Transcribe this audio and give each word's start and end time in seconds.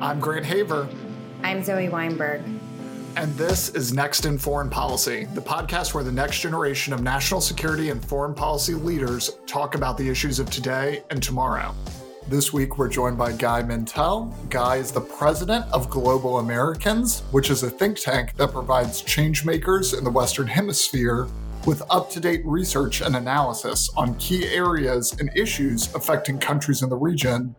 I'm 0.00 0.18
Grant 0.18 0.44
Haver. 0.44 0.88
I'm 1.44 1.62
Zoe 1.62 1.88
Weinberg. 1.88 2.42
And 3.16 3.32
this 3.34 3.68
is 3.70 3.92
Next 3.92 4.26
in 4.26 4.38
Foreign 4.38 4.68
Policy, 4.68 5.26
the 5.34 5.40
podcast 5.40 5.94
where 5.94 6.02
the 6.02 6.10
next 6.10 6.40
generation 6.40 6.92
of 6.92 7.00
national 7.00 7.40
security 7.40 7.90
and 7.90 8.04
foreign 8.04 8.34
policy 8.34 8.74
leaders 8.74 9.38
talk 9.46 9.76
about 9.76 9.96
the 9.96 10.08
issues 10.08 10.40
of 10.40 10.50
today 10.50 11.04
and 11.10 11.22
tomorrow. 11.22 11.72
This 12.26 12.52
week, 12.52 12.76
we're 12.76 12.88
joined 12.88 13.16
by 13.16 13.32
Guy 13.32 13.62
Mentel. 13.62 14.34
Guy 14.50 14.76
is 14.76 14.90
the 14.90 15.00
president 15.00 15.64
of 15.72 15.88
Global 15.88 16.40
Americans, 16.40 17.20
which 17.30 17.50
is 17.50 17.62
a 17.62 17.70
think 17.70 17.98
tank 17.98 18.36
that 18.36 18.50
provides 18.50 19.00
changemakers 19.02 19.96
in 19.96 20.02
the 20.02 20.10
Western 20.10 20.48
Hemisphere 20.48 21.28
with 21.66 21.82
up 21.88 22.10
to 22.10 22.20
date 22.20 22.42
research 22.44 23.00
and 23.00 23.14
analysis 23.14 23.88
on 23.96 24.16
key 24.16 24.46
areas 24.48 25.14
and 25.20 25.30
issues 25.36 25.94
affecting 25.94 26.38
countries 26.38 26.82
in 26.82 26.88
the 26.88 26.96
region, 26.96 27.54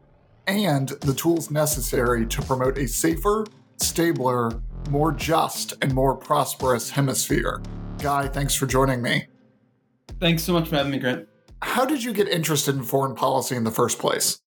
and 0.48 0.90
the 0.90 1.14
tools 1.14 1.52
necessary 1.52 2.26
to 2.28 2.42
promote 2.42 2.78
a 2.78 2.88
safer, 2.88 3.46
stabler, 3.78 4.62
more 4.90 5.12
just, 5.12 5.74
and 5.82 5.94
more 5.94 6.16
prosperous 6.16 6.90
hemisphere. 6.90 7.62
Guy, 8.00 8.28
thanks 8.28 8.56
for 8.56 8.66
joining 8.66 9.02
me. 9.02 9.28
Thanks 10.20 10.44
so 10.44 10.54
much 10.54 10.70
for 10.70 10.76
having 10.76 10.92
me, 10.92 11.00
Grant. 11.00 11.28
How 11.62 11.86
did 11.86 12.04
you 12.04 12.14
get 12.14 12.28
interested 12.28 12.76
in 12.76 12.84
foreign 12.84 13.16
policy 13.16 13.56
in 13.56 13.64
the 13.64 13.72
first 13.72 14.00
place? 14.00 14.40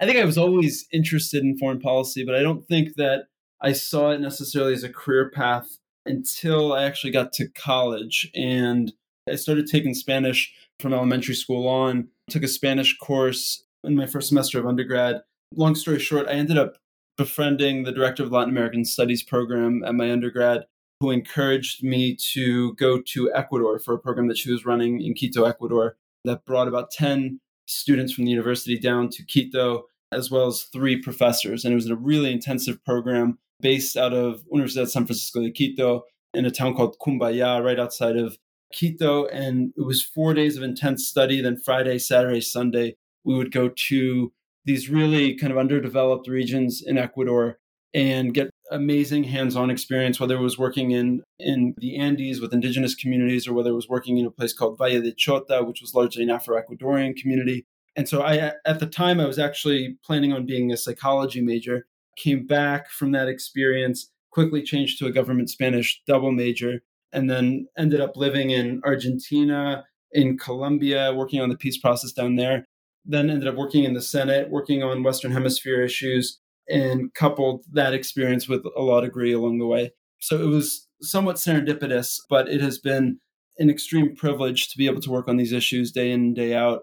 I 0.00 0.06
think 0.06 0.18
I 0.18 0.24
was 0.24 0.36
always 0.36 0.86
interested 0.92 1.42
in 1.42 1.56
foreign 1.56 1.80
policy, 1.80 2.24
but 2.24 2.34
I 2.34 2.42
don't 2.42 2.66
think 2.66 2.96
that 2.96 3.26
I 3.60 3.72
saw 3.72 4.10
it 4.10 4.20
necessarily 4.20 4.74
as 4.74 4.82
a 4.82 4.92
career 4.92 5.30
path 5.30 5.78
until 6.04 6.72
I 6.72 6.82
actually 6.84 7.12
got 7.12 7.32
to 7.34 7.48
college. 7.48 8.30
And 8.34 8.92
I 9.30 9.36
started 9.36 9.66
taking 9.66 9.94
Spanish 9.94 10.52
from 10.80 10.92
elementary 10.92 11.34
school 11.34 11.68
on, 11.68 12.08
took 12.28 12.42
a 12.42 12.48
Spanish 12.48 12.98
course 12.98 13.64
in 13.84 13.94
my 13.94 14.06
first 14.06 14.28
semester 14.28 14.58
of 14.58 14.66
undergrad. 14.66 15.22
Long 15.56 15.74
story 15.74 15.98
short, 15.98 16.26
I 16.28 16.32
ended 16.32 16.58
up 16.58 16.78
befriending 17.16 17.84
the 17.84 17.92
director 17.92 18.22
of 18.22 18.32
Latin 18.32 18.50
American 18.50 18.84
Studies 18.84 19.22
program 19.22 19.84
at 19.84 19.94
my 19.94 20.10
undergrad, 20.10 20.64
who 21.00 21.10
encouraged 21.10 21.82
me 21.84 22.16
to 22.32 22.74
go 22.74 23.00
to 23.00 23.32
Ecuador 23.34 23.78
for 23.78 23.94
a 23.94 23.98
program 23.98 24.28
that 24.28 24.38
she 24.38 24.50
was 24.50 24.64
running 24.64 25.00
in 25.00 25.14
Quito, 25.14 25.44
Ecuador, 25.44 25.96
that 26.24 26.44
brought 26.44 26.68
about 26.68 26.90
10 26.90 27.40
students 27.66 28.12
from 28.12 28.24
the 28.24 28.30
university 28.30 28.78
down 28.78 29.08
to 29.10 29.24
Quito, 29.24 29.84
as 30.12 30.30
well 30.30 30.46
as 30.46 30.64
three 30.64 31.00
professors. 31.00 31.64
And 31.64 31.72
it 31.72 31.76
was 31.76 31.88
a 31.88 31.96
really 31.96 32.32
intensive 32.32 32.84
program 32.84 33.38
based 33.60 33.96
out 33.96 34.12
of 34.12 34.42
Universidad 34.52 34.88
San 34.88 35.06
Francisco 35.06 35.40
de 35.40 35.50
Quito 35.50 36.02
in 36.34 36.44
a 36.44 36.50
town 36.50 36.74
called 36.74 36.96
Cumbaya, 36.98 37.64
right 37.64 37.78
outside 37.78 38.16
of 38.16 38.38
Quito. 38.72 39.26
And 39.26 39.72
it 39.76 39.86
was 39.86 40.02
four 40.02 40.34
days 40.34 40.56
of 40.56 40.62
intense 40.62 41.06
study. 41.06 41.40
Then 41.40 41.58
Friday, 41.58 41.98
Saturday, 41.98 42.40
Sunday, 42.40 42.96
we 43.24 43.36
would 43.36 43.52
go 43.52 43.70
to 43.88 44.32
these 44.64 44.88
really 44.88 45.34
kind 45.34 45.52
of 45.52 45.58
underdeveloped 45.58 46.28
regions 46.28 46.82
in 46.84 46.98
Ecuador 46.98 47.58
and 47.92 48.34
get 48.34 48.50
amazing 48.70 49.24
hands-on 49.24 49.70
experience 49.70 50.18
whether 50.18 50.36
it 50.36 50.42
was 50.42 50.58
working 50.58 50.90
in 50.90 51.22
in 51.38 51.74
the 51.78 51.96
Andes 51.96 52.40
with 52.40 52.52
indigenous 52.52 52.94
communities 52.94 53.46
or 53.46 53.52
whether 53.52 53.70
it 53.70 53.74
was 53.74 53.88
working 53.88 54.18
in 54.18 54.26
a 54.26 54.30
place 54.30 54.52
called 54.52 54.78
Valle 54.78 55.02
de 55.02 55.12
Chota 55.12 55.62
which 55.62 55.80
was 55.80 55.94
largely 55.94 56.22
an 56.22 56.30
Afro-Ecuadorian 56.30 57.14
community. 57.16 57.66
And 57.94 58.08
so 58.08 58.22
I 58.22 58.52
at 58.64 58.80
the 58.80 58.86
time 58.86 59.20
I 59.20 59.26
was 59.26 59.38
actually 59.38 59.96
planning 60.04 60.32
on 60.32 60.46
being 60.46 60.72
a 60.72 60.76
psychology 60.76 61.40
major. 61.40 61.86
Came 62.16 62.46
back 62.46 62.90
from 62.90 63.12
that 63.12 63.28
experience 63.28 64.10
quickly 64.30 64.62
changed 64.62 64.98
to 64.98 65.06
a 65.06 65.12
government 65.12 65.50
Spanish 65.50 66.02
double 66.06 66.32
major 66.32 66.82
and 67.12 67.30
then 67.30 67.66
ended 67.78 68.00
up 68.00 68.16
living 68.16 68.50
in 68.50 68.80
Argentina 68.84 69.84
in 70.10 70.38
Colombia 70.38 71.12
working 71.14 71.40
on 71.40 71.48
the 71.48 71.56
peace 71.56 71.78
process 71.78 72.12
down 72.12 72.36
there 72.36 72.64
then 73.04 73.30
ended 73.30 73.48
up 73.48 73.56
working 73.56 73.84
in 73.84 73.94
the 73.94 74.02
Senate, 74.02 74.50
working 74.50 74.82
on 74.82 75.02
Western 75.02 75.32
Hemisphere 75.32 75.82
issues, 75.82 76.40
and 76.68 77.12
coupled 77.14 77.64
that 77.72 77.92
experience 77.92 78.48
with 78.48 78.64
a 78.76 78.80
law 78.80 79.00
degree 79.00 79.32
along 79.32 79.58
the 79.58 79.66
way. 79.66 79.92
So 80.20 80.42
it 80.42 80.46
was 80.46 80.88
somewhat 81.02 81.36
serendipitous, 81.36 82.18
but 82.30 82.48
it 82.48 82.60
has 82.60 82.78
been 82.78 83.18
an 83.58 83.70
extreme 83.70 84.16
privilege 84.16 84.68
to 84.70 84.78
be 84.78 84.86
able 84.86 85.02
to 85.02 85.10
work 85.10 85.28
on 85.28 85.36
these 85.36 85.52
issues 85.52 85.92
day 85.92 86.10
in 86.10 86.20
and 86.20 86.36
day 86.36 86.54
out. 86.54 86.82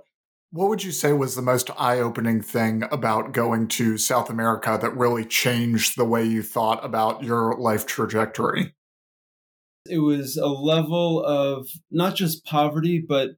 What 0.52 0.70
would 0.70 0.84
you 0.84 0.92
say 0.92 1.14
was 1.14 1.36
the 1.36 1.42
most 1.42 1.70
eye 1.78 2.00
opening 2.00 2.42
thing 2.42 2.84
about 2.92 3.32
going 3.32 3.68
to 3.70 3.98
South 3.98 4.30
America 4.30 4.78
that 4.82 4.96
really 4.96 5.26
changed 5.26 5.98
the 5.98 6.06
way 6.06 6.26
you 6.26 6.44
thought 6.44 6.84
about 6.84 7.24
your 7.24 7.58
life 7.58 7.86
trajectory? 7.86 8.76
It 9.90 10.00
was 10.00 10.38
a 10.38 10.48
level 10.48 11.24
of 11.26 11.68
not 11.90 12.16
just 12.16 12.46
poverty, 12.46 13.04
but 13.08 13.32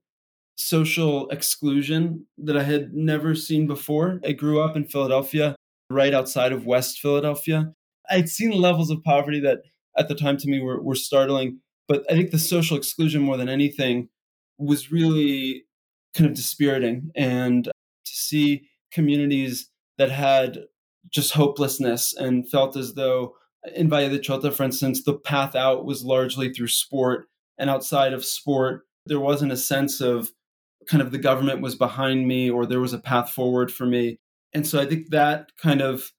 social 0.55 1.29
exclusion 1.29 2.25
that 2.37 2.57
I 2.57 2.63
had 2.63 2.93
never 2.93 3.35
seen 3.35 3.67
before. 3.67 4.19
I 4.25 4.33
grew 4.33 4.61
up 4.61 4.75
in 4.75 4.85
Philadelphia, 4.85 5.55
right 5.89 6.13
outside 6.13 6.51
of 6.51 6.65
West 6.65 6.99
Philadelphia. 6.99 7.73
I'd 8.09 8.29
seen 8.29 8.51
levels 8.51 8.89
of 8.89 9.03
poverty 9.03 9.39
that 9.41 9.59
at 9.97 10.07
the 10.07 10.15
time 10.15 10.37
to 10.37 10.47
me 10.47 10.61
were, 10.61 10.81
were 10.81 10.95
startling, 10.95 11.59
but 11.87 12.03
I 12.09 12.13
think 12.13 12.31
the 12.31 12.39
social 12.39 12.77
exclusion 12.77 13.21
more 13.21 13.37
than 13.37 13.49
anything 13.49 14.09
was 14.57 14.91
really 14.91 15.65
kind 16.15 16.29
of 16.29 16.35
dispiriting. 16.35 17.11
And 17.15 17.65
to 17.65 17.71
see 18.05 18.67
communities 18.91 19.69
that 19.97 20.11
had 20.11 20.59
just 21.09 21.33
hopelessness 21.33 22.13
and 22.13 22.49
felt 22.49 22.75
as 22.75 22.93
though 22.93 23.35
in 23.75 23.89
Valle 23.89 24.09
de 24.09 24.19
Chota, 24.19 24.51
for 24.51 24.63
instance, 24.63 25.03
the 25.03 25.13
path 25.13 25.55
out 25.55 25.85
was 25.85 26.03
largely 26.03 26.51
through 26.53 26.67
sport. 26.67 27.27
And 27.57 27.69
outside 27.69 28.13
of 28.13 28.25
sport, 28.25 28.85
there 29.05 29.19
wasn't 29.19 29.51
a 29.51 29.57
sense 29.57 30.01
of 30.01 30.31
kind 30.87 31.01
of 31.01 31.11
the 31.11 31.17
government 31.17 31.61
was 31.61 31.75
behind 31.75 32.27
me 32.27 32.49
or 32.49 32.65
there 32.65 32.79
was 32.79 32.93
a 32.93 32.99
path 32.99 33.31
forward 33.31 33.71
for 33.71 33.85
me. 33.85 34.17
And 34.53 34.67
so 34.67 34.79
I 34.79 34.85
think 34.85 35.09
that 35.09 35.51
kind 35.61 35.81
of 35.81 36.11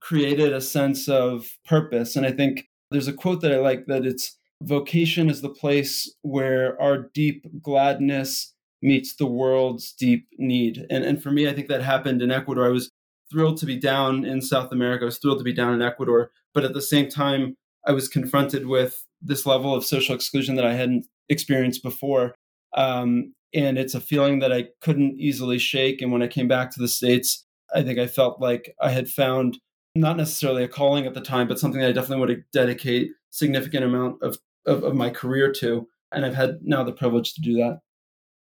created 0.00 0.52
a 0.52 0.60
sense 0.60 1.08
of 1.08 1.46
purpose. 1.64 2.16
And 2.16 2.26
I 2.26 2.32
think 2.32 2.68
there's 2.90 3.08
a 3.08 3.12
quote 3.12 3.40
that 3.42 3.52
I 3.52 3.58
like 3.58 3.86
that 3.86 4.06
it's 4.06 4.36
vocation 4.62 5.30
is 5.30 5.40
the 5.40 5.48
place 5.48 6.12
where 6.22 6.80
our 6.80 7.10
deep 7.14 7.46
gladness 7.62 8.54
meets 8.82 9.14
the 9.16 9.26
world's 9.26 9.92
deep 9.92 10.26
need. 10.38 10.86
And, 10.90 11.04
and 11.04 11.22
for 11.22 11.30
me, 11.30 11.48
I 11.48 11.52
think 11.52 11.68
that 11.68 11.82
happened 11.82 12.22
in 12.22 12.30
Ecuador. 12.30 12.66
I 12.66 12.70
was 12.70 12.90
thrilled 13.30 13.58
to 13.58 13.66
be 13.66 13.78
down 13.78 14.24
in 14.24 14.40
South 14.40 14.72
America. 14.72 15.04
I 15.04 15.06
was 15.06 15.18
thrilled 15.18 15.38
to 15.38 15.44
be 15.44 15.52
down 15.52 15.74
in 15.74 15.82
Ecuador. 15.82 16.30
But 16.52 16.64
at 16.64 16.72
the 16.72 16.82
same 16.82 17.08
time, 17.08 17.56
I 17.86 17.92
was 17.92 18.08
confronted 18.08 18.66
with 18.66 19.06
this 19.22 19.46
level 19.46 19.74
of 19.74 19.84
social 19.84 20.14
exclusion 20.14 20.56
that 20.56 20.66
I 20.66 20.74
hadn't 20.74 21.06
experienced 21.28 21.82
before. 21.82 22.34
Um, 22.76 23.34
and 23.54 23.78
it's 23.78 23.94
a 23.94 24.00
feeling 24.00 24.38
that 24.40 24.52
I 24.52 24.68
couldn't 24.80 25.18
easily 25.18 25.58
shake. 25.58 26.02
And 26.02 26.12
when 26.12 26.22
I 26.22 26.28
came 26.28 26.48
back 26.48 26.70
to 26.72 26.80
the 26.80 26.88
States, 26.88 27.44
I 27.74 27.82
think 27.82 27.98
I 27.98 28.06
felt 28.06 28.40
like 28.40 28.74
I 28.80 28.90
had 28.90 29.08
found 29.08 29.58
not 29.94 30.16
necessarily 30.16 30.64
a 30.64 30.68
calling 30.68 31.06
at 31.06 31.14
the 31.14 31.20
time, 31.20 31.48
but 31.48 31.58
something 31.58 31.80
that 31.80 31.88
I 31.88 31.92
definitely 31.92 32.34
to 32.36 32.42
dedicate 32.52 33.10
significant 33.30 33.84
amount 33.84 34.22
of, 34.22 34.38
of, 34.66 34.84
of 34.84 34.94
my 34.94 35.10
career 35.10 35.52
to. 35.52 35.88
And 36.12 36.24
I've 36.24 36.34
had 36.34 36.58
now 36.62 36.82
the 36.84 36.92
privilege 36.92 37.34
to 37.34 37.40
do 37.40 37.54
that. 37.54 37.80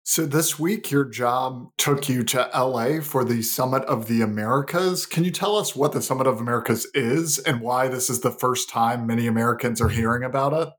So 0.04 0.24
this 0.24 0.58
week, 0.58 0.90
your 0.90 1.04
job 1.04 1.68
took 1.76 2.08
you 2.08 2.24
to 2.24 2.48
LA 2.54 3.00
for 3.02 3.24
the 3.24 3.42
Summit 3.42 3.84
of 3.84 4.08
the 4.08 4.22
Americas. 4.22 5.04
Can 5.04 5.22
you 5.22 5.30
tell 5.30 5.54
us 5.56 5.76
what 5.76 5.92
the 5.92 6.00
Summit 6.00 6.26
of 6.26 6.40
Americas 6.40 6.86
is 6.94 7.38
and 7.40 7.60
why 7.60 7.88
this 7.88 8.08
is 8.08 8.20
the 8.20 8.30
first 8.30 8.70
time 8.70 9.06
many 9.06 9.26
Americans 9.26 9.82
are 9.82 9.90
hearing 9.90 10.22
about 10.22 10.54
it? 10.54 10.72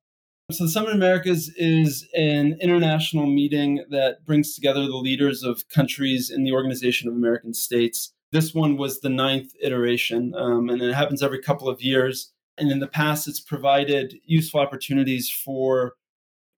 So, 0.51 0.63
the 0.63 0.71
Summit 0.71 0.89
of 0.89 0.95
Americas 0.95 1.53
is 1.57 2.07
an 2.15 2.57
international 2.59 3.27
meeting 3.27 3.85
that 3.91 4.25
brings 4.25 4.55
together 4.55 4.81
the 4.87 4.97
leaders 4.97 5.43
of 5.43 5.69
countries 5.69 6.31
in 6.31 6.43
the 6.43 6.53
Organization 6.53 7.07
of 7.07 7.13
American 7.13 7.53
States. 7.53 8.13
This 8.31 8.51
one 8.51 8.75
was 8.75 8.99
the 8.99 9.09
ninth 9.09 9.51
iteration, 9.61 10.33
um, 10.35 10.69
and 10.69 10.81
it 10.81 10.95
happens 10.95 11.21
every 11.21 11.39
couple 11.39 11.69
of 11.69 11.83
years. 11.83 12.31
And 12.57 12.71
in 12.71 12.79
the 12.79 12.87
past, 12.87 13.27
it's 13.27 13.39
provided 13.39 14.15
useful 14.25 14.59
opportunities 14.59 15.29
for 15.29 15.93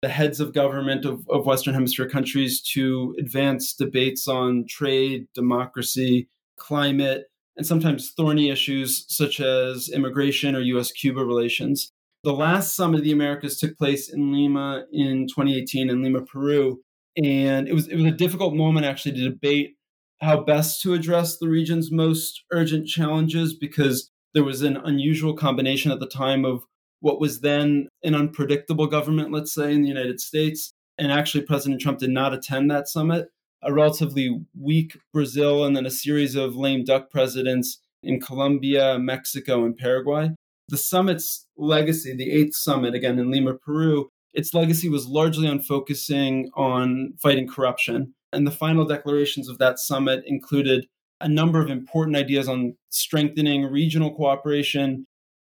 the 0.01 0.07
heads 0.07 0.39
of 0.39 0.53
government 0.53 1.03
of, 1.03 1.27
of 1.29 1.45
Western 1.45 1.73
Hemisphere 1.73 2.07
countries 2.07 2.61
to 2.73 3.13
advance 3.19 3.73
debates 3.73 4.25
on 4.25 4.67
trade, 4.69 5.27
democracy, 5.35 6.29
climate, 6.57 7.25
and 7.57 7.67
sometimes 7.67 8.11
thorny 8.11 8.51
issues 8.51 9.03
such 9.09 9.41
as 9.41 9.89
immigration 9.89 10.55
or 10.55 10.61
US 10.61 10.93
Cuba 10.93 11.25
relations. 11.25 11.91
The 12.23 12.33
last 12.33 12.75
Summit 12.75 12.99
of 12.99 13.03
the 13.03 13.11
Americas 13.11 13.57
took 13.57 13.77
place 13.79 14.07
in 14.13 14.31
Lima 14.31 14.85
in 14.91 15.27
2018 15.27 15.89
in 15.89 16.03
Lima, 16.03 16.21
Peru. 16.21 16.81
And 17.17 17.67
it 17.67 17.73
was 17.73 17.87
it 17.87 17.95
was 17.95 18.05
a 18.05 18.11
difficult 18.11 18.53
moment 18.53 18.85
actually 18.85 19.13
to 19.13 19.29
debate 19.29 19.75
how 20.21 20.43
best 20.43 20.81
to 20.83 20.93
address 20.93 21.37
the 21.37 21.49
region's 21.49 21.91
most 21.91 22.43
urgent 22.51 22.87
challenges 22.87 23.55
because 23.55 24.11
there 24.35 24.43
was 24.43 24.61
an 24.61 24.77
unusual 24.77 25.33
combination 25.33 25.91
at 25.91 25.99
the 25.99 26.07
time 26.07 26.45
of 26.45 26.63
what 26.99 27.19
was 27.19 27.41
then 27.41 27.87
an 28.03 28.13
unpredictable 28.13 28.85
government, 28.85 29.31
let's 29.31 29.53
say, 29.53 29.73
in 29.73 29.81
the 29.81 29.87
United 29.87 30.21
States. 30.21 30.71
And 30.99 31.11
actually, 31.11 31.43
President 31.45 31.81
Trump 31.81 31.97
did 31.97 32.11
not 32.11 32.33
attend 32.33 32.69
that 32.69 32.87
summit. 32.87 33.29
A 33.63 33.73
relatively 33.73 34.45
weak 34.59 34.97
Brazil, 35.11 35.65
and 35.65 35.75
then 35.75 35.87
a 35.87 35.91
series 35.91 36.35
of 36.35 36.55
lame 36.55 36.83
duck 36.83 37.09
presidents 37.09 37.79
in 38.03 38.19
Colombia, 38.19 38.99
Mexico, 38.99 39.65
and 39.65 39.75
Paraguay 39.75 40.29
the 40.71 40.77
summit's 40.77 41.45
legacy, 41.57 42.15
the 42.15 42.31
eighth 42.31 42.55
summit, 42.55 42.95
again 42.95 43.19
in 43.19 43.29
Lima, 43.29 43.53
Peru, 43.53 44.09
its 44.33 44.53
legacy 44.53 44.89
was 44.89 45.05
largely 45.05 45.47
on 45.47 45.59
focusing 45.59 46.49
on 46.55 47.13
fighting 47.21 47.47
corruption. 47.47 48.13
And 48.33 48.47
the 48.47 48.51
final 48.51 48.85
declarations 48.85 49.49
of 49.49 49.57
that 49.57 49.77
summit 49.77 50.23
included 50.25 50.87
a 51.19 51.27
number 51.27 51.61
of 51.61 51.69
important 51.69 52.15
ideas 52.15 52.47
on 52.47 52.75
strengthening 52.89 53.65
regional 53.65 54.15
cooperation, 54.15 55.05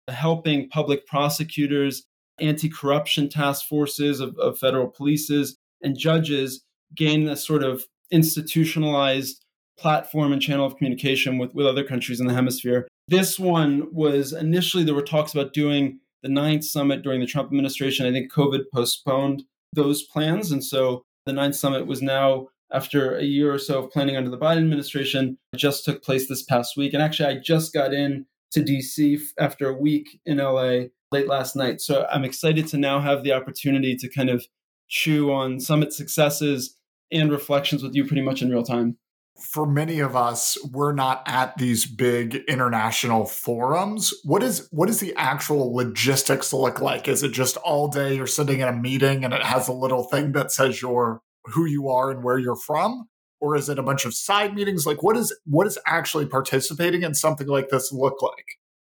helping 0.09 0.69
public 0.69 1.07
prosecutors, 1.07 2.03
anti 2.39 2.69
corruption 2.69 3.29
task 3.29 3.65
forces 3.65 4.19
of, 4.19 4.37
of 4.37 4.59
federal 4.59 4.91
polices, 4.91 5.53
and 5.81 5.97
judges 5.97 6.63
gain 6.95 7.27
a 7.29 7.37
sort 7.37 7.63
of 7.63 7.85
institutionalized 8.11 9.43
platform 9.79 10.33
and 10.33 10.41
channel 10.41 10.65
of 10.65 10.75
communication 10.75 11.37
with, 11.37 11.55
with 11.55 11.65
other 11.65 11.83
countries 11.83 12.19
in 12.19 12.27
the 12.27 12.33
hemisphere. 12.33 12.87
This 13.13 13.37
one 13.37 13.89
was 13.93 14.33
initially, 14.33 14.83
there 14.83 14.95
were 14.95 15.03
talks 15.03 15.33
about 15.33 15.53
doing 15.53 15.99
the 16.23 16.29
ninth 16.29 16.63
summit 16.63 17.03
during 17.03 17.19
the 17.19 17.27
Trump 17.27 17.47
administration. 17.47 18.07
I 18.07 18.11
think 18.11 18.33
COVID 18.33 18.63
postponed 18.73 19.43
those 19.71 20.01
plans. 20.01 20.51
And 20.51 20.63
so 20.63 21.03
the 21.27 21.33
ninth 21.33 21.55
summit 21.55 21.85
was 21.85 22.01
now, 22.01 22.47
after 22.71 23.15
a 23.15 23.23
year 23.23 23.53
or 23.53 23.59
so 23.59 23.83
of 23.83 23.91
planning 23.91 24.17
under 24.17 24.31
the 24.31 24.37
Biden 24.37 24.63
administration, 24.63 25.37
just 25.55 25.85
took 25.85 26.01
place 26.01 26.27
this 26.27 26.41
past 26.41 26.75
week. 26.75 26.95
And 26.95 27.03
actually, 27.03 27.29
I 27.29 27.37
just 27.37 27.71
got 27.71 27.93
in 27.93 28.25
to 28.51 28.63
DC 28.63 29.19
after 29.37 29.69
a 29.69 29.77
week 29.79 30.19
in 30.25 30.37
LA 30.37 30.85
late 31.11 31.27
last 31.27 31.55
night. 31.55 31.81
So 31.81 32.07
I'm 32.11 32.23
excited 32.23 32.65
to 32.69 32.77
now 32.77 32.99
have 32.99 33.23
the 33.23 33.33
opportunity 33.33 33.95
to 33.95 34.09
kind 34.09 34.31
of 34.31 34.43
chew 34.87 35.31
on 35.31 35.59
summit 35.59 35.93
successes 35.93 36.75
and 37.11 37.31
reflections 37.31 37.83
with 37.83 37.93
you 37.93 38.07
pretty 38.07 38.23
much 38.23 38.41
in 38.41 38.49
real 38.49 38.63
time 38.63 38.97
for 39.43 39.67
many 39.67 39.99
of 39.99 40.15
us 40.15 40.57
we're 40.71 40.93
not 40.93 41.21
at 41.27 41.57
these 41.57 41.85
big 41.85 42.35
international 42.47 43.25
forums. 43.25 44.13
What 44.23 44.41
is 44.41 44.67
what 44.71 44.87
does 44.87 44.99
the 44.99 45.13
actual 45.15 45.75
logistics 45.75 46.53
look 46.53 46.79
like? 46.81 47.07
Is 47.07 47.23
it 47.23 47.31
just 47.31 47.57
all 47.57 47.89
day 47.89 48.15
you're 48.15 48.25
sitting 48.25 48.61
in 48.61 48.67
a 48.67 48.73
meeting 48.73 49.23
and 49.23 49.33
it 49.33 49.43
has 49.43 49.67
a 49.67 49.73
little 49.73 50.03
thing 50.03 50.31
that 50.31 50.51
says 50.51 50.81
you're 50.81 51.21
who 51.45 51.65
you 51.65 51.89
are 51.89 52.09
and 52.09 52.23
where 52.23 52.37
you're 52.37 52.55
from? 52.55 53.09
Or 53.41 53.57
is 53.57 53.67
it 53.67 53.77
a 53.77 53.83
bunch 53.83 54.05
of 54.05 54.13
side 54.13 54.55
meetings? 54.55 54.85
Like 54.85 55.03
what 55.03 55.17
is 55.17 55.37
what 55.45 55.67
is 55.67 55.77
actually 55.85 56.25
participating 56.25 57.03
in 57.03 57.13
something 57.13 57.47
like 57.47 57.69
this 57.69 57.91
look 57.91 58.21
like? 58.21 58.45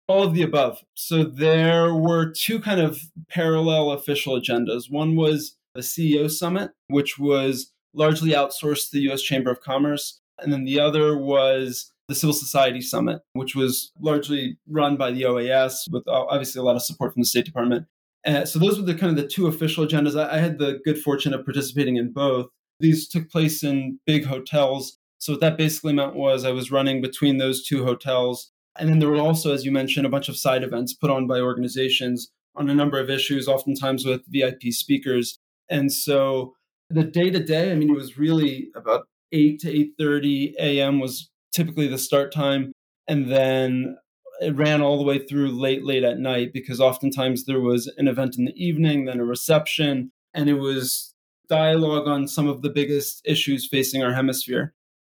All 0.07 0.23
of 0.23 0.35
the 0.35 0.43
above. 0.43 0.79
So 0.95 1.25
there 1.25 1.95
were 1.95 2.31
two 2.31 2.61
kind 2.61 2.81
of 2.81 3.01
parallel 3.29 3.91
official 3.91 4.41
agendas. 4.41 4.91
One 4.91 5.17
was 5.17 5.57
the 5.75 5.81
ceo 5.81 6.31
summit 6.31 6.71
which 6.87 7.19
was 7.19 7.73
largely 7.93 8.31
outsourced 8.31 8.91
to 8.91 9.01
the 9.01 9.13
us 9.13 9.23
chamber 9.23 9.51
of 9.51 9.61
commerce 9.61 10.21
and 10.41 10.53
then 10.53 10.65
the 10.65 10.81
other 10.81 11.17
was 11.17 11.93
the 12.09 12.15
Civil 12.15 12.35
Society 12.35 12.81
Summit, 12.81 13.23
which 13.33 13.55
was 13.55 13.93
largely 14.01 14.59
run 14.69 14.97
by 14.97 15.11
the 15.11 15.23
OAS 15.23 15.91
with 15.91 16.07
uh, 16.07 16.25
obviously 16.29 16.61
a 16.61 16.63
lot 16.63 16.77
of 16.77 16.83
support 16.83 17.13
from 17.13 17.23
the 17.23 17.27
State 17.27 17.47
Department. 17.47 17.87
Uh, 18.27 18.45
so 18.45 18.59
those 18.59 18.79
were 18.79 18.85
the 18.85 18.95
kind 18.95 19.11
of 19.11 19.23
the 19.23 19.29
two 19.29 19.47
official 19.47 19.87
agendas. 19.87 20.19
I, 20.19 20.37
I 20.37 20.39
had 20.39 20.59
the 20.59 20.81
good 20.85 20.99
fortune 20.99 21.35
of 21.35 21.45
participating 21.45 21.97
in 21.97 22.13
both. 22.13 22.47
These 22.81 23.09
took 23.09 23.31
place 23.31 23.63
in 23.63 23.99
big 24.07 24.25
hotels. 24.25 24.99
So 25.19 25.33
what 25.33 25.41
that 25.41 25.57
basically 25.57 25.93
meant 25.93 26.15
was 26.15 26.45
I 26.45 26.51
was 26.51 26.71
running 26.71 27.01
between 27.01 27.39
those 27.39 27.65
two 27.65 27.85
hotels. 27.85 28.51
And 28.79 28.89
then 28.89 28.99
there 28.99 29.09
were 29.09 29.17
also, 29.17 29.55
as 29.55 29.65
you 29.65 29.71
mentioned, 29.71 30.05
a 30.05 30.11
bunch 30.11 30.29
of 30.29 30.37
side 30.37 30.63
events 30.63 30.93
put 30.93 31.11
on 31.11 31.27
by 31.27 31.41
organizations 31.41 32.31
on 32.57 32.69
a 32.69 32.75
number 32.75 32.99
of 32.99 33.11
issues, 33.11 33.49
oftentimes 33.49 34.05
with 34.05 34.23
VIP 34.29 34.73
speakers. 34.73 35.39
And 35.69 35.93
so 35.93 36.55
the 36.91 37.05
day 37.05 37.31
to 37.31 37.43
day, 37.43 37.73
I 37.73 37.75
mean, 37.75 37.91
it 37.91 37.97
was 37.97 38.19
really 38.19 38.69
about 38.75 39.07
8 39.35 39.59
to 39.61 39.91
8.30 40.01 40.55
a.m. 40.59 41.01
was 41.01 41.31
typically 41.53 41.89
the 41.89 41.99
start 41.99 42.33
time. 42.33 42.73
And 43.09 43.31
then 43.31 43.97
it 44.41 44.57
ran 44.57 44.81
all 44.81 44.99
the 44.99 45.05
way 45.05 45.19
through 45.19 45.51
late, 45.51 45.85
late 45.85 46.05
at 46.05 46.19
night 46.19 46.53
because 46.53 46.81
oftentimes 46.81 47.45
there 47.45 47.61
was 47.61 47.93
an 47.99 48.09
event 48.09 48.37
in 48.39 48.47
the 48.47 48.57
evening, 48.57 49.05
then 49.05 49.21
a 49.21 49.25
reception, 49.25 50.11
and 50.33 50.49
it 50.49 50.55
was 50.55 51.15
dialogue 51.49 52.09
on 52.09 52.27
some 52.27 52.49
of 52.49 52.63
the 52.63 52.71
biggest 52.71 53.21
issues 53.25 53.69
facing 53.69 54.03
our 54.03 54.15
hemisphere, 54.15 54.73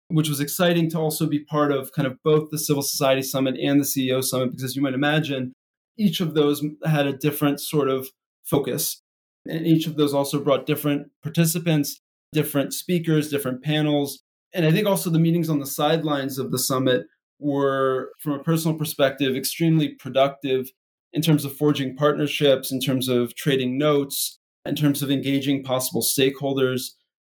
which 0.08 0.28
was 0.28 0.40
exciting 0.40 0.90
to 0.90 0.98
also 0.98 1.26
be 1.26 1.40
part 1.40 1.72
of 1.72 1.92
kind 1.92 2.06
of 2.06 2.22
both 2.22 2.50
the 2.50 2.58
Civil 2.58 2.82
Society 2.82 3.22
Summit 3.22 3.56
and 3.58 3.80
the 3.80 3.84
CEO 3.84 4.22
Summit 4.22 4.50
because, 4.50 4.64
as 4.64 4.76
you 4.76 4.82
might 4.82 4.94
imagine, 4.94 5.52
each 5.96 6.20
of 6.20 6.34
those 6.34 6.62
had 6.84 7.06
a 7.06 7.16
different 7.16 7.60
sort 7.60 7.88
of 7.88 8.08
focus. 8.44 9.00
And 9.46 9.66
each 9.66 9.86
of 9.86 9.96
those 9.96 10.14
also 10.14 10.38
brought 10.38 10.66
different 10.66 11.08
participants 11.22 12.00
different 12.32 12.72
speakers, 12.74 13.30
different 13.30 13.62
panels. 13.62 14.22
And 14.52 14.66
I 14.66 14.70
think 14.70 14.86
also 14.86 15.10
the 15.10 15.18
meetings 15.18 15.48
on 15.50 15.58
the 15.58 15.66
sidelines 15.66 16.38
of 16.38 16.50
the 16.50 16.58
summit 16.58 17.06
were, 17.38 18.12
from 18.20 18.32
a 18.32 18.42
personal 18.42 18.76
perspective, 18.76 19.36
extremely 19.36 19.90
productive 19.90 20.70
in 21.12 21.22
terms 21.22 21.44
of 21.44 21.56
forging 21.56 21.96
partnerships, 21.96 22.70
in 22.70 22.80
terms 22.80 23.08
of 23.08 23.34
trading 23.34 23.78
notes, 23.78 24.38
in 24.64 24.74
terms 24.74 25.02
of 25.02 25.10
engaging 25.10 25.62
possible 25.62 26.02
stakeholders. 26.02 26.90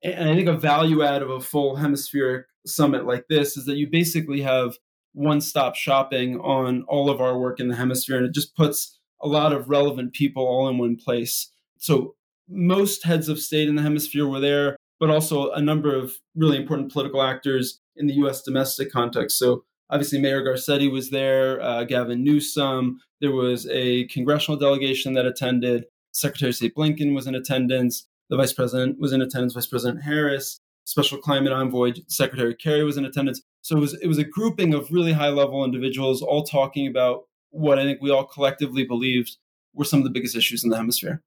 And 0.03 0.29
I 0.29 0.35
think 0.35 0.47
a 0.47 0.53
value 0.53 1.03
add 1.03 1.21
of 1.21 1.29
a 1.29 1.41
full 1.41 1.75
hemispheric 1.75 2.45
summit 2.65 3.05
like 3.05 3.25
this 3.29 3.57
is 3.57 3.65
that 3.65 3.75
you 3.75 3.87
basically 3.89 4.41
have 4.41 4.77
one 5.13 5.41
stop 5.41 5.75
shopping 5.75 6.39
on 6.39 6.83
all 6.87 7.09
of 7.09 7.19
our 7.19 7.37
work 7.37 7.59
in 7.59 7.67
the 7.67 7.75
hemisphere, 7.75 8.17
and 8.17 8.25
it 8.25 8.33
just 8.33 8.55
puts 8.55 8.97
a 9.21 9.27
lot 9.27 9.51
of 9.51 9.69
relevant 9.69 10.13
people 10.13 10.45
all 10.45 10.69
in 10.69 10.77
one 10.77 10.95
place. 10.95 11.51
So 11.77 12.15
most 12.49 13.05
heads 13.05 13.29
of 13.29 13.39
state 13.39 13.69
in 13.69 13.75
the 13.75 13.81
hemisphere 13.81 14.27
were 14.27 14.39
there, 14.39 14.75
but 14.99 15.09
also 15.09 15.51
a 15.51 15.61
number 15.61 15.95
of 15.95 16.13
really 16.35 16.57
important 16.57 16.91
political 16.91 17.21
actors 17.21 17.79
in 17.95 18.07
the 18.07 18.15
US 18.15 18.41
domestic 18.41 18.91
context. 18.91 19.37
So 19.37 19.63
obviously 19.89 20.19
Mayor 20.19 20.43
Garcetti 20.43 20.91
was 20.91 21.09
there, 21.09 21.61
uh, 21.61 21.83
Gavin 21.83 22.23
Newsom, 22.23 22.99
there 23.21 23.31
was 23.31 23.67
a 23.69 24.05
congressional 24.05 24.59
delegation 24.59 25.13
that 25.13 25.25
attended, 25.25 25.85
Secretary 26.11 26.49
of 26.49 26.55
State 26.55 26.75
Blinken 26.75 27.13
was 27.13 27.27
in 27.27 27.35
attendance, 27.35 28.07
the 28.29 28.37
Vice 28.37 28.53
President 28.53 28.99
was 28.99 29.13
in 29.13 29.21
attendance, 29.21 29.53
Vice 29.53 29.67
President 29.67 30.03
Harris, 30.03 30.59
Special 30.85 31.19
Climate 31.19 31.53
Envoy 31.53 31.93
Secretary 32.07 32.55
Kerry 32.55 32.83
was 32.83 32.97
in 32.97 33.05
attendance. 33.05 33.43
So 33.61 33.77
it 33.77 33.79
was 33.79 33.93
it 34.01 34.07
was 34.07 34.17
a 34.17 34.23
grouping 34.23 34.73
of 34.73 34.89
really 34.91 35.13
high 35.13 35.29
level 35.29 35.63
individuals 35.63 36.23
all 36.23 36.43
talking 36.43 36.87
about 36.87 37.25
what 37.51 37.77
I 37.77 37.83
think 37.83 38.01
we 38.01 38.09
all 38.09 38.25
collectively 38.25 38.85
believed 38.85 39.37
were 39.75 39.85
some 39.85 39.99
of 39.99 40.03
the 40.03 40.09
biggest 40.09 40.35
issues 40.35 40.63
in 40.63 40.71
the 40.71 40.77
hemisphere 40.77 41.21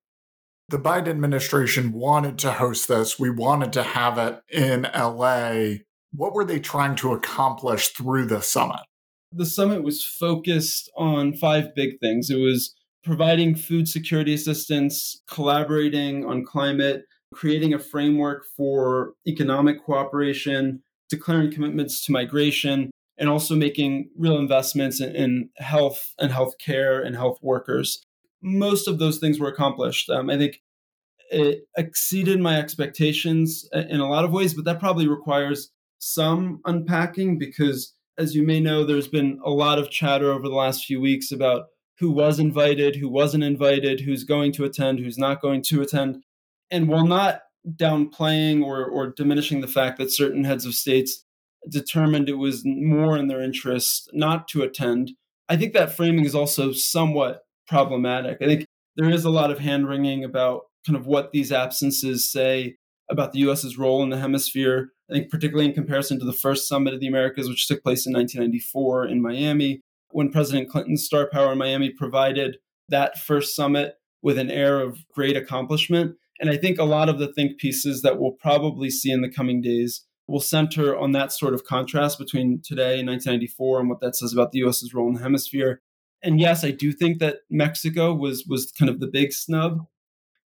the 0.72 0.78
Biden 0.78 1.08
administration 1.08 1.92
wanted 1.92 2.38
to 2.38 2.50
host 2.50 2.88
this. 2.88 3.18
We 3.18 3.28
wanted 3.28 3.74
to 3.74 3.82
have 3.82 4.16
it 4.16 4.40
in 4.48 4.88
LA. 4.94 5.82
What 6.14 6.32
were 6.32 6.46
they 6.46 6.60
trying 6.60 6.96
to 6.96 7.12
accomplish 7.12 7.88
through 7.88 8.24
the 8.24 8.40
summit? 8.40 8.80
The 9.30 9.44
summit 9.44 9.84
was 9.84 10.02
focused 10.02 10.90
on 10.96 11.34
five 11.34 11.74
big 11.74 12.00
things. 12.00 12.30
It 12.30 12.38
was 12.38 12.74
providing 13.04 13.54
food 13.54 13.86
security 13.86 14.32
assistance, 14.32 15.20
collaborating 15.28 16.24
on 16.24 16.42
climate, 16.42 17.04
creating 17.34 17.74
a 17.74 17.78
framework 17.78 18.46
for 18.56 19.12
economic 19.28 19.84
cooperation, 19.84 20.82
declaring 21.10 21.52
commitments 21.52 22.02
to 22.06 22.12
migration, 22.12 22.90
and 23.18 23.28
also 23.28 23.54
making 23.54 24.08
real 24.16 24.38
investments 24.38 25.02
in, 25.02 25.50
health 25.58 26.14
and 26.18 26.32
health 26.32 26.54
care 26.58 27.02
and 27.02 27.14
health 27.14 27.38
workers 27.42 28.02
most 28.42 28.88
of 28.88 28.98
those 28.98 29.18
things 29.18 29.38
were 29.38 29.48
accomplished. 29.48 30.10
Um, 30.10 30.28
I 30.28 30.36
think 30.36 30.60
it 31.30 31.66
exceeded 31.76 32.40
my 32.40 32.58
expectations 32.58 33.68
in 33.72 34.00
a 34.00 34.08
lot 34.08 34.24
of 34.24 34.32
ways, 34.32 34.54
but 34.54 34.64
that 34.66 34.80
probably 34.80 35.08
requires 35.08 35.70
some 35.98 36.60
unpacking 36.66 37.38
because, 37.38 37.94
as 38.18 38.34
you 38.34 38.42
may 38.42 38.60
know, 38.60 38.84
there's 38.84 39.08
been 39.08 39.40
a 39.44 39.50
lot 39.50 39.78
of 39.78 39.90
chatter 39.90 40.30
over 40.30 40.48
the 40.48 40.54
last 40.54 40.84
few 40.84 41.00
weeks 41.00 41.30
about 41.32 41.66
who 41.98 42.10
was 42.10 42.38
invited, 42.38 42.96
who 42.96 43.08
wasn't 43.08 43.44
invited, 43.44 44.00
who's 44.00 44.24
going 44.24 44.52
to 44.52 44.64
attend, 44.64 44.98
who's 44.98 45.18
not 45.18 45.40
going 45.40 45.62
to 45.62 45.80
attend. 45.80 46.22
And 46.70 46.88
while 46.88 47.06
not 47.06 47.42
downplaying 47.76 48.64
or, 48.64 48.84
or 48.84 49.12
diminishing 49.16 49.60
the 49.60 49.68
fact 49.68 49.98
that 49.98 50.10
certain 50.10 50.44
heads 50.44 50.66
of 50.66 50.74
states 50.74 51.24
determined 51.70 52.28
it 52.28 52.34
was 52.34 52.62
more 52.64 53.16
in 53.16 53.28
their 53.28 53.40
interest 53.40 54.10
not 54.12 54.48
to 54.48 54.62
attend, 54.62 55.12
I 55.48 55.56
think 55.56 55.72
that 55.74 55.94
framing 55.94 56.24
is 56.24 56.34
also 56.34 56.72
somewhat 56.72 57.42
problematic. 57.72 58.36
I 58.42 58.44
think 58.44 58.66
there 58.96 59.10
is 59.10 59.24
a 59.24 59.30
lot 59.30 59.50
of 59.50 59.58
hand 59.58 59.88
wringing 59.88 60.24
about 60.24 60.64
kind 60.86 60.94
of 60.94 61.06
what 61.06 61.32
these 61.32 61.50
absences 61.50 62.30
say 62.30 62.76
about 63.10 63.32
the 63.32 63.38
US's 63.40 63.78
role 63.78 64.02
in 64.02 64.10
the 64.10 64.18
hemisphere. 64.18 64.90
I 65.10 65.14
think, 65.14 65.30
particularly 65.30 65.68
in 65.68 65.74
comparison 65.74 66.18
to 66.18 66.26
the 66.26 66.34
first 66.34 66.68
summit 66.68 66.92
of 66.92 67.00
the 67.00 67.06
Americas, 67.06 67.48
which 67.48 67.66
took 67.66 67.82
place 67.82 68.06
in 68.06 68.12
1994 68.12 69.06
in 69.06 69.22
Miami, 69.22 69.80
when 70.10 70.30
President 70.30 70.68
Clinton's 70.68 71.04
star 71.04 71.30
power 71.32 71.52
in 71.52 71.58
Miami 71.58 71.90
provided 71.90 72.58
that 72.90 73.18
first 73.18 73.56
summit 73.56 73.94
with 74.20 74.38
an 74.38 74.50
air 74.50 74.80
of 74.80 74.98
great 75.14 75.36
accomplishment. 75.36 76.16
And 76.40 76.50
I 76.50 76.58
think 76.58 76.78
a 76.78 76.84
lot 76.84 77.08
of 77.08 77.18
the 77.18 77.32
think 77.32 77.58
pieces 77.58 78.02
that 78.02 78.20
we'll 78.20 78.32
probably 78.32 78.90
see 78.90 79.10
in 79.10 79.22
the 79.22 79.30
coming 79.30 79.62
days 79.62 80.04
will 80.28 80.40
center 80.40 80.96
on 80.96 81.12
that 81.12 81.32
sort 81.32 81.54
of 81.54 81.64
contrast 81.64 82.18
between 82.18 82.60
today 82.62 82.98
and 82.98 83.08
1994 83.08 83.80
and 83.80 83.88
what 83.88 84.00
that 84.00 84.14
says 84.14 84.34
about 84.34 84.52
the 84.52 84.58
US's 84.58 84.92
role 84.92 85.08
in 85.08 85.14
the 85.14 85.22
hemisphere 85.22 85.80
and 86.22 86.40
yes, 86.40 86.64
I 86.64 86.70
do 86.70 86.92
think 86.92 87.18
that 87.18 87.38
Mexico 87.50 88.14
was 88.14 88.44
was 88.46 88.72
kind 88.72 88.90
of 88.90 89.00
the 89.00 89.06
big 89.06 89.32
snub. 89.32 89.86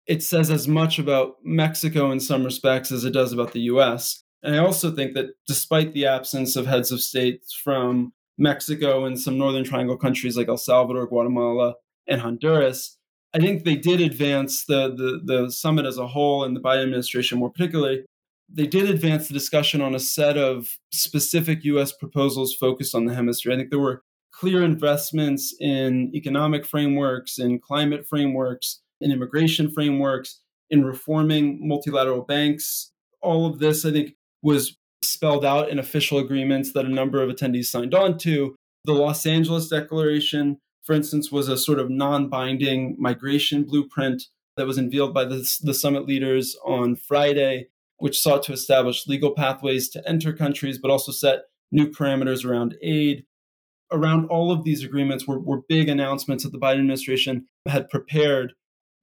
It 0.07 0.23
says 0.23 0.51
as 0.51 0.69
much 0.69 0.99
about 0.99 1.37
Mexico 1.43 2.11
in 2.13 2.21
some 2.21 2.45
respects 2.45 2.93
as 2.93 3.05
it 3.05 3.13
does 3.13 3.33
about 3.33 3.53
the 3.53 3.63
US. 3.63 4.23
And 4.43 4.55
I 4.55 4.59
also 4.59 4.93
think 4.93 5.15
that 5.15 5.31
despite 5.47 5.93
the 5.93 6.07
absence 6.07 6.55
of 6.55 6.67
heads 6.67 6.93
of 6.93 7.01
states 7.01 7.53
from 7.53 8.13
Mexico 8.39 9.05
and 9.05 9.19
some 9.19 9.39
northern 9.39 9.65
triangle 9.65 9.97
countries 9.97 10.37
like 10.37 10.49
El 10.49 10.59
Salvador, 10.59 11.07
Guatemala, 11.07 11.75
and 12.07 12.21
Honduras, 12.21 12.97
I 13.35 13.39
think 13.39 13.65
they 13.65 13.75
did 13.75 14.01
advance 14.01 14.65
the, 14.67 14.95
the, 14.95 15.21
the 15.25 15.51
summit 15.51 15.87
as 15.87 15.99
a 15.99 16.07
whole 16.07 16.45
and 16.45 16.55
the 16.55 16.61
Biden 16.61 16.85
administration 16.85 17.39
more 17.39 17.51
particularly 17.51 18.05
they 18.49 18.67
did 18.67 18.89
advance 18.89 19.29
the 19.29 19.35
discussion 19.35 19.81
on 19.81 19.95
a 19.95 20.01
set 20.01 20.37
of 20.37 20.79
specific 20.93 21.65
US 21.65 21.93
proposals 21.93 22.55
focused 22.55 22.95
on 22.95 23.07
the 23.07 23.15
hemisphere. 23.15 23.53
I 23.53 23.57
think 23.57 23.71
there 23.71 23.79
were 23.79 24.03
clear 24.39 24.63
investments 24.63 25.55
in 25.61 26.11
economic 26.15 26.67
frameworks, 26.67 27.39
in 27.39 27.59
climate 27.59 28.07
frameworks, 28.07 28.83
in 29.01 29.11
immigration 29.11 29.71
frameworks, 29.71 30.41
in 30.71 30.85
reforming 30.85 31.67
multilateral 31.67 32.23
banks. 32.23 32.93
All 33.23 33.47
of 33.47 33.59
this, 33.61 33.85
I 33.85 33.93
think, 33.93 34.15
was 34.43 34.77
spelled 35.03 35.45
out 35.45 35.71
in 35.71 35.79
official 35.79 36.19
agreements 36.19 36.73
that 36.73 36.85
a 36.85 36.91
number 36.91 37.23
of 37.23 37.31
attendees 37.31 37.67
signed 37.67 37.95
on 37.95 38.19
to. 38.19 38.55
The 38.85 38.93
Los 38.93 39.25
Angeles 39.27 39.69
Declaration, 39.69 40.59
for 40.85 40.95
instance, 40.95 41.33
was 41.33 41.49
a 41.49 41.57
sort 41.57 41.79
of 41.79 41.91
non 41.91 42.29
binding 42.29 42.97
migration 42.99 43.65
blueprint 43.65 44.25
that 44.57 44.67
was 44.67 44.79
unveiled 44.79 45.15
by 45.15 45.25
the, 45.25 45.59
the 45.63 45.75
summit 45.75 46.07
leaders 46.07 46.57
on 46.65 46.97
Friday, 46.97 47.69
which 47.99 48.21
sought 48.21 48.43
to 48.45 48.53
establish 48.53 49.07
legal 49.07 49.33
pathways 49.33 49.89
to 49.91 50.09
enter 50.09 50.33
countries, 50.33 50.79
but 50.79 50.91
also 50.91 51.13
set 51.13 51.45
new 51.73 51.89
parameters 51.89 52.45
around 52.45 52.77
aid. 52.83 53.25
Around 53.93 54.27
all 54.27 54.51
of 54.51 54.65
these 54.65 54.83
agreements 54.85 55.27
were, 55.27 55.39
were 55.39 55.63
big 55.69 55.89
announcements 55.89 56.45
that 56.45 56.51
the 56.51 56.59
Biden 56.59 56.81
administration 56.81 57.47
had 57.69 57.89
prepared 57.89 58.53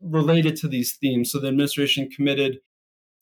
related 0.01 0.55
to 0.57 0.67
these 0.67 0.93
themes. 0.93 1.31
So 1.31 1.39
the 1.39 1.47
administration 1.47 2.09
committed 2.09 2.59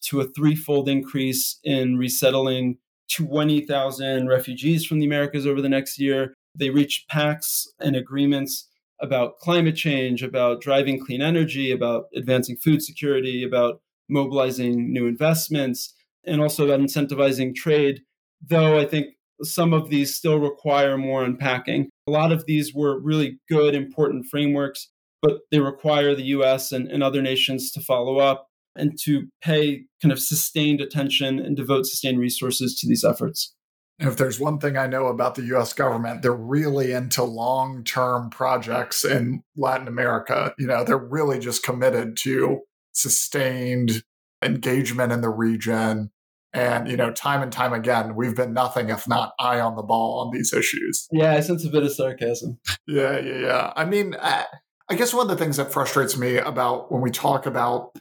to 0.05 0.21
a 0.21 0.27
threefold 0.27 0.89
increase 0.89 1.59
in 1.63 1.97
resettling 1.97 2.77
20,000 3.11 4.27
refugees 4.27 4.85
from 4.85 4.99
the 4.99 5.05
Americas 5.05 5.45
over 5.45 5.61
the 5.61 5.69
next 5.69 5.99
year. 5.99 6.33
They 6.55 6.69
reached 6.69 7.09
pacts 7.09 7.71
and 7.79 7.95
agreements 7.95 8.67
about 9.01 9.39
climate 9.39 9.75
change, 9.75 10.23
about 10.23 10.61
driving 10.61 11.03
clean 11.03 11.21
energy, 11.21 11.71
about 11.71 12.05
advancing 12.15 12.55
food 12.57 12.81
security, 12.81 13.43
about 13.43 13.81
mobilizing 14.09 14.91
new 14.91 15.07
investments, 15.07 15.93
and 16.25 16.41
also 16.41 16.65
about 16.65 16.79
incentivizing 16.79 17.55
trade. 17.55 18.01
Though 18.47 18.79
I 18.79 18.85
think 18.85 19.15
some 19.43 19.73
of 19.73 19.89
these 19.89 20.15
still 20.15 20.39
require 20.39 20.97
more 20.97 21.23
unpacking. 21.23 21.89
A 22.07 22.11
lot 22.11 22.31
of 22.31 22.45
these 22.45 22.73
were 22.73 22.99
really 22.99 23.39
good, 23.49 23.75
important 23.75 24.25
frameworks, 24.25 24.89
but 25.21 25.39
they 25.51 25.59
require 25.59 26.15
the 26.15 26.23
US 26.23 26.71
and, 26.71 26.87
and 26.87 27.03
other 27.03 27.21
nations 27.21 27.71
to 27.71 27.81
follow 27.81 28.17
up 28.17 28.47
and 28.75 28.97
to 29.03 29.27
pay 29.41 29.83
kind 30.01 30.11
of 30.11 30.19
sustained 30.19 30.81
attention 30.81 31.39
and 31.39 31.55
devote 31.57 31.85
sustained 31.85 32.19
resources 32.19 32.75
to 32.79 32.87
these 32.87 33.03
efforts. 33.03 33.53
And 33.99 34.09
If 34.09 34.17
there's 34.17 34.39
one 34.39 34.59
thing 34.59 34.77
I 34.77 34.87
know 34.87 35.07
about 35.07 35.35
the 35.35 35.43
US 35.55 35.73
government, 35.73 36.21
they're 36.21 36.33
really 36.33 36.91
into 36.91 37.23
long 37.23 37.83
term 37.83 38.29
projects 38.29 39.05
in 39.05 39.43
Latin 39.55 39.87
America. 39.87 40.53
You 40.57 40.67
know, 40.67 40.83
they're 40.83 40.97
really 40.97 41.39
just 41.39 41.63
committed 41.63 42.17
to 42.23 42.61
sustained 42.93 44.03
engagement 44.43 45.11
in 45.11 45.21
the 45.21 45.29
region. 45.29 46.11
And, 46.53 46.89
you 46.89 46.97
know, 46.97 47.11
time 47.11 47.41
and 47.41 47.51
time 47.51 47.71
again, 47.71 48.15
we've 48.15 48.35
been 48.35 48.53
nothing 48.53 48.89
if 48.89 49.07
not 49.07 49.33
eye 49.39 49.61
on 49.61 49.75
the 49.75 49.83
ball 49.83 50.19
on 50.19 50.31
these 50.33 50.51
issues. 50.51 51.07
Yeah, 51.11 51.33
I 51.33 51.39
sense 51.39 51.65
a 51.65 51.69
bit 51.69 51.83
of 51.83 51.93
sarcasm. 51.93 52.59
Yeah, 52.85 53.19
yeah, 53.19 53.39
yeah. 53.39 53.73
I 53.75 53.85
mean, 53.85 54.17
I, 54.21 54.45
I 54.89 54.95
guess 54.95 55.13
one 55.13 55.29
of 55.29 55.37
the 55.37 55.41
things 55.41 55.55
that 55.55 55.71
frustrates 55.71 56.17
me 56.17 56.37
about 56.37 56.91
when 56.91 57.01
we 57.01 57.09
talk 57.09 57.45
about 57.45 57.97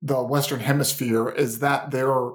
the 0.00 0.22
Western 0.22 0.60
Hemisphere 0.60 1.28
is 1.28 1.58
that 1.58 1.90
there 1.90 2.30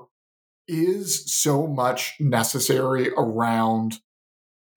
is 0.67 1.33
so 1.33 1.65
much 1.65 2.13
necessary 2.19 3.09
around 3.17 3.99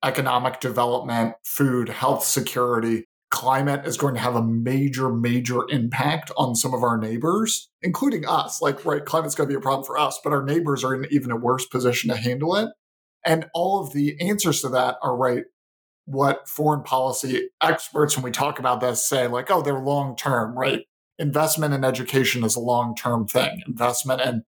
economic 0.03 0.61
development, 0.61 1.35
food, 1.45 1.91
health 1.91 2.25
security. 2.25 3.07
Climate 3.31 3.87
is 3.87 3.97
going 3.97 4.15
to 4.15 4.21
have 4.21 4.35
a 4.35 4.43
major, 4.43 5.09
major 5.11 5.61
impact 5.71 6.33
on 6.37 6.57
some 6.57 6.75
of 6.75 6.83
our 6.83 6.99
neighbors, 6.99 7.69
including 7.81 8.27
us. 8.27 8.61
Like, 8.61 8.85
right, 8.85 9.05
climate's 9.05 9.35
going 9.35 9.49
to 9.49 9.53
be 9.53 9.59
a 9.59 9.61
problem 9.63 9.85
for 9.87 9.99
us, 9.99 10.19
but 10.23 10.33
our 10.33 10.43
neighbors 10.43 10.83
are 10.83 10.95
in 10.95 11.07
even 11.13 11.31
a 11.31 11.37
worse 11.37 11.65
position 11.65 12.11
to 12.11 12.17
handle 12.17 12.57
it. 12.57 12.71
And 13.25 13.47
all 13.55 13.81
of 13.81 13.93
the 13.93 14.21
answers 14.21 14.63
to 14.63 14.69
that 14.71 14.97
are 15.03 15.17
right. 15.17 15.45
What 16.07 16.49
foreign 16.49 16.83
policy 16.83 17.51
experts, 17.63 18.17
when 18.17 18.25
we 18.25 18.33
talk 18.33 18.59
about 18.59 18.81
this, 18.81 19.07
say, 19.07 19.29
like, 19.29 19.49
oh, 19.49 19.63
they're 19.63 19.79
long 19.79 20.17
term, 20.17 20.59
right? 20.59 20.81
Investment 21.21 21.73
in 21.73 21.85
education 21.85 22.43
is 22.43 22.57
a 22.57 22.61
long 22.61 22.97
term 22.97 23.29
thing. 23.29 23.61
Investment 23.67 24.21
in 24.23 24.43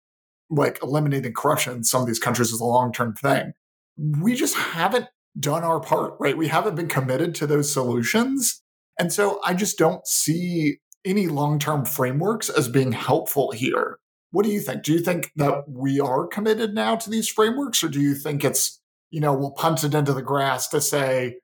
like 0.49 0.79
eliminating 0.83 1.33
corruption 1.33 1.73
in 1.73 1.83
some 1.83 2.01
of 2.01 2.07
these 2.07 2.19
countries 2.19 2.51
is 2.51 2.59
a 2.59 2.65
long 2.65 2.91
term 2.91 3.13
thing. 3.13 3.53
We 3.97 4.35
just 4.35 4.55
haven't 4.55 5.07
done 5.39 5.63
our 5.63 5.79
part, 5.79 6.15
right? 6.19 6.37
We 6.37 6.47
haven't 6.47 6.75
been 6.75 6.87
committed 6.87 7.35
to 7.35 7.47
those 7.47 7.71
solutions. 7.71 8.61
And 9.01 9.11
so 9.11 9.39
I 9.43 9.55
just 9.55 9.79
don't 9.79 10.05
see 10.05 10.77
any 11.03 11.25
long 11.25 11.57
term 11.57 11.85
frameworks 11.85 12.49
as 12.49 12.69
being 12.69 12.91
helpful 12.91 13.49
here. 13.49 13.97
What 14.29 14.45
do 14.45 14.51
you 14.51 14.59
think? 14.59 14.83
Do 14.83 14.93
you 14.93 14.99
think 14.99 15.31
that 15.37 15.63
we 15.67 15.99
are 15.99 16.27
committed 16.27 16.75
now 16.75 16.97
to 16.97 17.09
these 17.09 17.27
frameworks, 17.27 17.83
or 17.83 17.89
do 17.89 17.99
you 17.99 18.13
think 18.13 18.45
it's, 18.45 18.79
you 19.09 19.19
know, 19.19 19.33
we'll 19.33 19.53
punt 19.53 19.83
it 19.83 19.95
into 19.95 20.13
the 20.13 20.21
grass 20.21 20.67
to 20.67 20.79
say, 20.79 21.37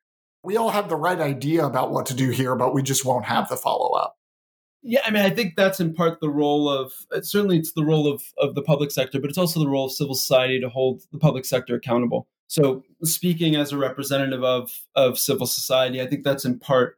we 0.43 0.55
all 0.55 0.69
have 0.69 0.87
the 0.87 0.95
right 0.95 1.19
idea 1.19 1.65
about 1.65 1.91
what 1.91 2.05
to 2.05 2.13
do 2.13 2.29
here, 2.29 2.55
but 2.55 2.75
we 2.75 2.83
just 2.83 3.03
won't 3.03 3.25
have 3.25 3.49
the 3.49 3.57
follow 3.57 3.89
up? 3.97 4.17
Yeah, 4.83 5.01
I 5.03 5.09
mean, 5.09 5.25
I 5.25 5.31
think 5.31 5.55
that's 5.57 5.79
in 5.79 5.95
part 5.95 6.19
the 6.19 6.29
role 6.29 6.69
of 6.69 6.93
uh, 7.11 7.21
certainly 7.21 7.57
it's 7.57 7.73
the 7.73 7.83
role 7.83 8.05
of 8.05 8.21
of 8.37 8.53
the 8.53 8.61
public 8.61 8.91
sector, 8.91 9.19
but 9.19 9.31
it's 9.31 9.39
also 9.39 9.59
the 9.59 9.67
role 9.67 9.87
of 9.87 9.93
civil 9.93 10.13
society 10.13 10.59
to 10.59 10.69
hold 10.69 11.01
the 11.11 11.17
public 11.17 11.43
sector 11.43 11.73
accountable. 11.73 12.27
So, 12.45 12.83
speaking 13.03 13.55
as 13.55 13.71
a 13.71 13.79
representative 13.79 14.43
of 14.43 14.71
of 14.93 15.17
civil 15.17 15.47
society, 15.47 16.03
I 16.03 16.05
think 16.05 16.23
that's 16.23 16.45
in 16.45 16.59
part 16.59 16.97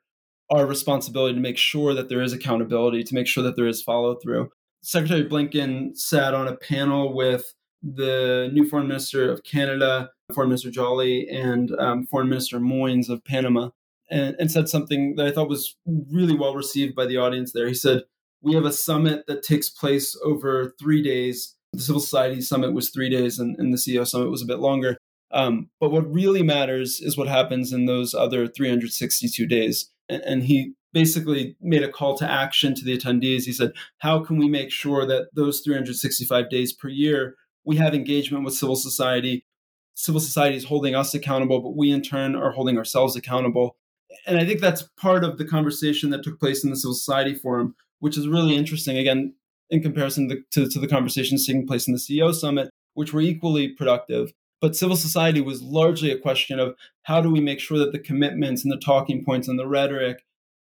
our 0.51 0.65
responsibility 0.65 1.35
to 1.35 1.41
make 1.41 1.57
sure 1.57 1.93
that 1.93 2.09
there 2.09 2.21
is 2.21 2.33
accountability, 2.33 3.03
to 3.03 3.13
make 3.13 3.27
sure 3.27 3.43
that 3.43 3.55
there 3.55 3.67
is 3.67 3.81
follow 3.81 4.15
through. 4.15 4.51
Secretary 4.81 5.23
Blinken 5.23 5.97
sat 5.97 6.33
on 6.33 6.47
a 6.47 6.55
panel 6.55 7.13
with 7.13 7.53
the 7.83 8.49
new 8.53 8.67
foreign 8.67 8.87
minister 8.87 9.31
of 9.31 9.43
Canada, 9.43 10.11
Foreign 10.33 10.49
Minister 10.49 10.71
Joly, 10.71 11.27
and 11.27 11.71
um, 11.79 12.05
Foreign 12.05 12.29
Minister 12.29 12.59
Mouynes 12.59 13.09
of 13.09 13.23
Panama 13.23 13.69
and, 14.09 14.35
and 14.39 14.51
said 14.51 14.69
something 14.69 15.15
that 15.15 15.27
I 15.27 15.31
thought 15.31 15.49
was 15.49 15.75
really 15.85 16.35
well 16.35 16.55
received 16.55 16.95
by 16.95 17.05
the 17.05 17.17
audience 17.17 17.51
there. 17.51 17.67
He 17.67 17.73
said, 17.73 18.03
We 18.41 18.53
have 18.55 18.65
a 18.65 18.71
summit 18.71 19.25
that 19.27 19.43
takes 19.43 19.69
place 19.69 20.17
over 20.23 20.73
three 20.79 21.01
days. 21.01 21.55
The 21.73 21.81
civil 21.81 22.01
society 22.01 22.41
summit 22.41 22.73
was 22.73 22.89
three 22.89 23.09
days, 23.09 23.39
and, 23.39 23.57
and 23.59 23.71
the 23.73 23.77
CEO 23.77 24.07
summit 24.07 24.31
was 24.31 24.41
a 24.41 24.47
bit 24.47 24.59
longer. 24.59 24.97
Um, 25.31 25.69
but 25.79 25.91
what 25.91 26.11
really 26.11 26.41
matters 26.41 26.99
is 26.99 27.15
what 27.15 27.27
happens 27.27 27.71
in 27.71 27.85
those 27.85 28.15
other 28.15 28.47
362 28.47 29.45
days. 29.45 29.91
And, 30.09 30.21
and 30.23 30.43
he 30.43 30.73
basically 30.91 31.55
made 31.61 31.83
a 31.83 31.91
call 31.91 32.17
to 32.17 32.29
action 32.29 32.73
to 32.75 32.83
the 32.83 32.97
attendees. 32.97 33.43
He 33.43 33.53
said, 33.53 33.73
How 33.99 34.19
can 34.23 34.37
we 34.37 34.49
make 34.49 34.71
sure 34.71 35.05
that 35.05 35.29
those 35.33 35.61
365 35.61 36.49
days 36.49 36.73
per 36.73 36.87
year 36.87 37.35
we 37.63 37.77
have 37.77 37.93
engagement 37.93 38.43
with 38.43 38.55
civil 38.55 38.75
society? 38.75 39.45
Civil 39.93 40.21
society 40.21 40.55
is 40.55 40.65
holding 40.65 40.95
us 40.95 41.13
accountable, 41.13 41.61
but 41.61 41.75
we 41.75 41.91
in 41.91 42.01
turn 42.01 42.35
are 42.35 42.51
holding 42.51 42.77
ourselves 42.77 43.15
accountable 43.15 43.75
and 44.25 44.37
I 44.37 44.45
think 44.45 44.59
that's 44.59 44.83
part 44.97 45.23
of 45.23 45.37
the 45.37 45.45
conversation 45.45 46.09
that 46.09 46.23
took 46.23 46.39
place 46.39 46.63
in 46.63 46.69
the 46.69 46.75
civil 46.75 46.93
society 46.93 47.35
forum, 47.35 47.75
which 47.99 48.17
is 48.17 48.27
really 48.27 48.55
interesting. 48.55 48.97
Again, 48.97 49.33
in 49.69 49.81
comparison 49.81 50.29
to, 50.29 50.41
to, 50.51 50.67
to 50.67 50.79
the 50.79 50.87
conversations 50.87 51.45
taking 51.45 51.67
place 51.67 51.87
in 51.87 51.93
the 51.93 51.99
CEO 51.99 52.33
summit, 52.33 52.69
which 52.93 53.13
were 53.13 53.21
equally 53.21 53.69
productive. 53.69 54.31
But 54.61 54.75
civil 54.75 54.95
society 54.95 55.41
was 55.41 55.61
largely 55.61 56.11
a 56.11 56.17
question 56.17 56.59
of 56.59 56.75
how 57.03 57.21
do 57.21 57.29
we 57.29 57.39
make 57.39 57.59
sure 57.59 57.77
that 57.77 57.91
the 57.91 57.99
commitments 57.99 58.63
and 58.63 58.71
the 58.71 58.77
talking 58.77 59.23
points 59.23 59.47
and 59.47 59.57
the 59.57 59.67
rhetoric 59.67 60.25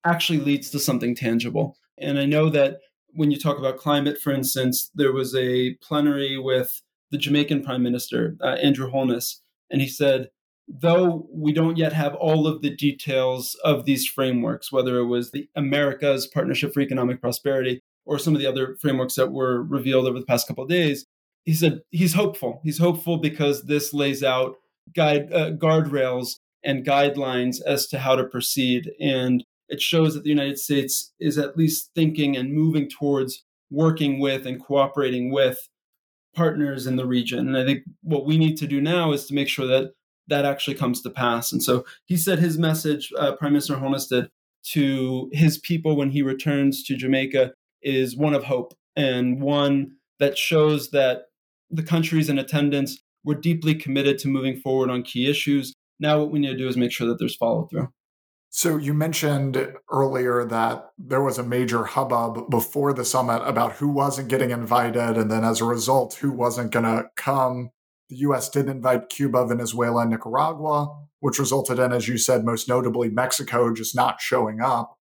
actually 0.04 0.40
leads 0.40 0.70
to 0.72 0.80
something 0.80 1.16
tangible. 1.16 1.78
And 1.98 2.20
I 2.20 2.26
know 2.26 2.50
that 2.50 2.80
when 3.14 3.32
you 3.32 3.40
talk 3.40 3.58
about 3.58 3.78
climate, 3.78 4.20
for 4.20 4.32
instance, 4.32 4.92
there 4.94 5.12
was 5.12 5.34
a 5.36 5.76
plenary 5.76 6.38
with 6.38 6.82
the 7.12 7.18
Jamaican 7.18 7.64
Prime 7.64 7.82
Minister, 7.82 8.36
uh, 8.42 8.58
Andrew 8.62 8.90
Holness, 8.90 9.42
and 9.72 9.82
he 9.82 9.88
said, 9.88 10.30
though 10.68 11.28
we 11.32 11.54
don't 11.54 11.78
yet 11.78 11.94
have 11.94 12.14
all 12.16 12.46
of 12.46 12.62
the 12.62 12.70
details 12.70 13.56
of 13.64 13.86
these 13.86 14.06
frameworks, 14.06 14.72
whether 14.72 14.98
it 15.00 15.06
was 15.06 15.32
the 15.32 15.50
America's 15.56 16.28
Partnership 16.28 16.74
for 16.74 16.82
Economic 16.82 17.22
Prosperity 17.22 17.82
or 18.06 18.20
some 18.20 18.34
of 18.34 18.42
the 18.42 18.48
other 18.48 18.76
frameworks 18.82 19.16
that 19.16 19.32
were 19.32 19.64
revealed 19.64 20.08
over 20.08 20.20
the 20.20 20.26
past 20.26 20.48
couple 20.48 20.64
of 20.64 20.70
days, 20.70 21.06
he 21.48 21.54
said 21.54 21.80
he's 21.92 22.14
hopeful. 22.14 22.60
He's 22.62 22.78
hopeful 22.78 23.18
because 23.18 23.64
this 23.64 23.94
lays 23.94 24.22
out 24.22 24.58
guide 24.94 25.32
uh, 25.34 25.52
guardrails 25.52 26.40
and 26.62 26.86
guidelines 26.86 27.62
as 27.66 27.88
to 27.88 28.00
how 28.00 28.18
to 28.18 28.26
proceed, 28.26 28.92
and 29.00 29.46
it 29.70 29.82
shows 29.82 30.14
that 30.14 30.24
the 30.24 30.30
United 30.30 30.60
States 30.60 31.14
is 31.22 31.38
at 31.38 31.56
least 31.56 31.92
thinking 31.96 32.36
and 32.36 32.54
moving 32.54 32.90
towards 32.90 33.46
working 33.72 34.20
with 34.20 34.46
and 34.46 34.62
cooperating 34.62 35.32
with 35.32 35.70
partners 36.36 36.86
in 36.86 36.98
the 36.98 37.08
region. 37.08 37.48
And 37.48 37.58
I 37.58 37.66
think 37.66 37.84
what 38.02 38.26
we 38.26 38.38
need 38.38 38.58
to 38.58 38.68
do 38.68 38.82
now 38.82 39.14
is 39.14 39.26
to 39.28 39.34
make 39.34 39.48
sure 39.48 39.68
that 39.68 39.94
that 40.28 40.44
actually 40.44 40.76
comes 40.76 41.02
to 41.02 41.10
pass. 41.10 41.54
And 41.54 41.64
so 41.64 41.86
he 42.06 42.18
said 42.18 42.40
his 42.40 42.58
message, 42.58 43.12
uh, 43.18 43.38
Prime 43.38 43.54
Minister 43.54 43.78
Holness 43.78 44.12
to 44.74 45.30
his 45.32 45.58
people 45.60 45.96
when 45.96 46.12
he 46.12 46.22
returns 46.22 46.84
to 46.84 46.98
Jamaica 46.98 47.54
is 47.82 48.18
one 48.18 48.34
of 48.34 48.44
hope 48.44 48.74
and 48.98 49.42
one 49.42 49.94
that 50.20 50.38
shows 50.38 50.92
that 50.92 51.24
the 51.70 51.84
countries 51.84 52.30
in 52.30 52.40
attendance 52.40 53.00
were 53.24 53.36
deeply 53.36 53.76
committed 53.76 54.18
to 54.20 54.28
moving 54.28 54.58
forward 54.58 54.90
on 54.90 55.04
key 55.04 55.30
issues. 55.30 55.74
Now, 56.00 56.20
what 56.20 56.32
we 56.32 56.40
need 56.40 56.50
to 56.50 56.58
do 56.58 56.68
is 56.68 56.78
make 56.78 56.92
sure 56.92 57.08
that 57.08 57.20
there's 57.20 57.36
follow 57.36 57.68
through. 57.68 57.90
So 58.50 58.78
you 58.78 58.94
mentioned 58.94 59.74
earlier 59.92 60.46
that 60.46 60.90
there 60.98 61.22
was 61.22 61.38
a 61.38 61.44
major 61.44 61.84
hubbub 61.84 62.50
before 62.50 62.94
the 62.94 63.04
summit 63.04 63.42
about 63.44 63.74
who 63.74 63.90
wasn't 63.90 64.30
getting 64.30 64.52
invited, 64.52 65.18
and 65.18 65.30
then 65.30 65.44
as 65.44 65.60
a 65.60 65.66
result, 65.66 66.16
who 66.16 66.32
wasn't 66.32 66.72
going 66.72 66.86
to 66.86 67.06
come. 67.16 67.72
The 68.10 68.18
US 68.18 68.50
did 68.50 68.70
invite 68.70 69.10
Cuba, 69.10 69.46
Venezuela, 69.46 70.04
and 70.04 70.12
Nicaragua, 70.12 70.96
which 71.20 71.40
resulted 71.40 71.78
in, 71.78 71.92
as 71.92 72.08
you 72.08 72.18
said, 72.18 72.46
most 72.46 72.70
notably 72.70 73.10
Mexico 73.10 73.74
just 73.74 73.96
not 73.96 74.22
showing 74.22 74.62
up. 74.62 74.96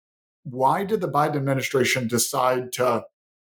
Why 0.44 0.84
did 0.86 1.02
the 1.02 1.10
Biden 1.10 1.36
administration 1.36 2.08
decide 2.08 2.72
to 2.74 3.04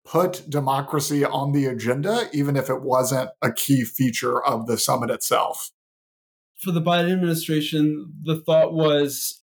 put 0.06 0.50
democracy 0.50 1.24
on 1.24 1.52
the 1.52 1.66
agenda, 1.66 2.30
even 2.34 2.56
if 2.56 2.70
it 2.70 2.82
wasn't 2.82 3.30
a 3.42 3.52
key 3.52 3.84
feature 3.84 4.44
of 4.44 4.68
the 4.68 4.78
summit 4.78 5.10
itself? 5.10 5.72
For 6.60 6.72
the 6.72 6.82
Biden 6.82 7.12
administration, 7.12 8.14
the 8.24 8.42
thought 8.42 8.74
was 8.74 9.44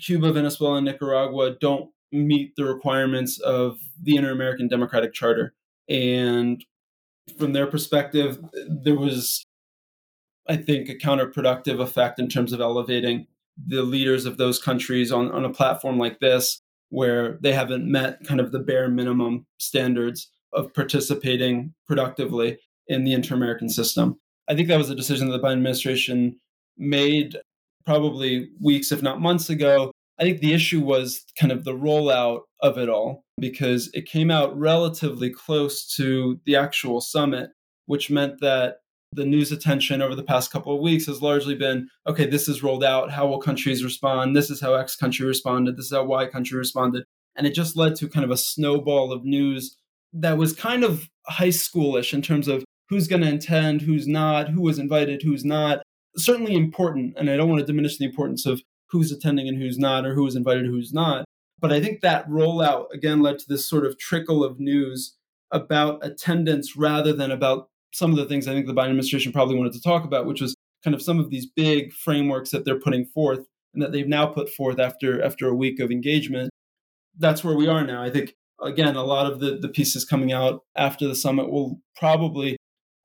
Cuba, 0.00 0.32
Venezuela, 0.32 0.76
and 0.76 0.86
Nicaragua 0.86 1.56
don't 1.60 1.90
meet 2.12 2.54
the 2.56 2.64
requirements 2.64 3.40
of 3.40 3.78
the 4.00 4.16
Inter 4.16 4.30
American 4.30 4.68
Democratic 4.68 5.12
Charter. 5.12 5.54
And 5.88 6.64
from 7.38 7.52
their 7.52 7.66
perspective, 7.66 8.38
there 8.68 8.96
was, 8.96 9.44
I 10.48 10.56
think, 10.56 10.88
a 10.88 10.94
counterproductive 10.94 11.80
effect 11.80 12.18
in 12.18 12.28
terms 12.28 12.52
of 12.52 12.60
elevating 12.60 13.26
the 13.56 13.82
leaders 13.82 14.26
of 14.26 14.36
those 14.36 14.58
countries 14.58 15.12
on, 15.12 15.30
on 15.30 15.44
a 15.44 15.52
platform 15.52 15.98
like 15.98 16.20
this, 16.20 16.60
where 16.94 17.38
they 17.42 17.52
haven't 17.52 17.90
met 17.90 18.24
kind 18.24 18.38
of 18.38 18.52
the 18.52 18.60
bare 18.60 18.88
minimum 18.88 19.44
standards 19.58 20.30
of 20.52 20.72
participating 20.72 21.74
productively 21.88 22.56
in 22.86 23.02
the 23.02 23.12
inter 23.12 23.34
American 23.34 23.68
system. 23.68 24.16
I 24.48 24.54
think 24.54 24.68
that 24.68 24.78
was 24.78 24.90
a 24.90 24.94
decision 24.94 25.28
that 25.28 25.36
the 25.36 25.42
Biden 25.44 25.54
administration 25.54 26.38
made 26.78 27.36
probably 27.84 28.48
weeks, 28.62 28.92
if 28.92 29.02
not 29.02 29.20
months 29.20 29.50
ago. 29.50 29.90
I 30.20 30.22
think 30.22 30.38
the 30.38 30.52
issue 30.52 30.80
was 30.80 31.24
kind 31.36 31.50
of 31.50 31.64
the 31.64 31.74
rollout 31.74 32.42
of 32.60 32.78
it 32.78 32.88
all 32.88 33.24
because 33.40 33.90
it 33.92 34.06
came 34.06 34.30
out 34.30 34.56
relatively 34.56 35.30
close 35.30 35.92
to 35.96 36.38
the 36.46 36.54
actual 36.54 37.00
summit, 37.00 37.50
which 37.86 38.08
meant 38.08 38.40
that 38.40 38.76
the 39.14 39.24
news 39.24 39.52
attention 39.52 40.02
over 40.02 40.14
the 40.14 40.22
past 40.22 40.50
couple 40.50 40.74
of 40.74 40.80
weeks 40.80 41.06
has 41.06 41.22
largely 41.22 41.54
been 41.54 41.88
okay, 42.06 42.26
this 42.26 42.48
is 42.48 42.62
rolled 42.62 42.84
out. 42.84 43.10
How 43.10 43.26
will 43.26 43.38
countries 43.38 43.84
respond? 43.84 44.36
This 44.36 44.50
is 44.50 44.60
how 44.60 44.74
X 44.74 44.96
country 44.96 45.26
responded. 45.26 45.76
This 45.76 45.86
is 45.86 45.92
how 45.92 46.04
Y 46.04 46.26
country 46.26 46.58
responded. 46.58 47.04
And 47.36 47.46
it 47.46 47.54
just 47.54 47.76
led 47.76 47.96
to 47.96 48.08
kind 48.08 48.24
of 48.24 48.30
a 48.30 48.36
snowball 48.36 49.12
of 49.12 49.24
news 49.24 49.76
that 50.12 50.38
was 50.38 50.52
kind 50.52 50.84
of 50.84 51.08
high 51.26 51.48
schoolish 51.48 52.12
in 52.12 52.22
terms 52.22 52.48
of 52.48 52.64
who's 52.88 53.08
going 53.08 53.22
to 53.22 53.34
attend, 53.34 53.82
who's 53.82 54.06
not, 54.06 54.48
who 54.48 54.60
was 54.60 54.78
invited, 54.78 55.22
who's 55.22 55.44
not. 55.44 55.82
Certainly 56.16 56.54
important. 56.54 57.14
And 57.16 57.28
I 57.28 57.36
don't 57.36 57.48
want 57.48 57.60
to 57.60 57.66
diminish 57.66 57.98
the 57.98 58.04
importance 58.04 58.46
of 58.46 58.62
who's 58.90 59.10
attending 59.10 59.48
and 59.48 59.58
who's 59.58 59.78
not, 59.78 60.06
or 60.06 60.14
who 60.14 60.22
was 60.22 60.36
invited, 60.36 60.66
who's 60.66 60.92
not. 60.92 61.24
But 61.60 61.72
I 61.72 61.80
think 61.80 62.00
that 62.00 62.28
rollout 62.28 62.86
again 62.92 63.22
led 63.22 63.38
to 63.40 63.48
this 63.48 63.66
sort 63.66 63.86
of 63.86 63.98
trickle 63.98 64.44
of 64.44 64.60
news 64.60 65.16
about 65.50 66.04
attendance 66.04 66.76
rather 66.76 67.12
than 67.12 67.30
about 67.30 67.68
some 67.94 68.10
of 68.10 68.16
the 68.16 68.26
things 68.26 68.48
I 68.48 68.52
think 68.52 68.66
the 68.66 68.74
Biden 68.74 68.86
administration 68.86 69.32
probably 69.32 69.56
wanted 69.56 69.72
to 69.74 69.80
talk 69.80 70.04
about, 70.04 70.26
which 70.26 70.40
was 70.40 70.54
kind 70.82 70.94
of 70.94 71.02
some 71.02 71.20
of 71.20 71.30
these 71.30 71.46
big 71.46 71.92
frameworks 71.92 72.50
that 72.50 72.64
they're 72.64 72.78
putting 72.78 73.06
forth 73.06 73.46
and 73.72 73.82
that 73.82 73.92
they've 73.92 74.08
now 74.08 74.26
put 74.26 74.50
forth 74.50 74.80
after 74.80 75.22
after 75.22 75.48
a 75.48 75.54
week 75.54 75.78
of 75.78 75.92
engagement. 75.92 76.50
That's 77.16 77.44
where 77.44 77.56
we 77.56 77.68
are 77.68 77.86
now. 77.86 78.02
I 78.02 78.10
think 78.10 78.34
again, 78.60 78.96
a 78.96 79.04
lot 79.04 79.30
of 79.30 79.38
the, 79.38 79.58
the 79.58 79.68
pieces 79.68 80.04
coming 80.04 80.32
out 80.32 80.62
after 80.76 81.06
the 81.06 81.14
summit 81.14 81.50
will 81.50 81.80
probably 81.96 82.56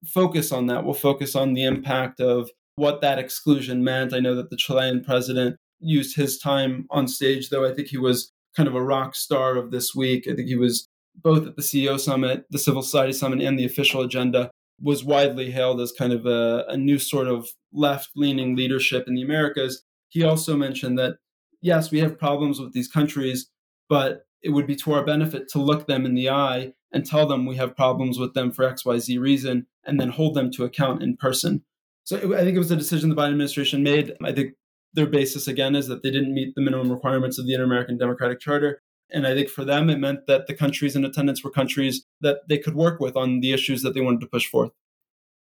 focus 0.07 0.51
on 0.51 0.65
that. 0.67 0.83
We'll 0.83 0.95
focus 0.95 1.35
on 1.35 1.53
the 1.53 1.65
impact 1.65 2.19
of 2.19 2.49
what 2.75 3.01
that 3.01 3.19
exclusion 3.19 3.83
meant. 3.83 4.13
I 4.13 4.19
know 4.19 4.35
that 4.35 4.49
the 4.49 4.57
Chilean 4.57 5.03
president 5.03 5.55
used 5.79 6.15
his 6.15 6.39
time 6.39 6.87
on 6.89 7.07
stage, 7.07 7.49
though 7.49 7.67
I 7.67 7.73
think 7.73 7.89
he 7.89 7.97
was 7.97 8.31
kind 8.55 8.67
of 8.67 8.75
a 8.75 8.81
rock 8.81 9.15
star 9.15 9.55
of 9.55 9.69
this 9.69 9.93
week. 9.93 10.27
I 10.27 10.33
think 10.33 10.47
he 10.47 10.55
was 10.55 10.87
both 11.15 11.45
at 11.45 11.55
the 11.55 11.61
CEO 11.61 11.99
summit, 11.99 12.45
the 12.49 12.57
civil 12.59 12.81
society 12.81 13.13
summit, 13.13 13.41
and 13.41 13.59
the 13.59 13.65
official 13.65 14.01
agenda 14.01 14.49
was 14.81 15.03
widely 15.03 15.51
hailed 15.51 15.81
as 15.81 15.91
kind 15.91 16.13
of 16.13 16.25
a, 16.25 16.65
a 16.67 16.77
new 16.77 16.97
sort 16.97 17.27
of 17.27 17.49
left 17.73 18.09
leaning 18.15 18.55
leadership 18.55 19.07
in 19.07 19.15
the 19.15 19.21
Americas. 19.21 19.83
He 20.09 20.23
also 20.23 20.55
mentioned 20.55 20.97
that, 20.97 21.17
yes, 21.61 21.91
we 21.91 21.99
have 21.99 22.17
problems 22.17 22.59
with 22.59 22.73
these 22.73 22.87
countries, 22.87 23.49
but 23.87 24.25
it 24.41 24.49
would 24.49 24.67
be 24.67 24.75
to 24.77 24.93
our 24.93 25.05
benefit 25.05 25.49
to 25.49 25.59
look 25.59 25.87
them 25.87 26.05
in 26.05 26.15
the 26.15 26.29
eye 26.29 26.73
and 26.91 27.05
tell 27.05 27.27
them 27.27 27.45
we 27.45 27.57
have 27.57 27.75
problems 27.75 28.17
with 28.17 28.33
them 28.33 28.51
for 28.51 28.65
XYZ 28.65 29.19
reason 29.19 29.67
and 29.85 29.99
then 29.99 30.09
hold 30.09 30.35
them 30.35 30.49
to 30.51 30.63
account 30.63 31.03
in 31.03 31.17
person. 31.17 31.63
So 32.03 32.17
I 32.35 32.39
think 32.39 32.55
it 32.55 32.59
was 32.59 32.71
a 32.71 32.75
decision 32.75 33.09
the 33.09 33.15
Biden 33.15 33.31
administration 33.31 33.83
made. 33.83 34.13
I 34.23 34.31
think 34.31 34.53
their 34.93 35.05
basis, 35.05 35.47
again, 35.47 35.75
is 35.75 35.87
that 35.87 36.01
they 36.01 36.09
didn't 36.09 36.33
meet 36.33 36.55
the 36.55 36.61
minimum 36.61 36.91
requirements 36.91 37.37
of 37.37 37.45
the 37.45 37.53
Inter 37.53 37.65
American 37.65 37.97
Democratic 37.97 38.39
Charter. 38.39 38.81
And 39.11 39.25
I 39.25 39.33
think 39.33 39.49
for 39.49 39.65
them, 39.65 39.89
it 39.89 39.97
meant 39.97 40.27
that 40.27 40.47
the 40.47 40.53
countries 40.53 40.95
in 40.95 41.03
attendance 41.03 41.43
were 41.43 41.49
countries 41.49 42.05
that 42.21 42.47
they 42.47 42.57
could 42.57 42.75
work 42.75 42.99
with 42.99 43.15
on 43.15 43.39
the 43.39 43.53
issues 43.53 43.81
that 43.81 43.93
they 43.93 44.01
wanted 44.01 44.21
to 44.21 44.27
push 44.27 44.47
forth. 44.47 44.71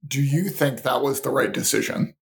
Do 0.06 0.22
you 0.22 0.48
think 0.48 0.82
that 0.82 1.02
was 1.02 1.20
the 1.20 1.30
right 1.30 1.52
decision? 1.52 2.14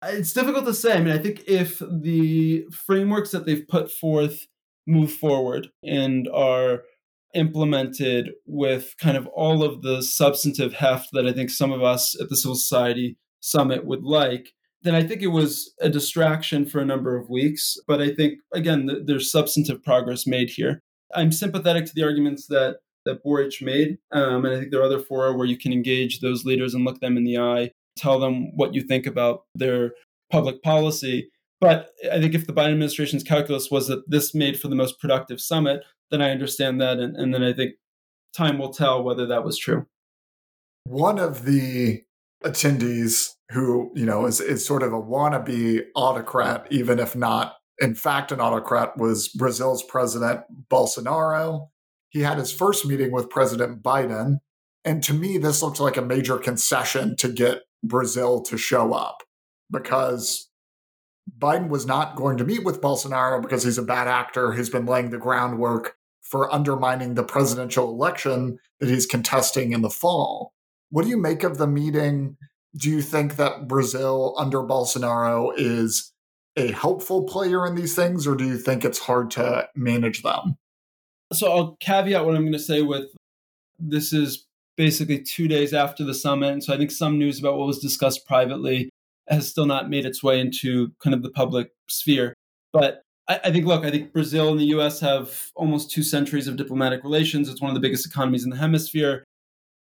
Uh, 0.00 0.08
it's 0.12 0.32
difficult 0.32 0.64
to 0.66 0.74
say. 0.74 0.94
I 0.94 1.00
mean, 1.00 1.14
I 1.14 1.18
think 1.18 1.44
if 1.46 1.80
the 1.80 2.66
frameworks 2.70 3.30
that 3.30 3.46
they've 3.46 3.66
put 3.66 3.90
forth 3.90 4.46
move 4.86 5.12
forward 5.12 5.68
and 5.82 6.28
are 6.32 6.82
implemented 7.34 8.30
with 8.46 8.94
kind 8.98 9.16
of 9.16 9.26
all 9.28 9.62
of 9.64 9.82
the 9.82 10.02
substantive 10.02 10.74
heft 10.74 11.08
that 11.12 11.26
I 11.26 11.32
think 11.32 11.50
some 11.50 11.72
of 11.72 11.82
us 11.82 12.18
at 12.20 12.28
the 12.28 12.36
Civil 12.36 12.54
Society 12.54 13.18
Summit 13.40 13.84
would 13.84 14.04
like, 14.04 14.52
then 14.84 14.94
I 14.94 15.02
think 15.02 15.22
it 15.22 15.28
was 15.28 15.72
a 15.80 15.88
distraction 15.88 16.66
for 16.66 16.78
a 16.78 16.84
number 16.84 17.16
of 17.16 17.28
weeks. 17.28 17.76
But 17.88 18.00
I 18.00 18.14
think, 18.14 18.38
again, 18.52 18.86
th- 18.86 19.02
there's 19.06 19.32
substantive 19.32 19.82
progress 19.82 20.26
made 20.26 20.50
here. 20.50 20.80
I'm 21.14 21.32
sympathetic 21.32 21.86
to 21.86 21.92
the 21.94 22.04
arguments 22.04 22.46
that 22.48 22.76
that 23.06 23.22
Boric 23.22 23.60
made, 23.60 23.98
um, 24.12 24.46
and 24.46 24.54
I 24.54 24.58
think 24.58 24.70
there 24.70 24.80
are 24.80 24.84
other 24.84 24.98
fora 24.98 25.36
where 25.36 25.46
you 25.46 25.58
can 25.58 25.74
engage 25.74 26.20
those 26.20 26.46
leaders 26.46 26.72
and 26.72 26.86
look 26.86 27.00
them 27.00 27.18
in 27.18 27.24
the 27.24 27.36
eye, 27.36 27.70
tell 27.98 28.18
them 28.18 28.56
what 28.56 28.72
you 28.72 28.80
think 28.80 29.04
about 29.06 29.42
their 29.54 29.92
public 30.32 30.62
policy. 30.62 31.28
But 31.60 31.90
I 32.10 32.18
think 32.18 32.34
if 32.34 32.46
the 32.46 32.54
Biden 32.54 32.72
administration's 32.72 33.22
calculus 33.22 33.70
was 33.70 33.88
that 33.88 34.08
this 34.10 34.34
made 34.34 34.58
for 34.58 34.68
the 34.68 34.74
most 34.74 34.98
productive 35.00 35.38
summit, 35.38 35.82
then 36.10 36.22
I 36.22 36.30
understand 36.30 36.80
that, 36.80 36.98
and, 36.98 37.14
and 37.14 37.34
then 37.34 37.42
I 37.42 37.52
think 37.52 37.74
time 38.34 38.56
will 38.56 38.72
tell 38.72 39.02
whether 39.02 39.26
that 39.26 39.44
was 39.44 39.58
true. 39.58 39.84
One 40.84 41.18
of 41.18 41.44
the 41.44 42.04
attendees 42.42 43.33
who, 43.50 43.90
you 43.94 44.06
know, 44.06 44.26
is, 44.26 44.40
is 44.40 44.64
sort 44.64 44.82
of 44.82 44.92
a 44.92 45.00
wannabe 45.00 45.82
autocrat, 45.94 46.66
even 46.70 46.98
if 46.98 47.14
not, 47.14 47.54
in 47.78 47.94
fact, 47.94 48.32
an 48.32 48.40
autocrat, 48.40 48.96
was 48.96 49.28
Brazil's 49.28 49.82
president, 49.82 50.40
Bolsonaro. 50.70 51.68
He 52.08 52.20
had 52.20 52.38
his 52.38 52.52
first 52.52 52.86
meeting 52.86 53.12
with 53.12 53.30
President 53.30 53.82
Biden. 53.82 54.38
And 54.84 55.02
to 55.02 55.14
me, 55.14 55.38
this 55.38 55.62
looks 55.62 55.80
like 55.80 55.96
a 55.96 56.02
major 56.02 56.38
concession 56.38 57.16
to 57.16 57.28
get 57.28 57.62
Brazil 57.82 58.42
to 58.42 58.56
show 58.56 58.92
up 58.92 59.22
because 59.70 60.48
Biden 61.38 61.68
was 61.68 61.86
not 61.86 62.16
going 62.16 62.36
to 62.38 62.44
meet 62.44 62.64
with 62.64 62.80
Bolsonaro 62.80 63.40
because 63.42 63.64
he's 63.64 63.78
a 63.78 63.82
bad 63.82 64.08
actor 64.08 64.52
who's 64.52 64.70
been 64.70 64.86
laying 64.86 65.10
the 65.10 65.18
groundwork 65.18 65.96
for 66.22 66.52
undermining 66.52 67.14
the 67.14 67.24
presidential 67.24 67.88
election 67.90 68.58
that 68.80 68.88
he's 68.88 69.06
contesting 69.06 69.72
in 69.72 69.82
the 69.82 69.90
fall. 69.90 70.52
What 70.90 71.04
do 71.04 71.10
you 71.10 71.16
make 71.16 71.42
of 71.42 71.58
the 71.58 71.66
meeting? 71.66 72.36
Do 72.76 72.90
you 72.90 73.02
think 73.02 73.36
that 73.36 73.68
Brazil 73.68 74.34
under 74.36 74.58
Bolsonaro 74.58 75.52
is 75.56 76.12
a 76.56 76.72
helpful 76.72 77.24
player 77.24 77.66
in 77.66 77.74
these 77.74 77.94
things, 77.94 78.26
or 78.26 78.34
do 78.34 78.44
you 78.44 78.58
think 78.58 78.84
it's 78.84 78.98
hard 78.98 79.30
to 79.32 79.68
manage 79.74 80.22
them? 80.22 80.56
So 81.32 81.52
I'll 81.52 81.76
caveat 81.80 82.24
what 82.24 82.34
I'm 82.34 82.42
going 82.42 82.52
to 82.52 82.58
say 82.58 82.82
with 82.82 83.06
this 83.78 84.12
is 84.12 84.46
basically 84.76 85.20
two 85.20 85.48
days 85.48 85.72
after 85.72 86.04
the 86.04 86.14
summit. 86.14 86.52
And 86.52 86.64
so 86.64 86.74
I 86.74 86.76
think 86.76 86.90
some 86.90 87.18
news 87.18 87.38
about 87.38 87.56
what 87.56 87.66
was 87.66 87.78
discussed 87.78 88.26
privately 88.26 88.90
has 89.28 89.48
still 89.48 89.66
not 89.66 89.88
made 89.88 90.04
its 90.04 90.22
way 90.22 90.40
into 90.40 90.92
kind 91.02 91.14
of 91.14 91.22
the 91.22 91.30
public 91.30 91.70
sphere. 91.88 92.34
But 92.72 93.02
I, 93.28 93.40
I, 93.44 93.52
think, 93.52 93.66
look, 93.66 93.84
I 93.84 93.90
think 93.90 94.12
Brazil 94.12 94.50
and 94.50 94.60
the 94.60 94.66
US 94.66 95.00
have 95.00 95.50
almost 95.54 95.90
two 95.90 96.02
centuries 96.02 96.48
of 96.48 96.56
diplomatic 96.56 97.02
relations. 97.04 97.48
It's 97.48 97.60
one 97.60 97.70
of 97.70 97.74
the 97.74 97.80
biggest 97.80 98.06
economies 98.06 98.44
in 98.44 98.50
the 98.50 98.56
hemisphere. 98.56 99.24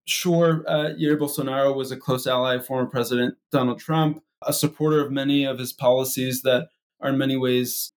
Sure, 0.08 0.64
uh, 0.68 0.94
Jair 1.00 1.18
Bolsonaro 1.18 1.76
was 1.76 1.92
a 1.92 1.98
close 1.98 2.28
ally 2.28 2.56
of 2.56 2.66
former 2.66 2.88
President 2.88 3.36
Donald 3.52 3.80
Trump, 3.80 4.22
a 4.46 4.54
supporter 4.54 5.04
of 5.04 5.12
many 5.12 5.44
of 5.44 5.58
his 5.58 5.74
policies 5.74 6.44
that 6.44 6.70
are 7.02 7.10
in 7.10 7.18
many 7.18 7.36
ways 7.38 7.92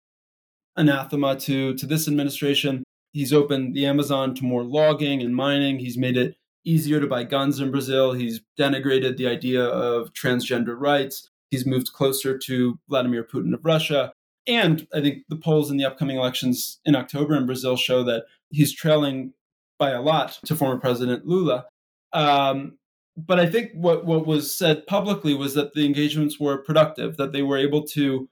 anathema 0.76 1.36
to, 1.36 1.74
to 1.74 1.86
this 1.86 2.08
administration. 2.08 2.84
He's 3.12 3.32
opened 3.32 3.74
the 3.74 3.84
Amazon 3.84 4.34
to 4.36 4.44
more 4.44 4.64
logging 4.64 5.20
and 5.22 5.34
mining. 5.34 5.78
He's 5.78 5.98
made 5.98 6.16
it 6.16 6.36
easier 6.64 7.00
to 7.00 7.06
buy 7.06 7.24
guns 7.24 7.60
in 7.60 7.70
Brazil. 7.70 8.12
He's 8.12 8.40
denigrated 8.58 9.16
the 9.16 9.26
idea 9.26 9.64
of 9.64 10.12
transgender 10.12 10.78
rights. 10.78 11.28
He's 11.50 11.66
moved 11.66 11.92
closer 11.92 12.38
to 12.38 12.78
Vladimir 12.88 13.24
Putin 13.24 13.54
of 13.54 13.64
Russia. 13.64 14.12
And 14.46 14.86
I 14.94 15.00
think 15.00 15.24
the 15.28 15.36
polls 15.36 15.70
in 15.70 15.76
the 15.76 15.84
upcoming 15.84 16.16
elections 16.16 16.80
in 16.84 16.94
October 16.94 17.36
in 17.36 17.46
Brazil 17.46 17.76
show 17.76 18.02
that 18.04 18.24
he's 18.50 18.72
trailing 18.72 19.32
by 19.78 19.90
a 19.90 20.02
lot 20.02 20.38
to 20.46 20.56
former 20.56 20.78
President 20.78 21.26
Lula. 21.26 21.66
Um, 22.12 22.78
but 23.16 23.40
I 23.40 23.46
think 23.46 23.72
what, 23.74 24.06
what 24.06 24.26
was 24.26 24.54
said 24.54 24.86
publicly 24.86 25.34
was 25.34 25.54
that 25.54 25.74
the 25.74 25.84
engagements 25.84 26.38
were 26.38 26.58
productive, 26.58 27.16
that 27.16 27.32
they 27.32 27.42
were 27.42 27.58
able 27.58 27.82
to 27.88 28.28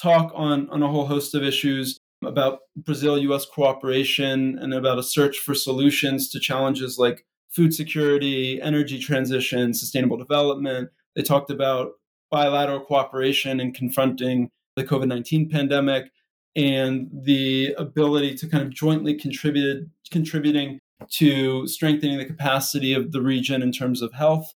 talk 0.00 0.30
on, 0.34 0.70
on 0.70 0.82
a 0.82 0.88
whole 0.88 1.06
host 1.06 1.34
of 1.34 1.42
issues 1.42 1.98
about 2.24 2.60
Brazil 2.76 3.18
US 3.18 3.46
cooperation 3.46 4.58
and 4.58 4.72
about 4.74 4.98
a 4.98 5.02
search 5.02 5.38
for 5.38 5.54
solutions 5.54 6.28
to 6.30 6.40
challenges 6.40 6.98
like 6.98 7.24
food 7.50 7.74
security, 7.74 8.60
energy 8.62 8.98
transition, 8.98 9.74
sustainable 9.74 10.16
development. 10.16 10.90
They 11.16 11.22
talked 11.22 11.50
about 11.50 11.92
bilateral 12.30 12.80
cooperation 12.80 13.58
in 13.60 13.72
confronting 13.72 14.50
the 14.76 14.84
COVID 14.84 15.08
19 15.08 15.48
pandemic 15.48 16.10
and 16.54 17.08
the 17.12 17.74
ability 17.78 18.34
to 18.36 18.48
kind 18.48 18.64
of 18.64 18.70
jointly 18.70 19.14
contribute, 19.14 19.88
contributing 20.10 20.80
to 21.10 21.66
strengthening 21.66 22.18
the 22.18 22.24
capacity 22.24 22.92
of 22.92 23.12
the 23.12 23.22
region 23.22 23.62
in 23.62 23.72
terms 23.72 24.02
of 24.02 24.12
health. 24.12 24.52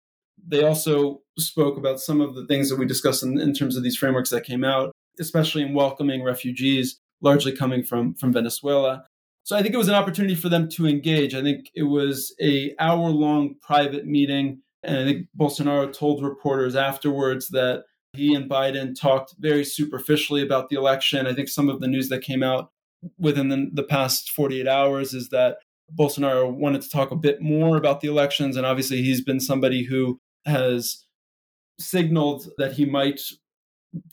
They 0.45 0.63
also 0.63 1.21
spoke 1.38 1.77
about 1.77 1.99
some 1.99 2.19
of 2.19 2.36
the 2.36 2.45
things 2.45 2.69
that 2.69 2.77
we 2.80 2.86
discussed 2.86 3.23
in, 3.23 3.39
in 3.39 3.54
terms 3.54 3.77
of 3.77 3.84
these 3.84 3.97
frameworks 3.97 4.32
that 4.32 4.43
came 4.43 4.63
out, 4.63 4.91
especially 5.19 5.62
in 5.62 5.73
welcoming 5.73 6.23
refugees, 6.23 6.99
largely 7.21 7.51
coming 7.51 7.84
from, 7.84 8.15
from 8.15 8.34
Venezuela. 8.34 9.06
So 9.43 9.56
I 9.56 9.62
think 9.62 9.73
it 9.73 9.80
was 9.80 9.88
an 9.88 9.95
opportunity 9.95 10.36
for 10.36 10.49
them 10.49 10.69
to 10.69 10.88
engage. 10.88 11.34
I 11.34 11.41
think 11.41 11.69
it 11.75 11.84
was 11.84 12.36
a 12.41 12.73
hour 12.80 13.10
long 13.10 13.56
private 13.62 14.06
meeting, 14.06 14.62
and 14.84 14.97
I 14.97 15.06
think 15.06 15.27
Bolsonaro 15.39 15.91
told 15.91 16.23
reporters 16.23 16.75
afterwards 16.75 17.49
that 17.49 17.86
he 18.13 18.36
and 18.36 18.49
Biden 18.49 18.99
talked 18.99 19.36
very 19.39 19.63
superficially 19.63 20.43
about 20.43 20.69
the 20.69 20.75
election. 20.75 21.27
I 21.27 21.34
think 21.34 21.49
some 21.49 21.69
of 21.69 21.80
the 21.80 21.88
news 21.88 22.10
that 22.10 22.21
came 22.21 22.43
out 22.43 22.69
within 23.17 23.49
the, 23.49 23.69
the 23.71 23.84
past 23.84 24.32
48 24.32 24.67
hours 24.67 25.13
is 25.13 25.30
that 25.30 25.58
Bolsonaro 25.95 26.51
wanted 26.51 26.82
to 26.82 26.89
talk 26.89 27.12
a 27.12 27.15
bit 27.15 27.41
more 27.41 27.77
about 27.77 28.01
the 28.01 28.08
elections, 28.08 28.56
and 28.56 28.65
obviously 28.65 29.01
he's 29.01 29.21
been 29.21 29.39
somebody 29.39 29.84
who 29.84 30.19
has 30.45 31.06
signaled 31.80 32.47
that 32.58 32.73
he 32.73 32.86
might 32.86 33.21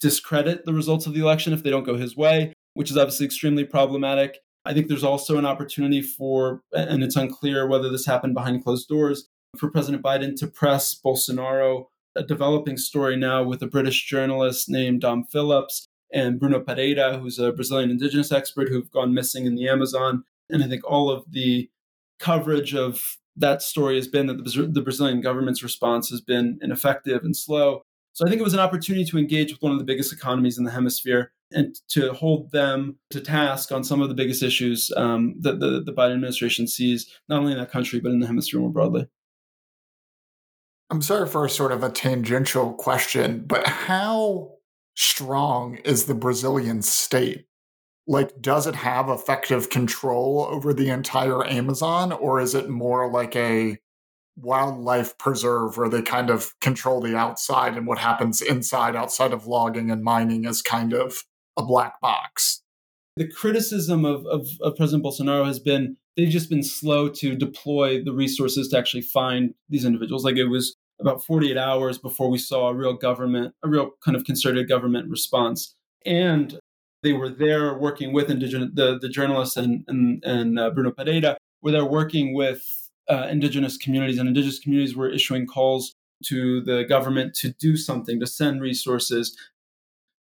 discredit 0.00 0.64
the 0.64 0.72
results 0.72 1.06
of 1.06 1.14
the 1.14 1.20
election 1.20 1.52
if 1.52 1.62
they 1.62 1.70
don't 1.70 1.84
go 1.84 1.96
his 1.96 2.16
way, 2.16 2.52
which 2.74 2.90
is 2.90 2.96
obviously 2.96 3.26
extremely 3.26 3.64
problematic. 3.64 4.38
I 4.64 4.74
think 4.74 4.88
there's 4.88 5.04
also 5.04 5.38
an 5.38 5.46
opportunity 5.46 6.02
for, 6.02 6.62
and 6.72 7.02
it's 7.02 7.16
unclear 7.16 7.66
whether 7.66 7.88
this 7.88 8.06
happened 8.06 8.34
behind 8.34 8.64
closed 8.64 8.88
doors, 8.88 9.28
for 9.56 9.70
President 9.70 10.02
Biden 10.02 10.36
to 10.36 10.46
press 10.46 10.98
Bolsonaro 11.02 11.86
a 12.14 12.22
developing 12.22 12.76
story 12.76 13.16
now 13.16 13.42
with 13.42 13.62
a 13.62 13.66
British 13.66 14.04
journalist 14.06 14.68
named 14.68 15.00
Dom 15.00 15.24
Phillips 15.24 15.86
and 16.12 16.38
Bruno 16.38 16.60
Pereira, 16.60 17.18
who's 17.18 17.38
a 17.38 17.52
Brazilian 17.52 17.90
indigenous 17.90 18.32
expert 18.32 18.68
who've 18.68 18.90
gone 18.90 19.14
missing 19.14 19.46
in 19.46 19.54
the 19.54 19.68
Amazon. 19.68 20.24
And 20.50 20.62
I 20.62 20.68
think 20.68 20.82
all 20.84 21.10
of 21.10 21.24
the 21.30 21.70
coverage 22.18 22.74
of 22.74 23.18
that 23.36 23.62
story 23.62 23.96
has 23.96 24.08
been 24.08 24.26
that 24.26 24.44
the, 24.44 24.66
the 24.66 24.82
Brazilian 24.82 25.20
government's 25.20 25.62
response 25.62 26.10
has 26.10 26.20
been 26.20 26.58
ineffective 26.60 27.22
and 27.22 27.36
slow. 27.36 27.82
So 28.12 28.26
I 28.26 28.28
think 28.28 28.40
it 28.40 28.44
was 28.44 28.54
an 28.54 28.60
opportunity 28.60 29.04
to 29.04 29.18
engage 29.18 29.52
with 29.52 29.62
one 29.62 29.72
of 29.72 29.78
the 29.78 29.84
biggest 29.84 30.12
economies 30.12 30.58
in 30.58 30.64
the 30.64 30.72
hemisphere 30.72 31.30
and 31.52 31.76
to 31.88 32.12
hold 32.12 32.50
them 32.50 32.98
to 33.10 33.20
task 33.20 33.72
on 33.72 33.84
some 33.84 34.02
of 34.02 34.08
the 34.08 34.14
biggest 34.14 34.42
issues 34.42 34.90
um, 34.96 35.36
that 35.40 35.60
the, 35.60 35.82
the 35.82 35.92
Biden 35.92 36.14
administration 36.14 36.66
sees, 36.66 37.08
not 37.28 37.38
only 37.40 37.52
in 37.52 37.58
that 37.58 37.70
country, 37.70 38.00
but 38.00 38.10
in 38.10 38.20
the 38.20 38.26
hemisphere 38.26 38.60
more 38.60 38.70
broadly. 38.70 39.06
I'm 40.90 41.02
sorry 41.02 41.28
for 41.28 41.48
sort 41.48 41.72
of 41.72 41.82
a 41.82 41.90
tangential 41.90 42.72
question, 42.72 43.44
but 43.46 43.66
how 43.66 44.52
strong 44.96 45.76
is 45.84 46.06
the 46.06 46.14
Brazilian 46.14 46.82
state? 46.82 47.46
Like, 48.10 48.40
does 48.40 48.66
it 48.66 48.74
have 48.74 49.10
effective 49.10 49.68
control 49.68 50.48
over 50.50 50.72
the 50.72 50.88
entire 50.88 51.46
Amazon, 51.46 52.10
or 52.10 52.40
is 52.40 52.54
it 52.54 52.70
more 52.70 53.10
like 53.10 53.36
a 53.36 53.78
wildlife 54.34 55.18
preserve 55.18 55.76
where 55.76 55.90
they 55.90 56.00
kind 56.00 56.30
of 56.30 56.58
control 56.60 57.02
the 57.02 57.14
outside 57.14 57.76
and 57.76 57.86
what 57.86 57.98
happens 57.98 58.40
inside, 58.40 58.96
outside 58.96 59.34
of 59.34 59.46
logging 59.46 59.90
and 59.90 60.02
mining 60.02 60.46
is 60.46 60.62
kind 60.62 60.94
of 60.94 61.24
a 61.58 61.62
black 61.62 62.00
box? 62.00 62.62
The 63.18 63.28
criticism 63.28 64.06
of, 64.06 64.24
of, 64.26 64.46
of 64.62 64.76
President 64.76 65.04
Bolsonaro 65.04 65.44
has 65.44 65.58
been 65.58 65.96
they've 66.16 66.30
just 66.30 66.48
been 66.48 66.62
slow 66.62 67.08
to 67.10 67.34
deploy 67.34 68.02
the 68.02 68.12
resources 68.12 68.68
to 68.68 68.78
actually 68.78 69.02
find 69.02 69.54
these 69.68 69.84
individuals. 69.84 70.24
Like 70.24 70.36
it 70.36 70.46
was 70.46 70.74
about 71.00 71.24
48 71.24 71.56
hours 71.58 71.98
before 71.98 72.30
we 72.30 72.38
saw 72.38 72.68
a 72.68 72.74
real 72.74 72.94
government, 72.94 73.54
a 73.62 73.68
real 73.68 73.90
kind 74.04 74.16
of 74.16 74.24
concerted 74.24 74.68
government 74.68 75.10
response. 75.10 75.74
And 76.06 76.58
they 77.02 77.12
were 77.12 77.28
there 77.28 77.76
working 77.78 78.12
with 78.12 78.30
indigenous, 78.30 78.70
the, 78.74 78.98
the 78.98 79.08
journalists 79.08 79.56
and, 79.56 79.84
and, 79.88 80.22
and 80.24 80.58
uh, 80.58 80.70
Bruno 80.70 80.90
Pereira 80.90 81.38
were 81.62 81.70
there 81.70 81.84
working 81.84 82.34
with 82.34 82.90
uh, 83.08 83.26
indigenous 83.30 83.76
communities, 83.76 84.18
and 84.18 84.28
indigenous 84.28 84.58
communities 84.58 84.96
were 84.96 85.10
issuing 85.10 85.46
calls 85.46 85.94
to 86.24 86.60
the 86.62 86.84
government 86.84 87.34
to 87.34 87.50
do 87.60 87.76
something, 87.76 88.20
to 88.20 88.26
send 88.26 88.60
resources. 88.60 89.36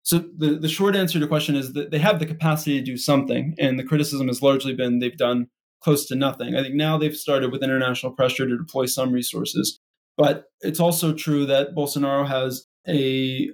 So 0.02 0.18
the, 0.37 0.58
the 0.58 0.68
short 0.68 0.96
answer 0.96 1.14
to 1.14 1.24
the 1.24 1.28
question 1.28 1.56
is 1.56 1.72
that 1.72 1.90
they 1.90 1.98
have 1.98 2.18
the 2.18 2.26
capacity 2.26 2.78
to 2.78 2.84
do 2.84 2.96
something, 2.96 3.54
and 3.58 3.78
the 3.78 3.84
criticism 3.84 4.26
has 4.26 4.42
largely 4.42 4.74
been 4.74 4.98
they've 4.98 5.16
done 5.16 5.48
close 5.80 6.06
to 6.06 6.14
nothing. 6.14 6.56
I 6.56 6.62
think 6.62 6.74
now 6.74 6.98
they've 6.98 7.16
started 7.16 7.52
with 7.52 7.62
international 7.62 8.12
pressure 8.12 8.46
to 8.46 8.58
deploy 8.58 8.87
some 8.87 9.12
resources. 9.12 9.80
But 10.16 10.50
it's 10.60 10.80
also 10.80 11.12
true 11.12 11.46
that 11.46 11.74
Bolsonaro 11.74 12.26
has 12.26 12.66
a 12.87 13.50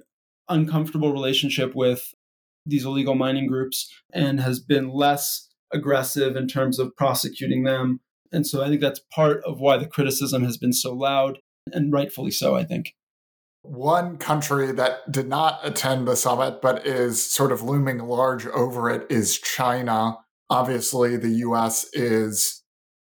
uncomfortable 0.47 1.11
relationship 1.11 1.73
with 1.73 2.13
these 2.65 2.85
illegal 2.85 3.15
mining 3.15 3.47
groups 3.47 3.91
and 4.13 4.39
has 4.39 4.59
been 4.59 4.89
less 4.89 5.49
aggressive 5.73 6.35
in 6.35 6.47
terms 6.47 6.79
of 6.79 6.95
prosecuting 6.95 7.63
them. 7.63 7.99
And 8.31 8.45
so 8.45 8.63
I 8.63 8.69
think 8.69 8.81
that's 8.81 9.01
part 9.13 9.43
of 9.45 9.59
why 9.59 9.77
the 9.77 9.87
criticism 9.87 10.43
has 10.43 10.57
been 10.57 10.73
so 10.73 10.93
loud 10.93 11.39
and 11.71 11.91
rightfully 11.91 12.31
so, 12.31 12.55
I 12.55 12.63
think. 12.63 12.93
One 13.63 14.17
country 14.17 14.71
that 14.71 15.11
did 15.11 15.27
not 15.27 15.59
attend 15.63 16.07
the 16.07 16.15
summit 16.15 16.61
but 16.61 16.85
is 16.85 17.23
sort 17.23 17.51
of 17.51 17.61
looming 17.61 17.99
large 17.99 18.47
over 18.47 18.89
it 18.89 19.05
is 19.11 19.39
China. 19.39 20.17
Obviously, 20.49 21.15
the 21.15 21.29
US 21.29 21.85
is 21.93 22.63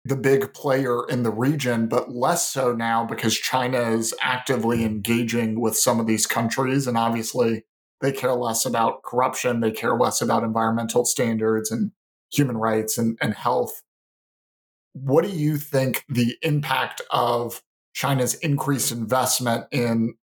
the 0.03 0.15
big 0.15 0.53
player 0.53 1.07
in 1.07 1.23
the 1.23 1.31
region, 1.31 1.87
but 1.87 2.11
less 2.11 2.47
so 2.47 2.73
now 2.73 3.05
because 3.05 3.35
China 3.37 3.79
is 3.79 4.13
actively 4.21 4.83
engaging 4.83 5.61
with 5.61 5.77
some 5.77 5.99
of 5.99 6.07
these 6.07 6.25
countries. 6.25 6.87
And 6.87 6.97
obviously, 6.97 7.63
they 8.01 8.11
care 8.11 8.33
less 8.33 8.65
about 8.65 9.03
corruption, 9.03 9.59
they 9.59 9.71
care 9.71 9.95
less 9.95 10.21
about 10.21 10.43
environmental 10.43 11.05
standards 11.05 11.71
and 11.71 11.91
human 12.31 12.57
rights 12.57 12.97
and, 12.97 13.17
and 13.21 13.33
health. 13.33 13.81
What 14.93 15.23
do 15.23 15.31
you 15.31 15.57
think 15.57 16.03
the 16.09 16.35
impact 16.41 17.01
of 17.11 17.61
China's 17.93 18.33
increased 18.35 18.91
investment 18.91 19.65
in 19.71 20.15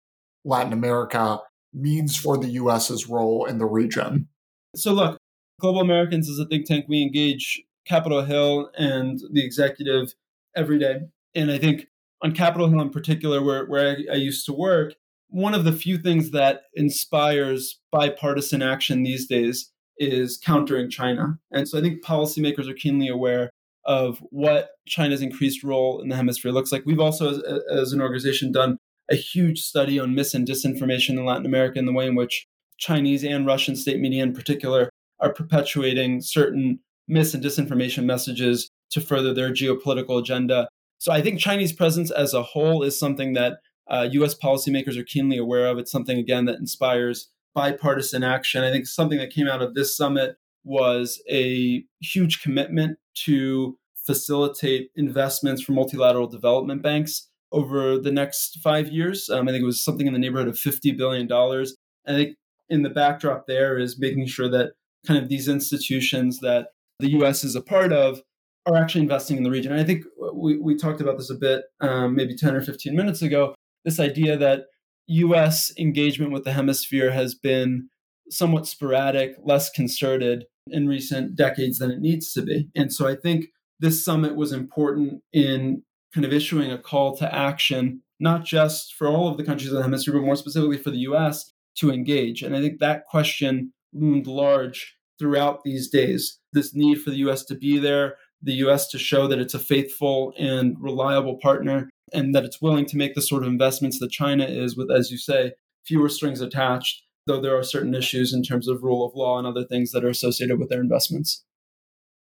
Latin 0.43 0.73
America 0.73 1.39
means 1.73 2.17
for 2.17 2.37
the 2.37 2.49
US's 2.49 3.07
role 3.07 3.45
in 3.45 3.59
the 3.59 3.65
region? 3.65 4.27
So, 4.75 4.93
look, 4.93 5.17
Global 5.59 5.81
Americans 5.81 6.27
is 6.27 6.39
a 6.39 6.45
think 6.45 6.65
tank. 6.65 6.85
We 6.87 7.01
engage 7.01 7.63
Capitol 7.85 8.23
Hill 8.23 8.69
and 8.77 9.19
the 9.31 9.43
executive 9.43 10.13
every 10.55 10.79
day. 10.79 11.01
And 11.35 11.51
I 11.51 11.57
think 11.57 11.87
on 12.21 12.33
Capitol 12.33 12.69
Hill 12.69 12.81
in 12.81 12.89
particular, 12.89 13.41
where, 13.43 13.65
where 13.65 13.95
I, 14.09 14.13
I 14.13 14.15
used 14.15 14.45
to 14.47 14.53
work, 14.53 14.95
one 15.29 15.53
of 15.53 15.65
the 15.65 15.71
few 15.71 15.97
things 15.97 16.31
that 16.31 16.61
inspires 16.73 17.79
bipartisan 17.91 18.61
action 18.61 19.03
these 19.03 19.27
days 19.27 19.71
is 19.97 20.37
countering 20.37 20.89
China. 20.89 21.37
And 21.51 21.67
so 21.67 21.77
I 21.77 21.81
think 21.81 22.03
policymakers 22.03 22.69
are 22.69 22.73
keenly 22.73 23.07
aware 23.07 23.49
of 23.85 24.19
what 24.29 24.69
China's 24.85 25.21
increased 25.21 25.63
role 25.63 26.01
in 26.01 26.09
the 26.09 26.15
hemisphere 26.15 26.51
looks 26.51 26.71
like. 26.71 26.85
We've 26.85 26.99
also, 26.99 27.29
as, 27.29 27.41
as, 27.71 27.93
an 27.93 28.01
organization, 28.01 28.51
done 28.51 28.77
a 29.09 29.15
huge 29.15 29.61
study 29.61 29.97
on 29.99 30.13
mis 30.13 30.33
and 30.33 30.47
disinformation 30.47 31.11
in 31.11 31.25
Latin 31.25 31.45
America 31.45 31.79
and 31.79 31.87
the 31.87 31.93
way 31.93 32.05
in 32.05 32.15
which 32.15 32.45
Chinese 32.77 33.23
and 33.23 33.45
Russian 33.45 33.75
state 33.75 33.99
media 33.99 34.23
in 34.23 34.33
particular 34.33 34.89
are 35.19 35.33
perpetuating 35.33 36.21
certain 36.21 36.79
mis 37.07 37.33
and 37.33 37.43
disinformation 37.43 38.03
messages 38.03 38.69
to 38.91 39.01
further 39.01 39.33
their 39.33 39.51
geopolitical 39.51 40.19
agenda. 40.19 40.67
So 40.99 41.11
I 41.11 41.21
think 41.21 41.39
Chinese 41.39 41.71
presence 41.71 42.11
as 42.11 42.33
a 42.33 42.43
whole 42.43 42.83
is 42.83 42.99
something 42.99 43.33
that 43.33 43.59
uh, 43.89 44.07
US 44.11 44.37
policymakers 44.37 44.97
are 44.97 45.03
keenly 45.03 45.37
aware 45.37 45.67
of. 45.67 45.77
It's 45.77 45.91
something, 45.91 46.17
again, 46.17 46.45
that 46.45 46.59
inspires 46.59 47.29
bipartisan 47.55 48.23
action. 48.23 48.63
I 48.63 48.71
think 48.71 48.85
something 48.85 49.17
that 49.17 49.31
came 49.31 49.47
out 49.47 49.61
of 49.61 49.73
this 49.73 49.95
summit 49.95 50.37
was 50.63 51.21
a 51.29 51.83
huge 52.01 52.41
commitment 52.41 52.97
to 53.25 53.77
facilitate 54.05 54.89
investments 54.95 55.61
for 55.61 55.71
multilateral 55.71 56.27
development 56.27 56.81
banks 56.81 57.29
over 57.51 57.97
the 57.97 58.11
next 58.11 58.59
five 58.61 58.89
years. 58.89 59.29
Um, 59.29 59.47
I 59.47 59.51
think 59.51 59.63
it 59.63 59.65
was 59.65 59.83
something 59.83 60.07
in 60.07 60.13
the 60.13 60.19
neighborhood 60.19 60.47
of 60.47 60.55
$50 60.55 60.97
billion. 60.97 61.31
I 61.31 62.11
think 62.11 62.37
in 62.69 62.83
the 62.83 62.89
backdrop 62.89 63.47
there 63.47 63.77
is 63.77 63.97
making 63.97 64.27
sure 64.27 64.49
that 64.49 64.73
kind 65.05 65.21
of 65.21 65.29
these 65.29 65.47
institutions 65.47 66.39
that 66.39 66.67
the 66.99 67.11
US 67.21 67.43
is 67.43 67.55
a 67.55 67.61
part 67.61 67.93
of 67.93 68.21
are 68.65 68.75
actually 68.75 69.01
investing 69.01 69.37
in 69.37 69.43
the 69.43 69.51
region. 69.51 69.71
And 69.71 69.79
I 69.79 69.83
think 69.83 70.03
we, 70.33 70.57
we 70.57 70.75
talked 70.75 70.99
about 70.99 71.17
this 71.17 71.29
a 71.29 71.35
bit 71.35 71.63
um, 71.79 72.15
maybe 72.15 72.35
10 72.35 72.55
or 72.55 72.61
15 72.61 72.95
minutes 72.95 73.21
ago 73.21 73.55
this 73.85 73.99
idea 73.99 74.37
that 74.37 74.65
US 75.07 75.71
engagement 75.77 76.31
with 76.31 76.43
the 76.43 76.53
hemisphere 76.53 77.11
has 77.11 77.33
been 77.35 77.89
somewhat 78.29 78.67
sporadic, 78.67 79.35
less 79.43 79.69
concerted 79.69 80.45
in 80.69 80.87
recent 80.87 81.35
decades 81.35 81.79
than 81.79 81.91
it 81.91 81.99
needs 81.99 82.33
to 82.33 82.41
be. 82.41 82.69
And 82.75 82.91
so 82.91 83.07
I 83.07 83.15
think 83.15 83.45
this 83.79 84.03
summit 84.03 84.35
was 84.35 84.51
important 84.51 85.21
in 85.31 85.83
kind 86.13 86.25
of 86.25 86.33
issuing 86.33 86.71
a 86.71 86.77
call 86.77 87.15
to 87.17 87.33
action, 87.33 88.01
not 88.19 88.43
just 88.43 88.93
for 88.93 89.07
all 89.07 89.29
of 89.29 89.37
the 89.37 89.43
countries 89.43 89.69
in 89.69 89.75
the 89.75 89.83
hemisphere, 89.83 90.15
but 90.15 90.25
more 90.25 90.35
specifically 90.35 90.77
for 90.77 90.91
the 90.91 90.99
US 90.99 91.53
to 91.77 91.91
engage. 91.91 92.41
And 92.41 92.55
I 92.55 92.61
think 92.61 92.79
that 92.79 93.05
question 93.05 93.71
loomed 93.93 94.27
large 94.27 94.95
throughout 95.19 95.63
these 95.63 95.89
days. 95.89 96.39
This 96.53 96.75
need 96.75 97.01
for 97.01 97.11
the 97.11 97.17
US 97.27 97.45
to 97.45 97.55
be 97.55 97.77
there, 97.77 98.15
the 98.41 98.53
US 98.53 98.87
to 98.89 98.99
show 98.99 99.27
that 99.27 99.39
it's 99.39 99.53
a 99.53 99.59
faithful 99.59 100.33
and 100.37 100.75
reliable 100.79 101.37
partner, 101.41 101.89
and 102.13 102.33
that 102.33 102.45
it's 102.45 102.61
willing 102.61 102.85
to 102.85 102.97
make 102.97 103.15
the 103.15 103.21
sort 103.21 103.43
of 103.43 103.49
investments 103.49 103.99
that 103.99 104.11
China 104.11 104.45
is, 104.45 104.77
with, 104.77 104.89
as 104.91 105.11
you 105.11 105.17
say, 105.17 105.53
fewer 105.85 106.09
strings 106.09 106.41
attached, 106.41 107.03
though 107.25 107.41
there 107.41 107.57
are 107.57 107.63
certain 107.63 107.95
issues 107.95 108.33
in 108.33 108.43
terms 108.43 108.67
of 108.67 108.83
rule 108.83 109.05
of 109.05 109.15
law 109.15 109.37
and 109.37 109.47
other 109.47 109.63
things 109.63 109.91
that 109.91 110.03
are 110.03 110.09
associated 110.09 110.59
with 110.59 110.69
their 110.69 110.81
investments. 110.81 111.43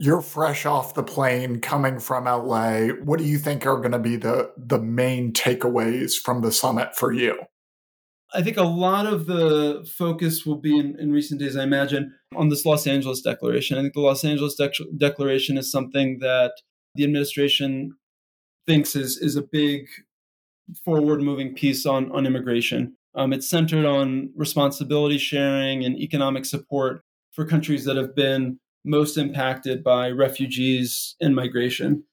You're 0.02 0.22
fresh 0.22 0.66
off 0.66 0.94
the 0.94 1.04
plane 1.04 1.60
coming 1.60 2.00
from 2.00 2.24
LA. 2.24 2.88
What 3.04 3.20
do 3.20 3.26
you 3.26 3.38
think 3.38 3.66
are 3.66 3.78
going 3.78 3.92
to 3.92 4.00
be 4.00 4.16
the, 4.16 4.52
the 4.58 4.80
main 4.80 5.34
takeaways 5.34 6.14
from 6.14 6.42
the 6.42 6.54
summit 6.54 6.96
for 6.96 7.12
you? 7.12 7.38
I 8.34 8.44
think 8.44 8.58
a 8.58 8.64
lot 8.64 9.08
of 9.08 9.26
the 9.26 9.86
focus 9.98 10.46
will 10.46 10.58
be 10.58 10.78
in, 10.78 10.98
in 11.00 11.12
recent 11.12 11.40
days, 11.40 11.58
I 11.58 11.64
imagine, 11.64 12.14
on 12.36 12.50
this 12.50 12.66
Los 12.66 12.86
Angeles 12.86 13.22
Declaration. 13.22 13.78
I 13.78 13.82
think 13.82 13.94
the 13.94 14.02
Los 14.02 14.24
Angeles 14.24 14.56
De- 14.56 14.72
Declaration 14.98 15.58
is 15.58 15.72
something 15.72 16.20
that 16.20 16.54
the 16.96 17.04
administration 17.04 17.96
thinks 18.70 18.96
is 18.96 19.18
is 19.18 19.36
a 19.36 19.42
big 19.42 19.88
forward 20.86 21.22
moving 21.24 21.56
piece 21.56 21.88
on 21.88 22.12
on 22.12 22.28
immigration. 22.28 22.96
Um, 23.16 23.34
it's 23.34 23.50
centered 23.50 23.86
on 23.86 24.30
responsibility 24.36 25.18
sharing 25.18 25.84
and 25.84 25.98
economic 25.98 26.46
support 26.46 27.02
for 27.32 27.46
countries 27.46 27.84
that 27.86 27.98
have 27.98 28.16
been 28.16 28.60
most 28.86 29.18
impacted 29.18 29.84
by 29.84 30.12
refugees 30.12 31.16
and 31.20 31.36
migration. 31.36 32.04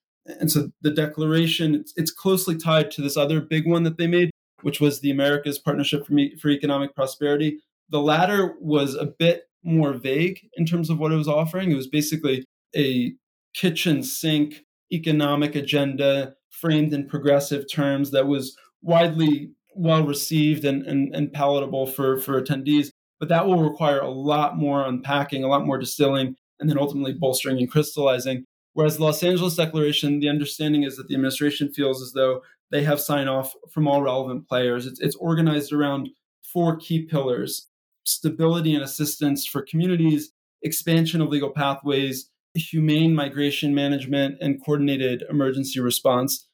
And 0.40 0.50
so 0.50 0.70
the 0.80 0.90
declaration 0.90 1.74
it's, 1.74 1.92
it's 1.96 2.10
closely 2.10 2.56
tied 2.56 2.90
to 2.92 3.02
this 3.02 3.18
other 3.18 3.42
big 3.42 3.68
one 3.68 3.82
that 3.82 3.98
they 3.98 4.06
made, 4.06 4.30
which 4.62 4.80
was 4.80 5.00
the 5.00 5.10
America's 5.10 5.58
Partnership 5.58 6.06
for, 6.06 6.14
Me- 6.14 6.36
for 6.36 6.48
Economic 6.48 6.94
Prosperity. 6.94 7.58
The 7.90 8.00
latter 8.00 8.54
was 8.60 8.94
a 8.94 9.04
bit 9.04 9.44
more 9.62 9.92
vague 9.92 10.40
in 10.54 10.64
terms 10.64 10.88
of 10.88 10.98
what 10.98 11.12
it 11.12 11.16
was 11.16 11.28
offering. 11.28 11.70
It 11.70 11.76
was 11.76 11.86
basically 11.86 12.46
a 12.74 13.12
kitchen 13.54 14.02
sink 14.02 14.64
economic 14.92 15.54
agenda 15.54 16.34
framed 16.50 16.92
in 16.92 17.08
progressive 17.08 17.64
terms 17.70 18.10
that 18.10 18.26
was 18.26 18.56
widely 18.82 19.50
well 19.74 20.04
received 20.04 20.64
and, 20.64 20.86
and, 20.86 21.14
and 21.14 21.32
palatable 21.32 21.86
for, 21.86 22.18
for 22.18 22.40
attendees. 22.40 22.90
But 23.18 23.28
that 23.28 23.46
will 23.46 23.62
require 23.62 24.00
a 24.00 24.10
lot 24.10 24.56
more 24.56 24.84
unpacking, 24.86 25.44
a 25.44 25.48
lot 25.48 25.66
more 25.66 25.78
distilling, 25.78 26.36
and 26.60 26.68
then 26.68 26.78
ultimately 26.78 27.12
bolstering 27.12 27.58
and 27.58 27.70
crystallizing. 27.70 28.44
Whereas 28.74 28.98
the 28.98 29.04
Los 29.04 29.22
Angeles 29.22 29.56
Declaration, 29.56 30.20
the 30.20 30.28
understanding 30.28 30.82
is 30.82 30.96
that 30.96 31.08
the 31.08 31.14
administration 31.14 31.72
feels 31.72 32.02
as 32.02 32.12
though 32.12 32.42
they 32.70 32.82
have 32.84 33.00
sign 33.00 33.28
off 33.28 33.54
from 33.70 33.88
all 33.88 34.02
relevant 34.02 34.48
players. 34.48 34.86
It's, 34.86 35.00
it's 35.00 35.16
organized 35.16 35.72
around 35.72 36.10
four 36.42 36.76
key 36.76 37.02
pillars 37.06 37.68
stability 38.04 38.74
and 38.74 38.84
assistance 38.84 39.44
for 39.46 39.62
communities, 39.62 40.30
expansion 40.62 41.20
of 41.20 41.28
legal 41.28 41.50
pathways, 41.50 42.30
humane 42.56 43.14
migration 43.14 43.74
management, 43.74 44.36
and 44.40 44.62
coordinated 44.64 45.24
emergency 45.30 45.80
response. 45.80 46.46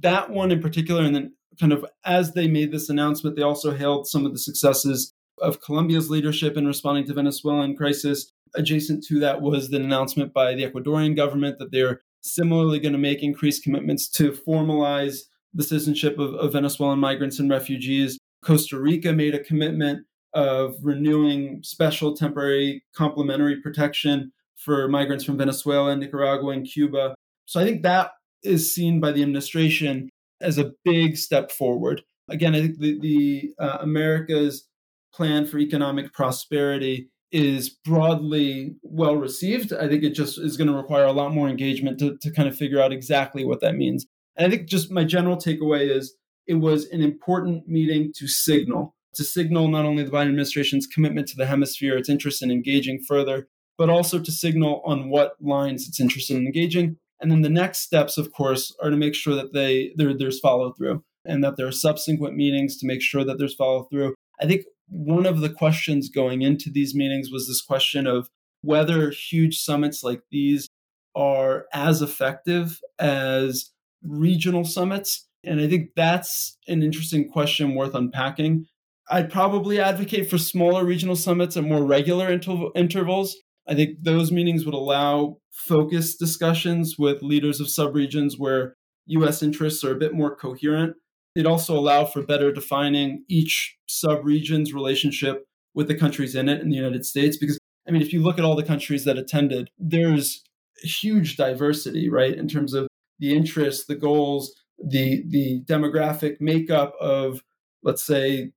That 0.00 0.30
one 0.30 0.50
in 0.50 0.60
particular, 0.60 1.02
and 1.02 1.14
then 1.14 1.34
kind 1.58 1.72
of 1.72 1.84
as 2.04 2.32
they 2.32 2.48
made 2.48 2.72
this 2.72 2.88
announcement, 2.88 3.36
they 3.36 3.42
also 3.42 3.72
hailed 3.72 4.06
some 4.06 4.26
of 4.26 4.32
the 4.32 4.38
successes 4.38 5.12
of 5.40 5.60
Colombia's 5.60 6.10
leadership 6.10 6.56
in 6.56 6.66
responding 6.66 7.06
to 7.06 7.14
Venezuelan 7.14 7.76
crisis. 7.76 8.30
Adjacent 8.54 9.04
to 9.04 9.18
that 9.20 9.42
was 9.42 9.68
the 9.68 9.76
announcement 9.76 10.32
by 10.32 10.54
the 10.54 10.64
Ecuadorian 10.64 11.14
government 11.14 11.58
that 11.58 11.72
they're 11.72 12.00
similarly 12.22 12.78
going 12.78 12.92
to 12.92 12.98
make 12.98 13.22
increased 13.22 13.62
commitments 13.62 14.08
to 14.08 14.32
formalize 14.32 15.20
the 15.52 15.62
citizenship 15.62 16.18
of, 16.18 16.34
of 16.34 16.52
Venezuelan 16.52 16.98
migrants 16.98 17.38
and 17.38 17.50
refugees. 17.50 18.18
Costa 18.44 18.78
Rica 18.78 19.12
made 19.12 19.34
a 19.34 19.42
commitment 19.42 20.06
of 20.34 20.76
renewing 20.82 21.60
special 21.62 22.14
temporary 22.14 22.84
complementary 22.94 23.60
protection 23.60 24.32
for 24.56 24.88
migrants 24.88 25.24
from 25.24 25.38
Venezuela, 25.38 25.90
and 25.90 26.00
Nicaragua, 26.00 26.52
and 26.52 26.66
Cuba. 26.66 27.14
So 27.44 27.60
I 27.60 27.64
think 27.64 27.82
that 27.82 28.10
is 28.42 28.74
seen 28.74 29.00
by 29.00 29.12
the 29.12 29.22
administration 29.22 30.08
as 30.40 30.58
a 30.58 30.72
big 30.84 31.16
step 31.16 31.50
forward. 31.50 32.02
Again, 32.28 32.54
I 32.54 32.60
think 32.60 32.78
the, 32.78 32.98
the 33.00 33.50
uh, 33.58 33.78
America's 33.80 34.66
plan 35.14 35.46
for 35.46 35.58
economic 35.58 36.12
prosperity 36.12 37.08
is 37.32 37.70
broadly 37.70 38.76
well 38.82 39.16
received. 39.16 39.72
I 39.72 39.88
think 39.88 40.02
it 40.02 40.10
just 40.10 40.38
is 40.38 40.56
going 40.56 40.68
to 40.68 40.76
require 40.76 41.04
a 41.04 41.12
lot 41.12 41.34
more 41.34 41.48
engagement 41.48 41.98
to, 42.00 42.16
to 42.18 42.30
kind 42.30 42.48
of 42.48 42.56
figure 42.56 42.80
out 42.80 42.92
exactly 42.92 43.44
what 43.44 43.60
that 43.60 43.76
means. 43.76 44.06
And 44.36 44.46
I 44.46 44.54
think 44.54 44.68
just 44.68 44.90
my 44.90 45.04
general 45.04 45.36
takeaway 45.36 45.90
is 45.90 46.14
it 46.46 46.54
was 46.54 46.86
an 46.86 47.02
important 47.02 47.66
meeting 47.66 48.12
to 48.16 48.28
signal, 48.28 48.94
to 49.14 49.24
signal 49.24 49.68
not 49.68 49.84
only 49.84 50.02
the 50.02 50.10
Biden 50.10 50.28
administration's 50.28 50.86
commitment 50.86 51.26
to 51.28 51.36
the 51.36 51.46
hemisphere, 51.46 51.96
its 51.96 52.08
interest 52.08 52.42
in 52.42 52.50
engaging 52.50 53.00
further, 53.00 53.48
but 53.78 53.90
also 53.90 54.18
to 54.18 54.32
signal 54.32 54.82
on 54.84 55.08
what 55.10 55.36
lines 55.40 55.88
it's 55.88 56.00
interested 56.00 56.36
in 56.36 56.46
engaging. 56.46 56.96
And 57.20 57.30
then 57.30 57.42
the 57.42 57.48
next 57.48 57.78
steps, 57.78 58.18
of 58.18 58.32
course, 58.32 58.74
are 58.82 58.90
to 58.90 58.96
make 58.96 59.14
sure 59.14 59.34
that 59.34 59.52
they 59.52 59.92
there, 59.96 60.16
there's 60.16 60.40
follow 60.40 60.72
through 60.72 61.02
and 61.24 61.42
that 61.42 61.56
there 61.56 61.66
are 61.66 61.72
subsequent 61.72 62.36
meetings 62.36 62.76
to 62.78 62.86
make 62.86 63.02
sure 63.02 63.24
that 63.24 63.38
there's 63.38 63.54
follow 63.54 63.84
through. 63.84 64.14
I 64.40 64.46
think 64.46 64.64
one 64.88 65.26
of 65.26 65.40
the 65.40 65.50
questions 65.50 66.08
going 66.08 66.42
into 66.42 66.70
these 66.70 66.94
meetings 66.94 67.30
was 67.30 67.48
this 67.48 67.62
question 67.62 68.06
of 68.06 68.28
whether 68.62 69.10
huge 69.10 69.58
summits 69.58 70.02
like 70.02 70.22
these 70.30 70.68
are 71.14 71.66
as 71.72 72.02
effective 72.02 72.80
as 72.98 73.70
regional 74.02 74.64
summits. 74.64 75.26
And 75.44 75.60
I 75.60 75.68
think 75.68 75.90
that's 75.96 76.58
an 76.68 76.82
interesting 76.82 77.28
question 77.28 77.74
worth 77.74 77.94
unpacking. 77.94 78.66
I'd 79.08 79.30
probably 79.30 79.80
advocate 79.80 80.28
for 80.28 80.38
smaller 80.38 80.84
regional 80.84 81.16
summits 81.16 81.56
at 81.56 81.64
more 81.64 81.84
regular 81.84 82.30
inter- 82.30 82.70
intervals. 82.74 83.36
I 83.68 83.74
think 83.74 83.98
those 84.02 84.30
meetings 84.30 84.64
would 84.64 84.74
allow 84.74 85.38
focused 85.50 86.18
discussions 86.18 86.96
with 86.98 87.22
leaders 87.22 87.60
of 87.60 87.66
subregions 87.66 88.34
where 88.38 88.76
US 89.06 89.42
interests 89.42 89.82
are 89.84 89.92
a 89.92 89.98
bit 89.98 90.14
more 90.14 90.34
coherent. 90.34 90.96
It 91.34 91.46
also 91.46 91.76
allow 91.76 92.04
for 92.04 92.22
better 92.22 92.52
defining 92.52 93.24
each 93.28 93.76
subregion's 93.88 94.72
relationship 94.72 95.44
with 95.74 95.88
the 95.88 95.94
countries 95.94 96.34
in 96.34 96.48
it 96.48 96.60
in 96.62 96.70
the 96.70 96.76
United 96.76 97.04
States. 97.04 97.36
Because, 97.36 97.58
I 97.86 97.90
mean, 97.90 98.02
if 98.02 98.12
you 98.12 98.22
look 98.22 98.38
at 98.38 98.44
all 98.44 98.56
the 98.56 98.62
countries 98.62 99.04
that 99.04 99.18
attended, 99.18 99.68
there's 99.78 100.42
huge 100.82 101.36
diversity, 101.36 102.08
right, 102.08 102.34
in 102.36 102.48
terms 102.48 102.74
of 102.74 102.88
the 103.18 103.34
interests, 103.34 103.86
the 103.86 103.94
goals, 103.94 104.54
the 104.78 105.24
the 105.28 105.62
demographic 105.64 106.36
makeup 106.40 106.94
of, 107.00 107.42
let's 107.82 108.04
say, 108.04 108.52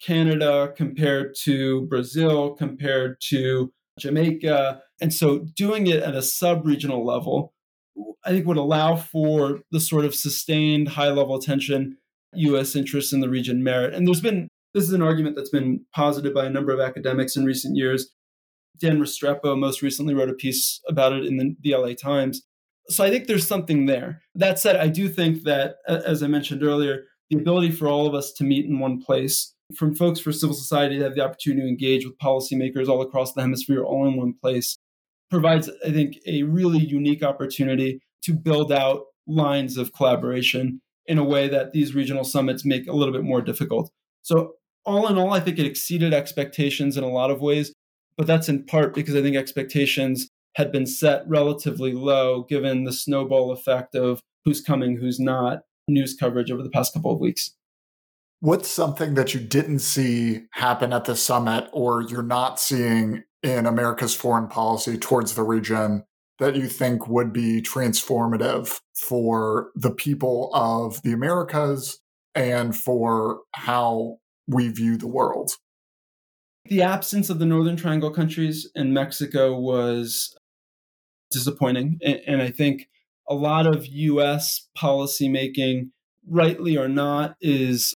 Canada 0.00 0.72
compared 0.76 1.34
to 1.42 1.86
Brazil, 1.86 2.54
compared 2.54 3.16
to 3.28 3.72
Jamaica. 3.98 4.82
And 5.00 5.12
so 5.12 5.40
doing 5.56 5.86
it 5.86 6.02
at 6.02 6.14
a 6.14 6.22
sub 6.22 6.66
regional 6.66 7.04
level, 7.04 7.52
I 8.24 8.30
think 8.30 8.46
would 8.46 8.56
allow 8.56 8.96
for 8.96 9.60
the 9.70 9.80
sort 9.80 10.04
of 10.04 10.14
sustained 10.14 10.88
high 10.88 11.10
level 11.10 11.36
attention 11.36 11.98
US 12.34 12.74
interests 12.74 13.12
in 13.12 13.20
the 13.20 13.28
region 13.28 13.62
merit. 13.62 13.94
And 13.94 14.06
there's 14.06 14.20
been, 14.20 14.48
this 14.72 14.84
is 14.84 14.92
an 14.92 15.02
argument 15.02 15.36
that's 15.36 15.50
been 15.50 15.84
posited 15.94 16.34
by 16.34 16.46
a 16.46 16.50
number 16.50 16.72
of 16.72 16.80
academics 16.80 17.36
in 17.36 17.44
recent 17.44 17.76
years. 17.76 18.10
Dan 18.80 18.98
Restrepo 18.98 19.56
most 19.56 19.82
recently 19.82 20.14
wrote 20.14 20.30
a 20.30 20.34
piece 20.34 20.80
about 20.88 21.12
it 21.12 21.24
in 21.24 21.36
the, 21.36 21.54
the 21.62 21.76
LA 21.76 21.92
Times. 21.94 22.42
So 22.88 23.04
I 23.04 23.10
think 23.10 23.26
there's 23.26 23.46
something 23.46 23.86
there. 23.86 24.22
That 24.34 24.58
said, 24.58 24.76
I 24.76 24.88
do 24.88 25.08
think 25.08 25.44
that, 25.44 25.76
as 25.86 26.22
I 26.22 26.26
mentioned 26.26 26.62
earlier, 26.62 27.04
the 27.30 27.38
ability 27.38 27.70
for 27.70 27.88
all 27.88 28.06
of 28.06 28.14
us 28.14 28.32
to 28.34 28.44
meet 28.44 28.66
in 28.66 28.80
one 28.80 29.00
place, 29.00 29.53
from 29.76 29.94
folks 29.94 30.20
for 30.20 30.32
civil 30.32 30.54
society 30.54 30.98
to 30.98 31.04
have 31.04 31.14
the 31.14 31.24
opportunity 31.24 31.62
to 31.62 31.68
engage 31.68 32.04
with 32.04 32.18
policymakers 32.18 32.88
all 32.88 33.02
across 33.02 33.32
the 33.32 33.40
hemisphere 33.40 33.82
all 33.82 34.06
in 34.06 34.16
one 34.16 34.34
place, 34.34 34.76
provides, 35.30 35.70
I 35.84 35.90
think, 35.90 36.18
a 36.26 36.42
really 36.42 36.78
unique 36.78 37.22
opportunity 37.22 38.00
to 38.24 38.34
build 38.34 38.72
out 38.72 39.04
lines 39.26 39.76
of 39.76 39.92
collaboration 39.92 40.80
in 41.06 41.18
a 41.18 41.24
way 41.24 41.48
that 41.48 41.72
these 41.72 41.94
regional 41.94 42.24
summits 42.24 42.64
make 42.64 42.86
a 42.86 42.92
little 42.92 43.12
bit 43.12 43.24
more 43.24 43.42
difficult. 43.42 43.90
So, 44.22 44.54
all 44.86 45.08
in 45.08 45.16
all, 45.16 45.32
I 45.32 45.40
think 45.40 45.58
it 45.58 45.66
exceeded 45.66 46.12
expectations 46.12 46.96
in 46.96 47.04
a 47.04 47.08
lot 47.08 47.30
of 47.30 47.40
ways, 47.40 47.72
but 48.18 48.26
that's 48.26 48.50
in 48.50 48.64
part 48.64 48.94
because 48.94 49.14
I 49.14 49.22
think 49.22 49.34
expectations 49.34 50.28
had 50.56 50.70
been 50.70 50.86
set 50.86 51.26
relatively 51.26 51.92
low 51.92 52.42
given 52.42 52.84
the 52.84 52.92
snowball 52.92 53.50
effect 53.50 53.94
of 53.94 54.20
who's 54.44 54.60
coming, 54.60 54.96
who's 54.96 55.18
not 55.18 55.62
news 55.88 56.14
coverage 56.14 56.50
over 56.50 56.62
the 56.62 56.70
past 56.70 56.92
couple 56.94 57.12
of 57.12 57.18
weeks. 57.18 57.54
What's 58.44 58.68
something 58.68 59.14
that 59.14 59.32
you 59.32 59.40
didn't 59.40 59.78
see 59.78 60.42
happen 60.50 60.92
at 60.92 61.06
the 61.06 61.16
summit 61.16 61.66
or 61.72 62.02
you're 62.02 62.22
not 62.22 62.60
seeing 62.60 63.22
in 63.42 63.64
America's 63.64 64.14
foreign 64.14 64.48
policy 64.48 64.98
towards 64.98 65.34
the 65.34 65.42
region 65.42 66.04
that 66.38 66.54
you 66.54 66.68
think 66.68 67.08
would 67.08 67.32
be 67.32 67.62
transformative 67.62 68.80
for 68.94 69.70
the 69.74 69.92
people 69.92 70.50
of 70.52 71.00
the 71.00 71.12
Americas 71.12 72.00
and 72.34 72.76
for 72.76 73.40
how 73.54 74.18
we 74.46 74.68
view 74.68 74.98
the 74.98 75.08
world? 75.08 75.52
The 76.66 76.82
absence 76.82 77.30
of 77.30 77.38
the 77.38 77.46
Northern 77.46 77.76
Triangle 77.76 78.10
countries 78.10 78.70
and 78.74 78.92
Mexico 78.92 79.58
was 79.58 80.36
disappointing. 81.30 81.98
And, 82.04 82.42
I 82.42 82.50
think 82.50 82.90
a 83.26 83.34
lot 83.34 83.66
of 83.66 83.86
US 83.86 84.68
policymaking, 84.76 85.92
rightly 86.28 86.76
or 86.76 86.88
not, 86.88 87.36
is 87.40 87.94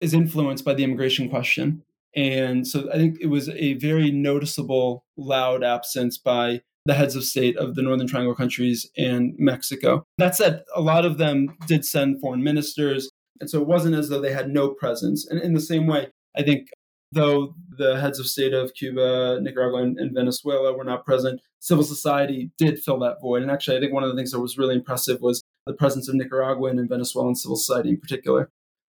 is 0.00 0.14
influenced 0.14 0.64
by 0.64 0.74
the 0.74 0.84
immigration 0.84 1.28
question. 1.28 1.82
And 2.14 2.66
so 2.66 2.88
I 2.92 2.96
think 2.96 3.18
it 3.20 3.26
was 3.26 3.48
a 3.50 3.74
very 3.74 4.10
noticeable, 4.10 5.04
loud 5.16 5.62
absence 5.62 6.16
by 6.16 6.62
the 6.86 6.94
heads 6.94 7.16
of 7.16 7.24
state 7.24 7.56
of 7.56 7.74
the 7.74 7.82
Northern 7.82 8.06
Triangle 8.06 8.34
countries 8.34 8.88
and 8.96 9.34
Mexico. 9.38 10.04
That 10.18 10.36
said, 10.36 10.62
a 10.74 10.80
lot 10.80 11.04
of 11.04 11.18
them 11.18 11.56
did 11.66 11.84
send 11.84 12.20
foreign 12.20 12.42
ministers. 12.42 13.10
And 13.40 13.50
so 13.50 13.60
it 13.60 13.66
wasn't 13.66 13.96
as 13.96 14.08
though 14.08 14.20
they 14.20 14.32
had 14.32 14.48
no 14.48 14.70
presence. 14.70 15.26
And 15.26 15.40
in 15.42 15.52
the 15.52 15.60
same 15.60 15.86
way, 15.86 16.08
I 16.36 16.42
think 16.42 16.68
though 17.12 17.54
the 17.76 18.00
heads 18.00 18.18
of 18.18 18.26
state 18.26 18.54
of 18.54 18.72
Cuba, 18.74 19.40
Nicaragua, 19.40 19.82
and, 19.82 19.98
and, 19.98 20.14
Venezuela 20.14 20.76
were 20.76 20.84
not 20.84 21.04
present, 21.04 21.40
civil 21.60 21.84
society 21.84 22.50
did 22.56 22.78
fill 22.78 22.98
that 23.00 23.20
void. 23.20 23.42
And 23.42 23.50
actually, 23.50 23.76
I 23.76 23.80
think 23.80 23.92
one 23.92 24.02
of 24.02 24.10
the 24.10 24.16
things 24.16 24.30
that 24.30 24.40
was 24.40 24.56
really 24.56 24.74
impressive 24.74 25.20
was 25.20 25.42
the 25.66 25.72
presence 25.72 26.08
of 26.08 26.14
Nicaraguan 26.14 26.78
and 26.78 26.88
Venezuelan 26.88 27.34
civil 27.34 27.56
society 27.56 27.90
in 27.90 28.00
particular. 28.00 28.48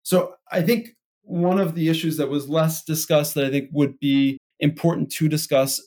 So 0.03 0.35
I 0.51 0.61
think 0.61 0.89
one 1.23 1.59
of 1.59 1.75
the 1.75 1.89
issues 1.89 2.17
that 2.17 2.29
was 2.29 2.49
less 2.49 2.83
discussed 2.83 3.35
that 3.35 3.45
I 3.45 3.49
think 3.49 3.69
would 3.71 3.99
be 3.99 4.37
important 4.59 5.11
to 5.13 5.27
discuss 5.27 5.81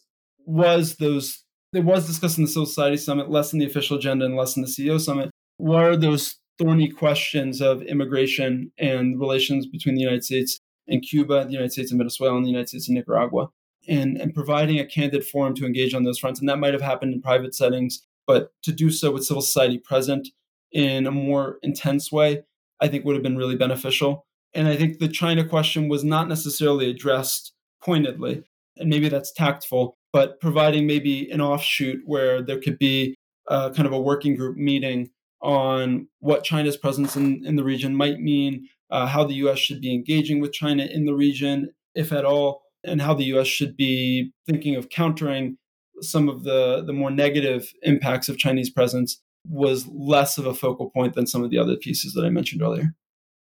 was 0.47 0.97
those 0.97 1.45
there 1.73 1.83
was 1.83 2.07
discussed 2.07 2.39
in 2.39 2.45
the 2.45 2.49
civil 2.49 2.67
society 2.67 2.97
summit, 2.97 3.31
less 3.31 3.53
in 3.53 3.59
the 3.59 3.67
official 3.67 3.97
agenda 3.97 4.25
and 4.25 4.37
less 4.37 4.57
in 4.57 4.63
the 4.63 4.69
CEO 4.69 5.01
summit, 5.01 5.31
were 5.59 5.97
those 5.97 6.37
thorny 6.57 6.89
questions 6.89 7.61
of 7.61 7.83
immigration 7.83 8.71
and 8.79 9.19
relations 9.19 9.67
between 9.67 9.97
the 9.97 10.01
United 10.01 10.25
States 10.25 10.59
and 10.87 11.03
Cuba, 11.03 11.45
the 11.45 11.53
United 11.53 11.73
States 11.73 11.91
and 11.91 11.99
Venezuela, 11.99 12.37
and 12.37 12.45
the 12.45 12.51
United 12.51 12.69
States 12.69 12.89
and 12.89 12.95
Nicaragua, 12.95 13.49
and, 13.89 14.17
and 14.17 14.35
providing 14.35 14.79
a 14.79 14.87
candid 14.87 15.27
forum 15.27 15.55
to 15.55 15.67
engage 15.67 15.95
on 15.95 16.05
those 16.05 16.19
fronts. 16.19 16.39
And 16.39 16.49
that 16.49 16.61
might 16.61 16.75
have 16.75 16.83
happened 16.83 17.13
in 17.13 17.21
private 17.21 17.55
settings, 17.55 18.07
but 18.25 18.53
to 18.63 18.73
do 18.73 18.91
so 18.91 19.11
with 19.11 19.25
civil 19.25 19.43
society 19.43 19.79
present 19.79 20.29
in 20.71 21.07
a 21.07 21.11
more 21.11 21.59
intense 21.63 22.13
way, 22.13 22.45
I 22.81 22.89
think 22.89 23.05
would 23.05 23.17
have 23.17 23.23
been 23.23 23.37
really 23.37 23.57
beneficial. 23.57 24.27
And 24.55 24.69
I 24.69 24.77
think 24.77 24.99
the 24.99 25.09
China 25.09 25.47
question 25.47 25.89
was 25.89 26.05
not 26.05 26.29
necessarily 26.29 26.91
addressed 26.91 27.53
pointedly, 27.83 28.45
and 28.77 28.89
maybe 28.89 29.09
that's 29.09 29.33
tactful, 29.33 29.97
but 30.13 30.41
providing 30.41 30.87
maybe 30.87 31.29
an 31.31 31.41
offshoot 31.41 32.01
where 32.05 32.41
there 32.41 32.61
could 32.61 32.79
be 32.79 33.15
a, 33.49 33.71
kind 33.75 33.87
of 33.87 33.93
a 33.93 34.01
working 34.01 34.37
group 34.37 34.57
meeting 34.57 35.11
on 35.43 36.09
what 36.21 36.45
China's 36.45 36.77
presence 36.77 37.17
in, 37.17 37.45
in 37.45 37.57
the 37.57 37.65
region 37.65 37.95
might 37.95 38.19
mean, 38.19 38.67
uh, 38.91 39.07
how 39.07 39.25
the 39.25 39.35
US 39.35 39.59
should 39.59 39.81
be 39.81 39.93
engaging 39.93 40.41
with 40.41 40.53
China 40.53 40.85
in 40.85 41.05
the 41.05 41.15
region, 41.15 41.71
if 41.95 42.13
at 42.13 42.25
all, 42.25 42.63
and 42.85 43.03
how 43.03 43.13
the 43.13 43.25
US 43.37 43.47
should 43.47 43.77
be 43.77 44.33
thinking 44.47 44.77
of 44.77 44.89
countering 44.89 45.59
some 46.01 46.29
of 46.29 46.45
the, 46.45 46.83
the 46.85 46.93
more 46.93 47.11
negative 47.11 47.73
impacts 47.83 48.29
of 48.29 48.39
Chinese 48.39 48.71
presence 48.71 49.21
was 49.47 49.87
less 49.89 50.39
of 50.39 50.47
a 50.47 50.55
focal 50.55 50.91
point 50.91 51.15
than 51.15 51.27
some 51.27 51.45
of 51.45 51.51
the 51.51 51.59
other 51.59 51.77
pieces 51.77 52.15
that 52.15 52.25
I 52.25 52.31
mentioned 52.31 52.63
earlier. 52.63 52.95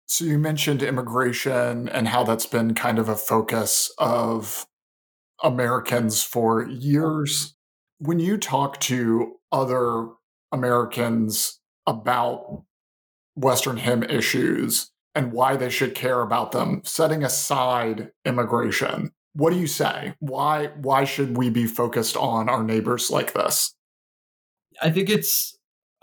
So 0.07 0.25
you 0.25 0.37
mentioned 0.37 0.83
immigration 0.83 1.89
and 1.89 2.07
how 2.07 2.23
that's 2.23 2.45
been 2.45 2.75
kind 2.75 2.99
of 2.99 3.09
a 3.09 3.15
focus 3.15 3.91
of 3.97 4.67
Americans 5.43 6.23
for 6.23 6.67
years. 6.67 7.55
When 7.99 8.19
you 8.19 8.37
talk 8.37 8.79
to 8.81 9.35
other 9.51 10.09
Americans 10.51 11.59
about 11.87 12.63
Western 13.35 13.77
Hemisphere 13.77 14.17
issues 14.17 14.91
and 15.13 15.31
why 15.31 15.55
they 15.55 15.69
should 15.69 15.95
care 15.95 16.21
about 16.21 16.51
them, 16.51 16.81
setting 16.83 17.23
aside 17.23 18.11
immigration, 18.25 19.11
what 19.33 19.51
do 19.51 19.59
you 19.59 19.67
say? 19.67 20.13
Why 20.19 20.67
why 20.77 21.03
should 21.03 21.35
we 21.35 21.49
be 21.49 21.67
focused 21.67 22.15
on 22.15 22.47
our 22.47 22.63
neighbors 22.63 23.09
like 23.09 23.33
this? 23.33 23.75
I 24.81 24.91
think 24.91 25.09
it's 25.09 25.54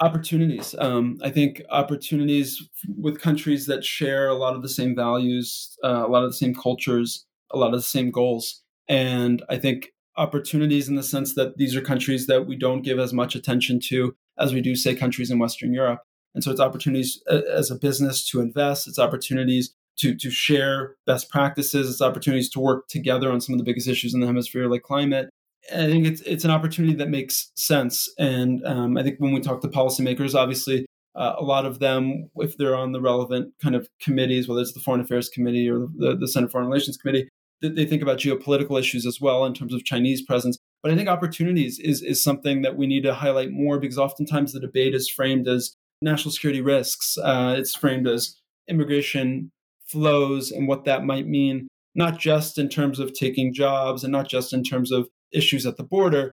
opportunities. 0.03 0.75
Um, 0.79 1.19
I 1.23 1.31
think 1.31 1.63
opportunities 1.71 2.69
with 2.99 3.21
countries 3.21 3.67
that 3.67 3.85
share 3.85 4.29
a 4.29 4.35
lot 4.35 4.57
of 4.57 4.63
the 4.63 4.69
same 4.69 4.97
values, 4.97 5.77
uh, 5.85 6.05
a 6.05 6.09
lot 6.09 6.25
of 6.25 6.31
the 6.31 6.37
same 6.37 6.55
cultures, 6.55 7.25
a 7.53 7.57
lot 7.57 7.73
of 7.73 7.79
the 7.79 7.83
same 7.83 8.11
goals. 8.11 8.63
And 8.89 9.43
I 9.49 9.59
think 9.59 9.91
opportunities 10.17 10.89
in 10.89 10.97
the 10.97 11.05
sense 11.05 11.35
that 11.37 11.57
these 11.57 11.77
are 11.77 11.81
countries 11.81 12.27
that 12.27 12.47
we 12.47 12.57
don't 12.57 12.83
give 12.83 12.99
as 12.99 13.13
much 13.13 13.35
attention 13.37 13.79
to 13.89 14.15
as 14.39 14.53
we 14.53 14.61
do, 14.61 14.75
say, 14.75 14.95
countries 14.95 15.31
in 15.31 15.39
Western 15.39 15.73
Europe. 15.73 16.01
And 16.35 16.43
so 16.43 16.51
it's 16.51 16.61
opportunities 16.61 17.23
as 17.29 17.71
a 17.71 17.77
business 17.77 18.27
to 18.31 18.41
invest, 18.41 18.89
it's 18.89 18.99
opportunities 18.99 19.75
to, 19.99 20.15
to 20.17 20.31
share 20.31 20.97
best 21.07 21.29
practices, 21.29 21.89
it's 21.89 22.01
opportunities 22.01 22.49
to 22.51 22.61
work 22.61 22.89
together 22.89 23.31
on 23.31 23.41
some 23.41 23.53
of 23.53 23.59
the 23.59 23.65
biggest 23.65 23.87
issues 23.87 24.15
in 24.15 24.21
the 24.21 24.27
hemisphere, 24.27 24.69
like 24.69 24.83
climate. 24.83 25.29
I 25.71 25.87
think 25.87 26.07
it's 26.07 26.21
it's 26.23 26.45
an 26.45 26.51
opportunity 26.51 26.95
that 26.95 27.09
makes 27.09 27.53
sense, 27.55 28.09
and 28.19 28.65
um, 28.67 28.97
I 28.97 29.03
think 29.03 29.19
when 29.19 29.33
we 29.33 29.41
talk 29.41 29.61
to 29.61 29.69
policymakers, 29.69 30.35
obviously 30.35 30.87
uh, 31.15 31.35
a 31.39 31.45
lot 31.45 31.67
of 31.67 31.79
them, 31.79 32.31
if 32.37 32.57
they're 32.57 32.75
on 32.75 32.93
the 32.93 33.01
relevant 33.01 33.53
kind 33.63 33.75
of 33.75 33.89
committees, 34.01 34.49
whether 34.49 34.61
it's 34.61 34.73
the 34.73 34.81
Foreign 34.81 35.01
Affairs 35.01 35.29
Committee 35.29 35.69
or 35.69 35.89
the, 35.97 36.17
the 36.17 36.29
Senate 36.29 36.51
Foreign 36.51 36.69
Relations 36.69 36.97
Committee, 36.97 37.29
they 37.61 37.85
think 37.85 38.03
about 38.03 38.19
geopolitical 38.19 38.79
issues 38.79 39.07
as 39.07 39.21
well 39.21 39.45
in 39.45 39.55
terms 39.55 39.75
of 39.75 39.85
Chinese 39.85 40.23
presence. 40.23 40.57
But 40.83 40.91
I 40.91 40.97
think 40.97 41.09
opportunities 41.09 41.79
is, 41.79 42.03
is 42.03 42.23
something 42.23 42.63
that 42.63 42.77
we 42.77 42.87
need 42.87 43.05
to 43.05 43.15
highlight 43.15 43.53
more 43.53 43.79
because 43.79 43.99
oftentimes 43.99 44.53
the 44.53 44.61
debate 44.61 44.95
is 44.95 45.09
framed 45.09 45.47
as 45.47 45.77
national 46.01 46.33
security 46.33 46.61
risks. 46.61 47.17
Uh, 47.19 47.55
it's 47.57 47.75
framed 47.75 48.09
as 48.09 48.41
immigration 48.69 49.53
flows 49.87 50.51
and 50.51 50.67
what 50.67 50.85
that 50.87 51.05
might 51.05 51.29
mean, 51.29 51.69
not 51.95 52.19
just 52.19 52.59
in 52.59 52.69
terms 52.69 52.99
of 52.99 53.13
taking 53.13 53.55
jobs 53.55 54.03
and 54.03 54.11
not 54.11 54.29
just 54.29 54.53
in 54.53 54.65
terms 54.65 54.91
of 54.91 55.09
issues 55.33 55.67
at 55.67 55.77
the 55.77 55.85
border, 55.85 56.33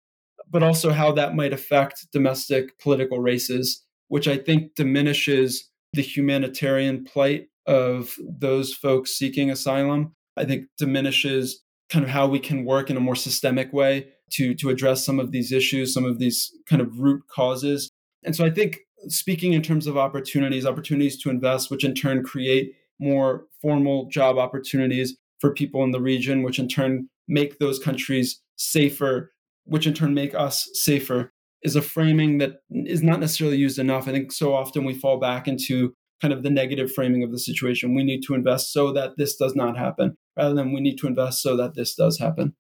but 0.51 0.63
also 0.63 0.91
how 0.91 1.13
that 1.13 1.35
might 1.35 1.53
affect 1.53 2.07
domestic 2.13 2.79
political 2.79 3.21
races, 3.21 3.83
which 4.09 4.29
I 4.29 4.37
think 4.37 4.75
diminishes 4.75 5.71
the 5.93 6.03
humanitarian 6.03 7.05
plight 7.05 7.47
of 7.67 8.15
those 8.21 8.75
folks 8.75 9.13
seeking 9.17 9.51
asylum 9.51 10.15
I 10.37 10.45
think 10.45 10.67
diminishes 10.79 11.63
kind 11.91 12.05
of 12.05 12.11
how 12.11 12.27
we 12.27 12.41
can 12.41 12.65
work 12.65 12.91
in 12.91 12.97
a 12.97 13.01
more 13.01 13.15
systemic 13.15 13.73
way 13.73 14.09
to 14.33 14.55
to 14.55 14.71
address 14.71 15.05
some 15.05 15.21
of 15.21 15.31
these 15.31 15.53
issues, 15.53 15.93
some 15.93 16.05
of 16.05 16.19
these 16.19 16.51
kind 16.67 16.83
of 16.83 16.99
root 16.99 17.23
causes. 17.29 17.91
And 18.25 18.35
so 18.35 18.45
I 18.45 18.51
think 18.51 18.81
speaking 19.09 19.53
in 19.53 19.63
terms 19.63 19.87
of 19.87 19.97
opportunities, 19.97 20.67
opportunities 20.67 21.21
to 21.23 21.31
invest, 21.31 21.71
which 21.71 21.85
in 21.85 21.95
turn 21.95 22.25
create 22.25 22.73
more 22.99 23.47
formal 23.61 24.09
job 24.09 24.39
opportunities 24.39 25.17
for 25.41 25.53
people 25.53 25.85
in 25.85 25.91
the 25.91 26.01
region, 26.01 26.43
which 26.43 26.59
in 26.59 26.69
turn 26.69 27.09
make 27.29 27.59
those 27.59 27.79
countries 27.79 28.41
safer, 28.57 29.33
which 29.65 29.87
in 29.87 29.95
turn 29.95 30.15
make 30.15 30.35
us 30.35 30.69
safer, 30.73 31.33
is 31.63 31.77
a 31.77 31.83
framing 31.83 32.39
that 32.39 32.57
is 32.71 33.03
not 33.03 33.21
necessarily 33.21 33.57
used 33.57 33.79
enough. 33.79 34.07
I 34.07 34.13
think 34.13 34.33
so 34.33 34.55
often 34.55 34.85
we 34.85 34.95
fall 34.95 35.19
back 35.19 35.49
into 35.49 35.95
kind 36.21 36.33
of 36.33 36.43
the 36.43 36.51
negative 36.51 36.93
framing 36.93 37.23
of 37.23 37.33
the 37.33 37.39
situation. 37.39 37.95
We 37.95 38.05
need 38.05 38.23
to 38.27 38.35
invest 38.35 38.73
so 38.73 38.93
that 38.93 39.13
this 39.17 39.37
does 39.37 39.55
not 39.55 39.77
happen, 39.77 40.17
rather 40.37 40.55
than 40.55 40.73
we 40.73 40.81
need 40.81 40.99
to 40.99 41.07
invest 41.07 41.43
so 41.43 41.57
that 41.57 41.75
this 41.75 41.95
does 41.95 42.19
happen. 42.19 42.55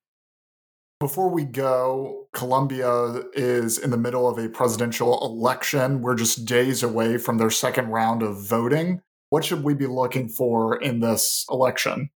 Before 1.00 1.28
we 1.28 1.44
go, 1.44 2.28
Colombia 2.32 3.24
is 3.34 3.76
in 3.76 3.90
the 3.90 3.98
middle 3.98 4.28
of 4.28 4.38
a 4.38 4.48
presidential 4.48 5.22
election. 5.22 6.00
We're 6.00 6.14
just 6.14 6.46
days 6.46 6.82
away 6.82 7.18
from 7.18 7.36
their 7.36 7.50
second 7.50 7.88
round 7.88 8.22
of 8.22 8.40
voting. 8.42 9.02
What 9.28 9.44
should 9.44 9.64
we 9.64 9.74
be 9.74 9.86
looking 9.86 10.28
for 10.28 10.80
in 10.80 11.00
this 11.00 11.44
election? 11.50 12.08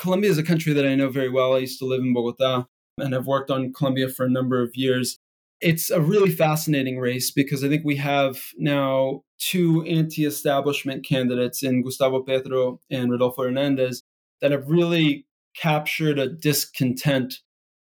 Colombia 0.00 0.30
is 0.30 0.38
a 0.38 0.42
country 0.42 0.72
that 0.72 0.86
I 0.86 0.94
know 0.94 1.10
very 1.10 1.28
well. 1.28 1.54
I 1.54 1.58
used 1.58 1.78
to 1.80 1.84
live 1.84 2.00
in 2.00 2.14
Bogota 2.14 2.66
and 2.98 3.14
have 3.14 3.26
worked 3.26 3.50
on 3.50 3.72
Colombia 3.72 4.08
for 4.08 4.26
a 4.26 4.30
number 4.30 4.62
of 4.62 4.74
years 4.74 5.18
it's 5.62 5.90
a 5.90 6.00
really 6.00 6.30
fascinating 6.30 6.98
race 6.98 7.30
because 7.30 7.62
I 7.62 7.68
think 7.68 7.84
we 7.84 7.96
have 7.96 8.42
now 8.58 9.22
two 9.38 9.84
anti 9.84 10.24
establishment 10.24 11.06
candidates 11.06 11.62
in 11.62 11.82
Gustavo 11.82 12.22
Petro 12.22 12.80
and 12.90 13.10
Rodolfo 13.10 13.44
Hernandez 13.44 14.02
that 14.40 14.50
have 14.50 14.68
really 14.68 15.24
captured 15.56 16.18
a 16.18 16.28
discontent 16.28 17.34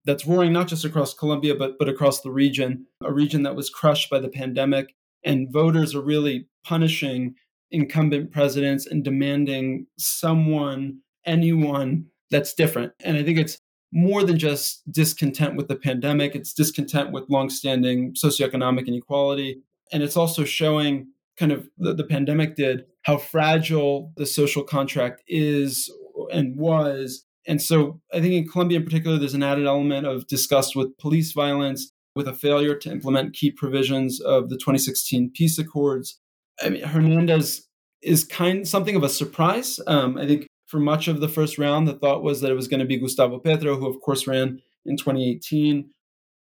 that's 0.06 0.27
roaring 0.27 0.51
not 0.51 0.67
just 0.67 0.84
across 0.84 1.13
Colombia, 1.13 1.56
but, 1.56 1.79
but 1.79 1.88
across 1.88 2.19
the 2.19 2.32
region, 2.32 2.86
a 3.01 3.13
region 3.13 3.43
that 3.43 3.56
was 3.56 3.69
crushed 3.69 4.10
by 4.10 4.19
the 4.19 4.27
pandemic. 4.27 4.93
And 5.23 5.51
voters 5.51 5.95
are 5.95 6.01
really 6.01 6.49
punishing 6.65 7.36
incumbent 7.71 8.32
presidents 8.32 8.86
and 8.86 9.06
demanding 9.06 9.88
someone, 9.97 10.99
anyone 11.25 12.08
that's 12.29 12.53
different. 12.53 12.91
And 12.99 13.15
I 13.15 13.23
think 13.23 13.39
it's 13.39 13.58
more 13.93 14.23
than 14.23 14.39
just 14.39 14.82
discontent 14.91 15.56
with 15.56 15.67
the 15.67 15.75
pandemic. 15.75 16.36
It's 16.36 16.51
discontent 16.51 17.12
with 17.12 17.29
longstanding 17.29 18.15
socioeconomic 18.15 18.88
inequality. 18.88 19.62
And 19.91 20.01
it's 20.01 20.17
also 20.17 20.43
showing 20.43 21.08
kind 21.38 21.51
of 21.51 21.69
the, 21.77 21.93
the 21.93 22.03
pandemic 22.03 22.56
did 22.56 22.86
how 23.03 23.17
fragile 23.17 24.12
the 24.17 24.25
social 24.25 24.63
contract 24.63 25.22
is 25.28 25.93
and 26.32 26.57
was. 26.57 27.24
And 27.45 27.61
so 27.61 28.01
I 28.11 28.20
think 28.20 28.34
in 28.34 28.47
Colombia 28.47 28.80
in 28.80 28.86
particular, 28.86 29.20
there's 29.20 29.36
an 29.36 29.43
added 29.43 29.67
element 29.67 30.07
of 30.07 30.28
disgust 30.28 30.76
with 30.76 30.97
police 30.97 31.32
violence, 31.32 31.91
with 32.15 32.28
a 32.28 32.34
failure 32.34 32.76
to 32.76 32.91
implement 32.91 33.34
key 33.34 33.51
provisions 33.51 34.20
of 34.22 34.49
the 34.49 34.55
2016 34.55 35.32
peace 35.36 35.59
accords. 35.59 36.20
I 36.63 36.70
mean, 36.70 36.84
Hernandez 36.84 37.67
is 38.01 38.24
kind 38.24 38.67
something 38.67 38.95
of 38.95 39.03
a 39.03 39.09
surprise. 39.09 39.80
Um, 39.86 40.17
I 40.17 40.26
think 40.26 40.47
for 40.74 40.80
much 40.80 41.07
of 41.07 41.21
the 41.21 41.30
first 41.30 41.59
round, 41.59 41.88
the 41.88 41.93
thought 41.93 42.24
was 42.24 42.41
that 42.41 42.49
it 42.49 42.55
was 42.55 42.67
going 42.67 42.80
to 42.80 42.86
be 42.88 42.97
Gustavo 42.97 43.38
Petro, 43.38 43.76
who 43.76 43.88
of 43.88 44.01
course 44.01 44.26
ran 44.26 44.59
in 44.88 44.97
2018 44.97 45.88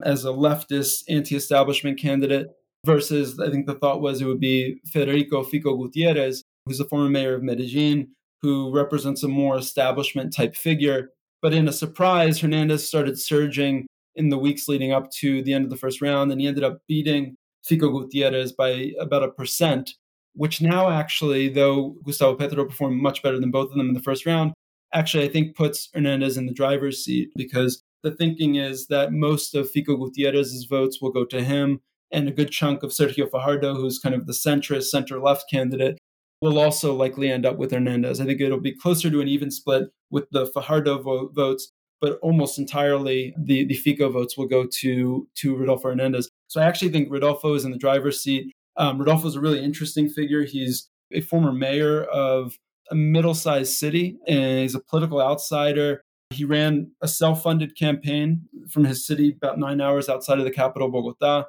as 0.02 0.24
a 0.24 0.30
leftist 0.30 1.04
anti-establishment 1.08 1.96
candidate, 1.96 2.48
versus 2.84 3.38
I 3.38 3.50
think 3.50 3.66
the 3.66 3.76
thought 3.76 4.00
was 4.00 4.20
it 4.20 4.24
would 4.24 4.40
be 4.40 4.80
Federico 4.92 5.44
Fico 5.44 5.76
Gutierrez, 5.76 6.42
who's 6.66 6.78
the 6.78 6.86
former 6.86 7.08
mayor 7.08 7.36
of 7.36 7.44
Medellin, 7.44 8.08
who 8.42 8.74
represents 8.74 9.22
a 9.22 9.28
more 9.28 9.56
establishment 9.58 10.34
type 10.34 10.56
figure. 10.56 11.10
But 11.40 11.54
in 11.54 11.68
a 11.68 11.72
surprise, 11.72 12.40
Hernandez 12.40 12.84
started 12.84 13.20
surging 13.20 13.86
in 14.16 14.30
the 14.30 14.38
weeks 14.38 14.66
leading 14.66 14.90
up 14.90 15.08
to 15.20 15.40
the 15.44 15.54
end 15.54 15.62
of 15.62 15.70
the 15.70 15.76
first 15.76 16.02
round, 16.02 16.32
and 16.32 16.40
he 16.40 16.48
ended 16.48 16.64
up 16.64 16.78
beating 16.88 17.36
Fico 17.64 17.90
Gutierrez 17.90 18.50
by 18.50 18.90
about 18.98 19.22
a 19.22 19.28
percent, 19.28 19.92
which 20.36 20.60
now 20.60 20.90
actually, 20.90 21.48
though 21.48 21.96
Gustavo 22.04 22.36
Petro 22.36 22.64
performed 22.64 23.02
much 23.02 23.22
better 23.22 23.40
than 23.40 23.50
both 23.50 23.70
of 23.70 23.76
them 23.76 23.88
in 23.88 23.94
the 23.94 24.02
first 24.02 24.26
round, 24.26 24.52
actually 24.92 25.24
I 25.24 25.28
think 25.28 25.56
puts 25.56 25.88
Hernandez 25.92 26.36
in 26.36 26.46
the 26.46 26.52
driver's 26.52 27.04
seat 27.04 27.30
because 27.36 27.82
the 28.02 28.10
thinking 28.12 28.54
is 28.54 28.86
that 28.86 29.12
most 29.12 29.54
of 29.54 29.70
Fico 29.70 29.96
Gutierrez's 29.96 30.64
votes 30.64 31.00
will 31.02 31.10
go 31.10 31.24
to 31.24 31.42
him, 31.42 31.80
and 32.12 32.28
a 32.28 32.32
good 32.32 32.50
chunk 32.50 32.82
of 32.82 32.90
Sergio 32.90 33.28
Fajardo, 33.28 33.74
who's 33.74 33.98
kind 33.98 34.14
of 34.14 34.26
the 34.26 34.32
centrist, 34.32 34.84
center 34.84 35.18
left 35.18 35.50
candidate, 35.50 35.98
will 36.40 36.58
also 36.58 36.94
likely 36.94 37.30
end 37.30 37.44
up 37.44 37.56
with 37.56 37.72
Hernandez. 37.72 38.20
I 38.20 38.24
think 38.24 38.40
it'll 38.40 38.60
be 38.60 38.74
closer 38.74 39.10
to 39.10 39.20
an 39.20 39.28
even 39.28 39.50
split 39.50 39.88
with 40.10 40.30
the 40.30 40.46
Fajardo 40.46 41.02
vo- 41.02 41.28
votes, 41.28 41.72
but 42.00 42.18
almost 42.22 42.58
entirely 42.58 43.34
the, 43.36 43.64
the 43.64 43.74
Fico 43.74 44.10
votes 44.10 44.36
will 44.36 44.46
go 44.46 44.66
to, 44.66 45.26
to 45.36 45.56
Rodolfo 45.56 45.88
Hernandez. 45.88 46.28
So 46.46 46.60
I 46.60 46.64
actually 46.64 46.90
think 46.90 47.10
Rodolfo 47.10 47.54
is 47.54 47.64
in 47.64 47.72
the 47.72 47.78
driver's 47.78 48.22
seat. 48.22 48.52
Um, 48.78 48.98
Rodolfo 48.98 49.28
is 49.28 49.36
a 49.36 49.40
really 49.40 49.62
interesting 49.62 50.08
figure. 50.08 50.44
He's 50.44 50.88
a 51.12 51.20
former 51.20 51.52
mayor 51.52 52.04
of 52.04 52.58
a 52.90 52.94
middle 52.94 53.34
sized 53.34 53.74
city, 53.74 54.18
and 54.26 54.60
he's 54.60 54.74
a 54.74 54.80
political 54.80 55.20
outsider. 55.20 56.02
He 56.30 56.44
ran 56.44 56.90
a 57.00 57.08
self 57.08 57.42
funded 57.42 57.76
campaign 57.76 58.42
from 58.70 58.84
his 58.84 59.06
city 59.06 59.34
about 59.36 59.58
nine 59.58 59.80
hours 59.80 60.08
outside 60.08 60.38
of 60.38 60.44
the 60.44 60.50
capital, 60.50 60.90
Bogota. 60.90 61.44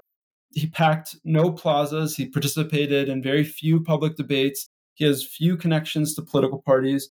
He 0.54 0.68
packed 0.68 1.16
no 1.24 1.52
plazas. 1.52 2.16
He 2.16 2.28
participated 2.28 3.10
in 3.10 3.22
very 3.22 3.44
few 3.44 3.82
public 3.82 4.16
debates. 4.16 4.70
He 4.94 5.06
has 5.06 5.26
few 5.26 5.58
connections 5.58 6.16
to 6.16 6.22
political 6.22 6.62
parties. 6.62 7.10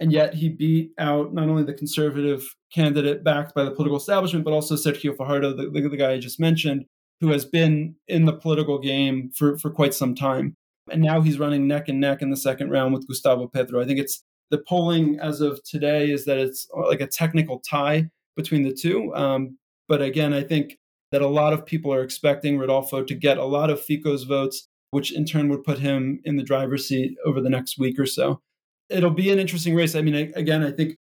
And 0.00 0.12
yet 0.12 0.34
he 0.34 0.48
beat 0.48 0.92
out 0.98 1.34
not 1.34 1.48
only 1.48 1.62
the 1.62 1.74
conservative 1.74 2.56
candidate 2.72 3.22
backed 3.22 3.54
by 3.54 3.64
the 3.64 3.70
political 3.70 3.98
establishment, 3.98 4.46
but 4.46 4.54
also 4.54 4.74
Sergio 4.74 5.14
Fajardo, 5.14 5.54
the, 5.54 5.68
the, 5.68 5.88
the 5.88 5.96
guy 5.96 6.12
I 6.12 6.18
just 6.18 6.40
mentioned, 6.40 6.86
who 7.20 7.30
has 7.30 7.44
been 7.44 7.94
in 8.08 8.24
the 8.24 8.32
political 8.32 8.78
game 8.78 9.30
for, 9.34 9.58
for 9.58 9.70
quite 9.70 9.94
some 9.94 10.14
time. 10.14 10.54
And 10.90 11.02
now 11.02 11.20
he's 11.20 11.38
running 11.38 11.68
neck 11.68 11.88
and 11.88 12.00
neck 12.00 12.22
in 12.22 12.30
the 12.30 12.36
second 12.36 12.70
round 12.70 12.94
with 12.94 13.06
Gustavo 13.06 13.46
Petro. 13.46 13.80
I 13.80 13.84
think 13.84 14.00
it's 14.00 14.22
the 14.50 14.58
polling 14.58 15.18
as 15.20 15.40
of 15.40 15.62
today 15.62 16.10
is 16.10 16.24
that 16.24 16.38
it's 16.38 16.66
uh, 16.76 16.86
like 16.86 17.00
a 17.00 17.06
technical 17.06 17.60
tie 17.60 18.08
between 18.36 18.64
the 18.64 18.72
two. 18.72 19.14
Um, 19.14 19.58
but 19.88 20.02
again, 20.02 20.32
I 20.32 20.42
think 20.42 20.78
that 21.12 21.22
a 21.22 21.28
lot 21.28 21.52
of 21.52 21.66
people 21.66 21.92
are 21.92 22.02
expecting 22.02 22.58
Rodolfo 22.58 23.04
to 23.04 23.14
get 23.14 23.38
a 23.38 23.44
lot 23.44 23.70
of 23.70 23.80
Fico's 23.80 24.24
votes, 24.24 24.66
which 24.90 25.12
in 25.12 25.24
turn 25.24 25.48
would 25.48 25.64
put 25.64 25.78
him 25.78 26.20
in 26.24 26.36
the 26.36 26.42
driver's 26.42 26.88
seat 26.88 27.16
over 27.24 27.40
the 27.40 27.50
next 27.50 27.78
week 27.78 27.98
or 27.98 28.06
so. 28.06 28.40
It'll 28.88 29.10
be 29.10 29.30
an 29.30 29.38
interesting 29.38 29.74
race. 29.74 29.94
I 29.94 30.02
mean, 30.02 30.32
again, 30.34 30.64
I 30.64 30.72
think 30.72 30.96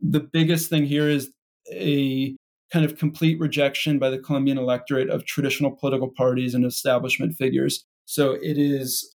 the 0.00 0.20
biggest 0.20 0.70
thing 0.70 0.84
here 0.84 1.08
is 1.08 1.30
a 1.70 2.36
kind 2.74 2.84
of 2.84 2.98
complete 2.98 3.38
rejection 3.38 4.00
by 4.00 4.10
the 4.10 4.18
Colombian 4.18 4.58
electorate 4.58 5.08
of 5.08 5.24
traditional 5.24 5.70
political 5.70 6.08
parties 6.08 6.54
and 6.54 6.64
establishment 6.64 7.36
figures. 7.36 7.84
So 8.04 8.32
it 8.32 8.58
is 8.58 9.14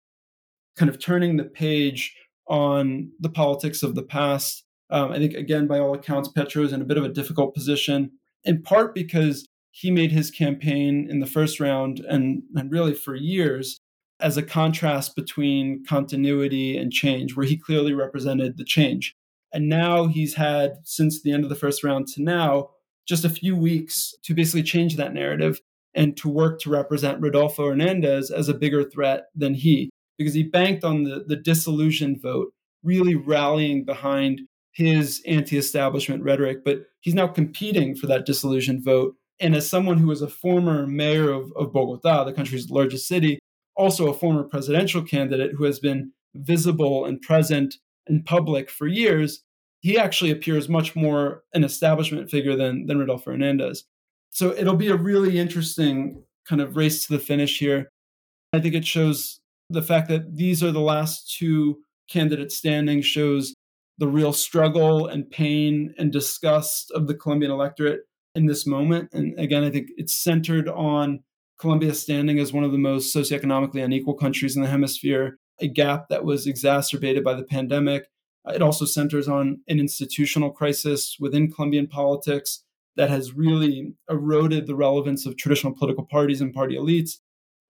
kind 0.76 0.88
of 0.88 0.98
turning 0.98 1.36
the 1.36 1.44
page 1.44 2.16
on 2.48 3.12
the 3.20 3.28
politics 3.28 3.84
of 3.84 3.94
the 3.94 4.02
past. 4.02 4.64
Um, 4.90 5.12
I 5.12 5.18
think, 5.18 5.34
again, 5.34 5.68
by 5.68 5.78
all 5.78 5.94
accounts, 5.94 6.28
Petro 6.30 6.64
is 6.64 6.72
in 6.72 6.82
a 6.82 6.84
bit 6.84 6.98
of 6.98 7.04
a 7.04 7.08
difficult 7.20 7.54
position, 7.54 8.10
in 8.42 8.60
part 8.60 8.92
because 8.92 9.46
he 9.70 9.92
made 9.92 10.10
his 10.10 10.32
campaign 10.32 11.06
in 11.08 11.20
the 11.20 11.26
first 11.26 11.60
round 11.60 12.00
and, 12.00 12.42
and 12.56 12.72
really 12.72 12.92
for 12.92 13.14
years 13.14 13.78
as 14.18 14.36
a 14.36 14.42
contrast 14.42 15.14
between 15.14 15.84
continuity 15.88 16.76
and 16.76 16.90
change, 16.90 17.36
where 17.36 17.46
he 17.46 17.56
clearly 17.56 17.94
represented 17.94 18.56
the 18.56 18.64
change. 18.64 19.14
And 19.52 19.68
now 19.68 20.08
he's 20.08 20.34
had, 20.34 20.78
since 20.82 21.22
the 21.22 21.30
end 21.30 21.44
of 21.44 21.50
the 21.50 21.62
first 21.64 21.84
round 21.84 22.08
to 22.08 22.22
now, 22.22 22.70
just 23.06 23.24
a 23.24 23.30
few 23.30 23.56
weeks 23.56 24.14
to 24.24 24.34
basically 24.34 24.62
change 24.62 24.96
that 24.96 25.14
narrative 25.14 25.60
and 25.94 26.16
to 26.16 26.28
work 26.28 26.60
to 26.60 26.70
represent 26.70 27.20
Rodolfo 27.20 27.66
Hernandez 27.68 28.30
as 28.30 28.48
a 28.48 28.54
bigger 28.54 28.82
threat 28.82 29.26
than 29.34 29.54
he 29.54 29.90
because 30.18 30.34
he 30.34 30.42
banked 30.42 30.84
on 30.84 31.04
the, 31.04 31.24
the 31.26 31.36
disillusioned 31.36 32.20
vote, 32.20 32.52
really 32.82 33.14
rallying 33.14 33.84
behind 33.84 34.42
his 34.72 35.22
anti 35.26 35.56
establishment 35.56 36.22
rhetoric. 36.22 36.64
But 36.64 36.80
he's 37.00 37.14
now 37.14 37.28
competing 37.28 37.94
for 37.94 38.06
that 38.08 38.26
disillusioned 38.26 38.84
vote. 38.84 39.14
And 39.40 39.54
as 39.54 39.68
someone 39.68 39.98
who 39.98 40.08
was 40.08 40.22
a 40.22 40.28
former 40.28 40.86
mayor 40.86 41.30
of, 41.30 41.52
of 41.56 41.72
Bogota, 41.72 42.24
the 42.24 42.32
country's 42.32 42.70
largest 42.70 43.08
city, 43.08 43.38
also 43.76 44.08
a 44.08 44.14
former 44.14 44.44
presidential 44.44 45.02
candidate 45.02 45.52
who 45.56 45.64
has 45.64 45.78
been 45.78 46.12
visible 46.34 47.04
and 47.04 47.20
present 47.20 47.76
in 48.06 48.22
public 48.22 48.70
for 48.70 48.86
years, 48.86 49.42
he 49.84 49.98
actually 49.98 50.30
appears 50.30 50.66
much 50.66 50.96
more 50.96 51.42
an 51.52 51.62
establishment 51.62 52.30
figure 52.30 52.56
than, 52.56 52.86
than 52.86 52.98
Rodolfo 52.98 53.32
Hernandez. 53.32 53.84
So 54.30 54.54
it'll 54.54 54.76
be 54.76 54.88
a 54.88 54.96
really 54.96 55.38
interesting 55.38 56.24
kind 56.48 56.62
of 56.62 56.74
race 56.74 57.06
to 57.06 57.12
the 57.12 57.18
finish 57.18 57.58
here. 57.58 57.90
I 58.54 58.60
think 58.60 58.74
it 58.74 58.86
shows 58.86 59.40
the 59.68 59.82
fact 59.82 60.08
that 60.08 60.36
these 60.36 60.62
are 60.62 60.72
the 60.72 60.80
last 60.80 61.36
two 61.36 61.80
candidates 62.08 62.56
standing 62.56 63.02
shows 63.02 63.52
the 63.98 64.08
real 64.08 64.32
struggle 64.32 65.06
and 65.06 65.30
pain 65.30 65.94
and 65.98 66.10
disgust 66.10 66.90
of 66.92 67.06
the 67.06 67.14
Colombian 67.14 67.52
electorate 67.52 68.00
in 68.34 68.46
this 68.46 68.66
moment. 68.66 69.10
And 69.12 69.38
again, 69.38 69.64
I 69.64 69.70
think 69.70 69.88
it's 69.98 70.14
centered 70.14 70.66
on 70.66 71.20
Colombia 71.60 71.92
standing 71.92 72.38
as 72.38 72.54
one 72.54 72.64
of 72.64 72.72
the 72.72 72.78
most 72.78 73.14
socioeconomically 73.14 73.84
unequal 73.84 74.14
countries 74.14 74.56
in 74.56 74.62
the 74.62 74.68
hemisphere, 74.68 75.36
a 75.60 75.68
gap 75.68 76.06
that 76.08 76.24
was 76.24 76.46
exacerbated 76.46 77.22
by 77.22 77.34
the 77.34 77.44
pandemic. 77.44 78.06
It 78.46 78.62
also 78.62 78.84
centers 78.84 79.28
on 79.28 79.60
an 79.68 79.80
institutional 79.80 80.50
crisis 80.50 81.16
within 81.18 81.50
Colombian 81.50 81.86
politics 81.86 82.62
that 82.96 83.10
has 83.10 83.32
really 83.32 83.94
eroded 84.08 84.66
the 84.66 84.74
relevance 84.74 85.26
of 85.26 85.36
traditional 85.36 85.74
political 85.74 86.04
parties 86.04 86.40
and 86.40 86.54
party 86.54 86.76
elites 86.76 87.18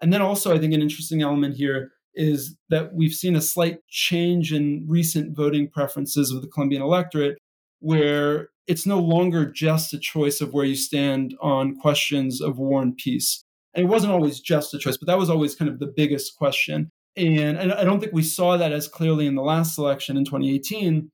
and 0.01 0.13
then 0.13 0.21
also, 0.21 0.55
I 0.55 0.59
think 0.59 0.75
an 0.75 0.83
interesting 0.83 1.23
element 1.23 1.57
here 1.57 1.93
is 2.15 2.57
that 2.69 2.95
we've 2.95 3.15
seen 3.15 3.35
a 3.37 3.41
slight 3.41 3.79
change 3.89 4.53
in 4.53 4.85
recent 4.87 5.35
voting 5.35 5.69
preferences 5.69 6.31
of 6.31 6.43
the 6.43 6.49
Colombian 6.49 6.83
electorate, 6.83 7.39
where 7.81 8.51
it's 8.67 8.85
no 8.87 9.01
longer 9.01 9.51
just 9.51 9.95
a 9.95 9.99
choice 9.99 10.41
of 10.41 10.53
where 10.53 10.65
you 10.65 10.77
stand 10.77 11.35
on 11.41 11.77
questions 11.77 12.41
of 12.41 12.59
war 12.59 12.83
and 12.83 12.97
peace. 12.97 13.43
And 13.73 13.87
it 13.87 13.89
wasn't 13.89 14.13
always 14.13 14.41
just 14.41 14.75
a 14.75 14.79
choice, 14.79 14.97
but 14.97 15.07
that 15.07 15.19
was 15.19 15.31
always 15.31 15.55
kind 15.55 15.71
of 15.71 15.79
the 15.79 15.93
biggest 15.97 16.37
question. 16.37 16.91
And 17.17 17.73
I 17.73 17.85
don't 17.85 18.01
think 18.01 18.13
we 18.13 18.23
saw 18.23 18.57
that 18.57 18.73
as 18.73 18.89
clearly 18.89 19.27
in 19.27 19.35
the 19.35 19.43
last 19.43 19.79
election 19.79 20.17
in 20.17 20.25
2018, 20.25 21.11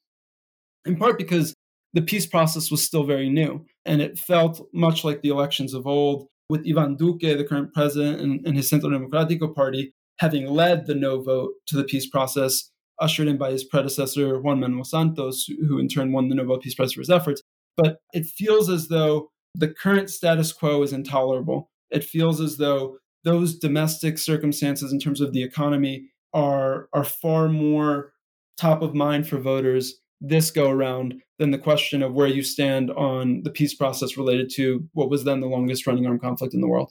in 0.86 0.96
part 0.96 1.18
because 1.18 1.54
the 1.92 2.02
peace 2.02 2.26
process 2.26 2.70
was 2.70 2.84
still 2.84 3.04
very 3.04 3.28
new 3.28 3.66
and 3.84 4.00
it 4.00 4.18
felt 4.18 4.66
much 4.72 5.04
like 5.04 5.20
the 5.20 5.28
elections 5.28 5.74
of 5.74 5.86
old 5.86 6.26
with 6.48 6.66
Ivan 6.68 6.96
Duque, 6.96 7.20
the 7.20 7.44
current 7.44 7.72
president, 7.72 8.20
and, 8.20 8.46
and 8.46 8.56
his 8.56 8.68
Centro 8.68 8.90
Democrático 8.90 9.54
party 9.54 9.92
having 10.18 10.46
led 10.46 10.86
the 10.86 10.94
no 10.94 11.22
vote 11.22 11.52
to 11.66 11.76
the 11.76 11.84
peace 11.84 12.06
process, 12.06 12.70
ushered 13.00 13.26
in 13.26 13.38
by 13.38 13.50
his 13.50 13.64
predecessor, 13.64 14.38
Juan 14.38 14.60
Manuel 14.60 14.84
Santos, 14.84 15.46
who 15.46 15.78
in 15.78 15.88
turn 15.88 16.12
won 16.12 16.28
the 16.28 16.34
Nobel 16.34 16.58
Peace 16.58 16.74
Prize 16.74 16.92
for 16.92 17.00
his 17.00 17.08
efforts. 17.08 17.40
But 17.76 17.98
it 18.12 18.26
feels 18.26 18.68
as 18.68 18.88
though 18.88 19.30
the 19.54 19.68
current 19.68 20.10
status 20.10 20.52
quo 20.52 20.82
is 20.82 20.92
intolerable. 20.92 21.70
It 21.90 22.04
feels 22.04 22.40
as 22.40 22.58
though 22.58 22.98
those 23.24 23.56
domestic 23.56 24.18
circumstances 24.18 24.92
in 24.92 24.98
terms 24.98 25.20
of 25.20 25.32
the 25.32 25.42
economy 25.42 26.08
are, 26.32 26.88
are 26.92 27.04
far 27.04 27.48
more 27.48 28.12
top 28.56 28.82
of 28.82 28.94
mind 28.94 29.28
for 29.28 29.38
voters 29.38 30.00
this 30.20 30.50
go 30.50 30.70
around 30.70 31.14
than 31.38 31.50
the 31.50 31.58
question 31.58 32.02
of 32.02 32.12
where 32.12 32.26
you 32.26 32.42
stand 32.42 32.90
on 32.90 33.42
the 33.42 33.50
peace 33.50 33.74
process 33.74 34.16
related 34.16 34.50
to 34.50 34.86
what 34.92 35.08
was 35.08 35.24
then 35.24 35.40
the 35.40 35.46
longest 35.46 35.86
running 35.86 36.06
armed 36.06 36.20
conflict 36.20 36.52
in 36.52 36.60
the 36.60 36.68
world. 36.68 36.90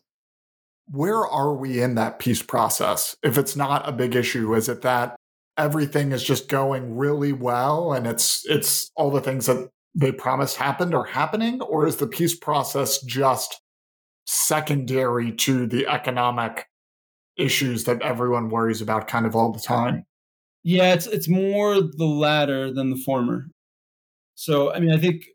Where 0.87 1.27
are 1.27 1.53
we 1.53 1.81
in 1.81 1.95
that 1.95 2.17
peace 2.17 2.41
process? 2.41 3.15
If 3.21 3.37
it's 3.37 3.55
not 3.55 3.87
a 3.87 3.91
big 3.91 4.15
issue, 4.15 4.55
is 4.55 4.67
it 4.67 4.81
that 4.81 5.15
everything 5.57 6.11
is 6.11 6.23
just 6.23 6.47
going 6.47 6.95
really 6.97 7.33
well 7.33 7.91
and 7.93 8.07
it's 8.07 8.45
it's 8.49 8.89
all 8.95 9.11
the 9.11 9.21
things 9.21 9.45
that 9.45 9.69
they 9.93 10.11
promised 10.11 10.55
happened 10.55 10.95
are 10.95 11.03
happening 11.03 11.61
or 11.61 11.85
is 11.85 11.97
the 11.97 12.07
peace 12.07 12.35
process 12.35 13.01
just 13.01 13.59
secondary 14.29 15.31
to 15.31 15.65
the 15.65 15.87
economic 15.87 16.67
issues 17.35 17.85
that 17.85 17.99
everyone 18.03 18.49
worries 18.49 18.79
about 18.79 19.07
kind 19.07 19.25
of 19.25 19.35
all 19.35 19.51
the 19.51 19.59
time? 19.59 20.05
Yeah, 20.63 20.93
it's 20.93 21.07
it's 21.07 21.27
more 21.27 21.81
the 21.81 22.05
latter 22.05 22.71
than 22.71 22.91
the 22.91 22.95
former. 22.97 23.47
So, 24.35 24.71
I 24.71 24.79
mean, 24.79 24.91
I 24.91 24.97
think 24.97 25.25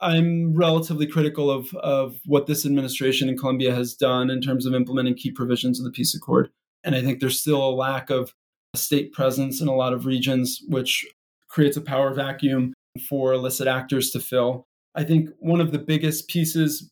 I'm 0.00 0.54
relatively 0.54 1.06
critical 1.06 1.50
of 1.50 1.74
of 1.76 2.18
what 2.26 2.46
this 2.46 2.66
administration 2.66 3.28
in 3.30 3.38
Colombia 3.38 3.74
has 3.74 3.94
done 3.94 4.28
in 4.28 4.42
terms 4.42 4.66
of 4.66 4.74
implementing 4.74 5.14
key 5.14 5.30
provisions 5.30 5.80
of 5.80 5.84
the 5.84 5.92
peace 5.92 6.14
accord, 6.14 6.50
and 6.84 6.94
I 6.94 7.00
think 7.00 7.20
there's 7.20 7.40
still 7.40 7.66
a 7.66 7.72
lack 7.72 8.10
of 8.10 8.34
state 8.74 9.12
presence 9.12 9.62
in 9.62 9.68
a 9.68 9.74
lot 9.74 9.94
of 9.94 10.04
regions, 10.04 10.60
which 10.68 11.06
creates 11.48 11.76
a 11.76 11.82
power 11.82 12.12
vacuum 12.12 12.74
for 13.08 13.32
illicit 13.32 13.66
actors 13.66 14.10
to 14.10 14.20
fill. 14.20 14.66
I 14.94 15.04
think 15.04 15.30
one 15.38 15.60
of 15.62 15.72
the 15.72 15.78
biggest 15.78 16.28
pieces 16.28 16.90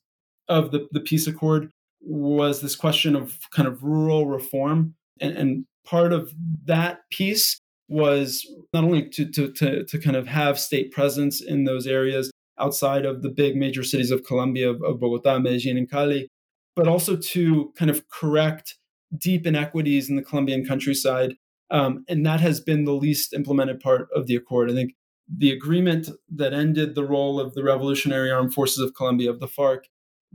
of 0.51 0.73
the, 0.73 0.87
the 0.91 1.01
peace 1.01 1.27
accord 1.27 1.71
was 2.03 2.61
this 2.61 2.77
question 2.77 3.17
of 3.17 3.39
kind 3.51 3.67
of 3.69 3.83
rural 3.83 4.27
reform. 4.27 4.95
And, 5.21 5.37
and 5.37 5.65
part 5.87 6.13
of 6.13 6.33
that 6.65 7.01
piece 7.11 7.59
was 7.89 8.47
not 8.75 8.85
only 8.85 9.09
to, 9.09 9.25
to, 9.31 9.53
to, 9.53 9.85
to 9.85 9.99
kind 9.99 10.17
of 10.17 10.27
have 10.27 10.59
state 10.59 10.93
presence 10.93 11.41
in 11.41 11.65
those 11.65 11.87
areas, 11.87 12.31
outside 12.59 13.07
of 13.07 13.23
the 13.23 13.31
big 13.31 13.57
major 13.57 13.83
cities 13.83 14.11
of 14.11 14.25
Colombia, 14.25 14.71
of, 14.71 14.83
of 14.83 15.01
Bogota, 15.01 15.39
Medellin, 15.39 15.79
and 15.79 15.91
Cali, 15.91 16.29
but 16.77 16.87
also 16.87 17.17
to 17.17 17.73
kind 17.77 17.91
of 17.91 18.09
correct 18.09 18.77
deep 19.17 19.47
inequities 19.47 20.11
in 20.11 20.17
the 20.17 20.23
Colombian 20.23 20.65
countryside. 20.65 21.35
Um, 21.71 22.05
and 22.09 22.25
that 22.27 22.41
has 22.41 22.61
been 22.61 22.85
the 22.85 22.93
least 22.93 23.33
implemented 23.33 23.81
part 23.81 24.09
of 24.15 24.27
the 24.27 24.37
accord. 24.37 24.71
I 24.71 24.75
think 24.75 24.93
the 25.29 25.53
agreement 25.53 26.11
that 26.35 26.53
ended 26.53 26.95
the 26.95 27.05
role 27.05 27.41
of 27.41 27.55
the 27.55 27.63
Revolutionary 27.63 28.31
Armed 28.31 28.53
Forces 28.53 28.79
of 28.79 28.95
Colombia, 28.95 29.31
of 29.31 29.41
the 29.41 29.47
FARC, 29.47 29.85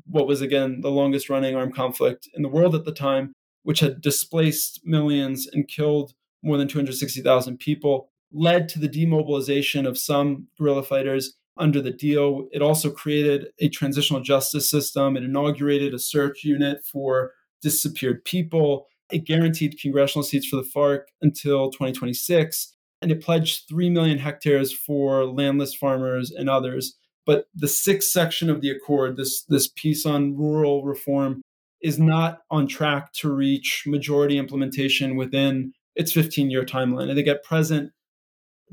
what 0.06 0.28
was 0.28 0.42
again 0.42 0.82
the 0.82 0.92
longest 0.92 1.30
running 1.30 1.56
armed 1.56 1.76
conflict 1.76 2.28
in 2.34 2.42
the 2.42 2.50
world 2.50 2.76
at 2.76 2.86
the 2.86 2.92
time, 2.92 3.34
which 3.64 3.80
had 3.80 4.02
displaced 4.02 4.82
millions 4.84 5.48
and 5.52 5.68
killed 5.68 6.14
more 6.44 6.58
than 6.58 6.68
260,000 6.68 7.58
people, 7.58 8.10
led 8.32 8.70
to 8.70 8.80
the 8.80 8.88
demobilization 8.88 9.86
of 9.86 9.98
some 9.98 10.48
guerrilla 10.58 10.84
fighters 10.84 11.36
under 11.58 11.82
the 11.82 11.92
deal. 11.92 12.48
It 12.52 12.62
also 12.62 12.92
created 12.92 13.48
a 13.60 13.70
transitional 13.70 14.22
justice 14.22 14.70
system. 14.70 15.16
It 15.16 15.24
inaugurated 15.24 15.94
a 15.94 16.00
search 16.00 16.44
unit 16.44 16.80
for 16.86 17.32
disappeared 17.62 18.26
people. 18.26 18.88
It 19.12 19.26
guaranteed 19.26 19.80
congressional 19.80 20.24
seats 20.24 20.48
for 20.48 20.58
the 20.58 20.70
FARC 20.76 21.04
until 21.22 21.72
2026. 21.72 22.76
And 23.02 23.12
it 23.12 23.22
pledged 23.22 23.68
3 23.70 23.90
million 23.90 24.18
hectares 24.18 24.74
for 24.74 25.26
landless 25.26 25.74
farmers 25.74 26.32
and 26.32 26.50
others. 26.50 26.98
But 27.26 27.48
the 27.56 27.68
sixth 27.68 28.10
section 28.10 28.50
of 28.50 28.62
the 28.62 28.70
accord, 28.70 29.18
this, 29.18 29.44
this 29.44 29.68
piece 29.68 30.06
on 30.06 30.38
rural 30.38 30.84
reform, 30.84 31.42
is 31.82 32.00
not 32.00 32.40
on 32.50 32.68
track 32.68 33.14
to 33.14 33.32
reach 33.32 33.84
majority 33.86 34.38
implementation 34.38 35.16
within 35.16 35.74
its 35.96 36.12
15 36.12 36.50
year 36.50 36.64
timeline. 36.64 37.12
I 37.12 37.16
think 37.16 37.28
at 37.28 37.44
present, 37.44 37.92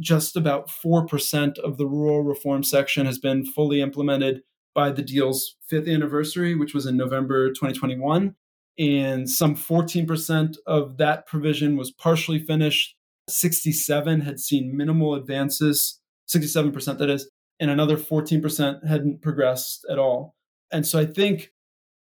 just 0.00 0.36
about 0.36 0.68
4% 0.68 1.58
of 1.58 1.76
the 1.76 1.86
rural 1.86 2.22
reform 2.22 2.62
section 2.62 3.06
has 3.06 3.18
been 3.18 3.44
fully 3.44 3.80
implemented 3.80 4.42
by 4.74 4.90
the 4.90 5.02
deal's 5.02 5.56
fifth 5.68 5.88
anniversary, 5.88 6.54
which 6.54 6.74
was 6.74 6.86
in 6.86 6.96
November 6.96 7.48
2021. 7.50 8.34
And 8.78 9.28
some 9.28 9.54
14% 9.54 10.56
of 10.66 10.96
that 10.96 11.26
provision 11.26 11.76
was 11.76 11.90
partially 11.90 12.38
finished. 12.38 12.96
67 13.28 14.22
had 14.22 14.40
seen 14.40 14.76
minimal 14.76 15.14
advances, 15.14 16.00
67% 16.28 16.98
that 16.98 17.10
is, 17.10 17.30
and 17.62 17.70
another 17.70 17.96
14% 17.96 18.84
hadn't 18.88 19.22
progressed 19.22 19.86
at 19.88 19.96
all. 19.96 20.34
And 20.72 20.84
so 20.84 20.98
I 20.98 21.06
think 21.06 21.52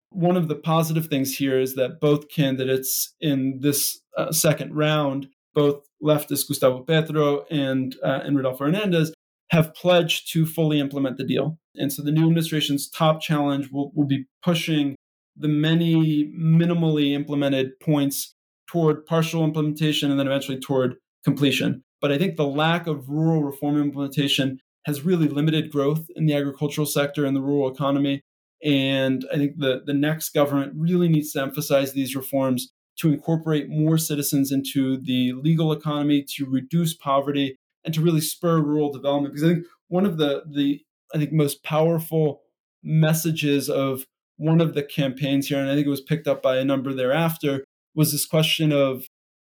one 0.08 0.38
of 0.38 0.48
the 0.48 0.54
positive 0.54 1.08
things 1.08 1.36
here 1.36 1.60
is 1.60 1.74
that 1.74 2.00
both 2.00 2.30
candidates 2.30 3.14
in 3.20 3.60
this 3.60 4.00
uh, 4.16 4.32
second 4.32 4.74
round, 4.74 5.28
both 5.54 5.86
leftist 6.02 6.48
Gustavo 6.48 6.82
Petro 6.82 7.44
and, 7.50 7.94
uh, 8.02 8.20
and 8.24 8.38
Rodolfo 8.38 8.64
Hernandez, 8.64 9.12
have 9.50 9.74
pledged 9.74 10.32
to 10.32 10.46
fully 10.46 10.80
implement 10.80 11.18
the 11.18 11.24
deal. 11.24 11.58
And 11.74 11.92
so 11.92 12.02
the 12.02 12.10
new 12.10 12.22
administration's 12.22 12.88
top 12.88 13.20
challenge 13.20 13.70
will, 13.70 13.92
will 13.94 14.06
be 14.06 14.24
pushing 14.42 14.96
the 15.36 15.48
many 15.48 16.32
minimally 16.32 17.12
implemented 17.12 17.78
points 17.80 18.32
toward 18.66 19.04
partial 19.04 19.44
implementation 19.44 20.10
and 20.10 20.18
then 20.18 20.26
eventually 20.26 20.58
toward 20.58 20.94
completion. 21.22 21.82
But 22.00 22.12
I 22.12 22.18
think 22.18 22.36
the 22.36 22.46
lack 22.46 22.86
of 22.86 23.10
rural 23.10 23.42
reform 23.42 23.78
implementation 23.78 24.60
has 24.86 25.04
really 25.04 25.28
limited 25.28 25.70
growth 25.70 26.06
in 26.16 26.26
the 26.26 26.34
agricultural 26.34 26.86
sector 26.86 27.24
and 27.24 27.36
the 27.36 27.42
rural 27.42 27.72
economy. 27.72 28.20
And 28.62 29.26
I 29.32 29.36
think 29.36 29.58
the, 29.58 29.82
the 29.84 29.94
next 29.94 30.30
government 30.30 30.72
really 30.76 31.08
needs 31.08 31.32
to 31.32 31.42
emphasize 31.42 31.92
these 31.92 32.16
reforms 32.16 32.70
to 32.96 33.12
incorporate 33.12 33.68
more 33.68 33.98
citizens 33.98 34.52
into 34.52 34.96
the 34.96 35.32
legal 35.32 35.72
economy, 35.72 36.24
to 36.36 36.46
reduce 36.46 36.94
poverty, 36.94 37.56
and 37.84 37.92
to 37.92 38.00
really 38.00 38.20
spur 38.20 38.60
rural 38.60 38.92
development. 38.92 39.34
Because 39.34 39.50
I 39.50 39.54
think 39.54 39.66
one 39.88 40.06
of 40.06 40.16
the 40.16 40.44
the 40.50 40.80
I 41.14 41.18
think 41.18 41.32
most 41.32 41.62
powerful 41.62 42.42
messages 42.82 43.68
of 43.68 44.04
one 44.36 44.60
of 44.60 44.74
the 44.74 44.82
campaigns 44.82 45.48
here, 45.48 45.58
and 45.58 45.70
I 45.70 45.74
think 45.74 45.86
it 45.86 45.90
was 45.90 46.00
picked 46.00 46.26
up 46.26 46.42
by 46.42 46.56
a 46.56 46.64
number 46.64 46.92
thereafter, 46.92 47.64
was 47.94 48.12
this 48.12 48.26
question 48.26 48.72
of 48.72 49.06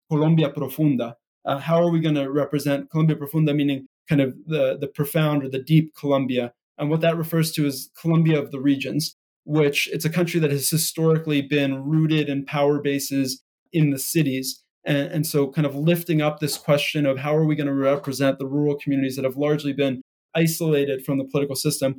Colombia 0.09 0.49
Profunda. 0.49 1.15
Uh, 1.45 1.59
how 1.59 1.81
are 1.81 1.91
we 1.91 1.99
going 1.99 2.15
to 2.15 2.29
represent 2.31 2.89
Colombia 2.89 3.15
Profunda, 3.15 3.55
meaning 3.55 3.87
kind 4.07 4.21
of 4.21 4.35
the, 4.45 4.77
the 4.77 4.87
profound 4.87 5.43
or 5.43 5.49
the 5.49 5.63
deep 5.63 5.95
Colombia? 5.95 6.53
And 6.77 6.89
what 6.89 7.01
that 7.01 7.17
refers 7.17 7.51
to 7.53 7.65
is 7.65 7.89
Colombia 7.99 8.39
of 8.39 8.51
the 8.51 8.59
regions 8.59 9.15
which 9.45 9.87
it's 9.93 10.05
a 10.05 10.09
country 10.09 10.39
that 10.39 10.51
has 10.51 10.69
historically 10.69 11.41
been 11.41 11.85
rooted 11.85 12.27
in 12.27 12.45
power 12.45 12.81
bases 12.81 13.41
in 13.71 13.91
the 13.91 13.99
cities. 13.99 14.61
And, 14.83 15.07
and 15.11 15.27
so, 15.27 15.49
kind 15.51 15.65
of 15.65 15.75
lifting 15.75 16.21
up 16.21 16.39
this 16.39 16.57
question 16.57 17.05
of 17.05 17.19
how 17.19 17.35
are 17.35 17.45
we 17.45 17.55
going 17.55 17.67
to 17.67 17.73
represent 17.73 18.39
the 18.39 18.47
rural 18.47 18.75
communities 18.75 19.15
that 19.15 19.25
have 19.25 19.37
largely 19.37 19.73
been 19.73 20.01
isolated 20.35 21.05
from 21.05 21.17
the 21.17 21.25
political 21.25 21.55
system, 21.55 21.97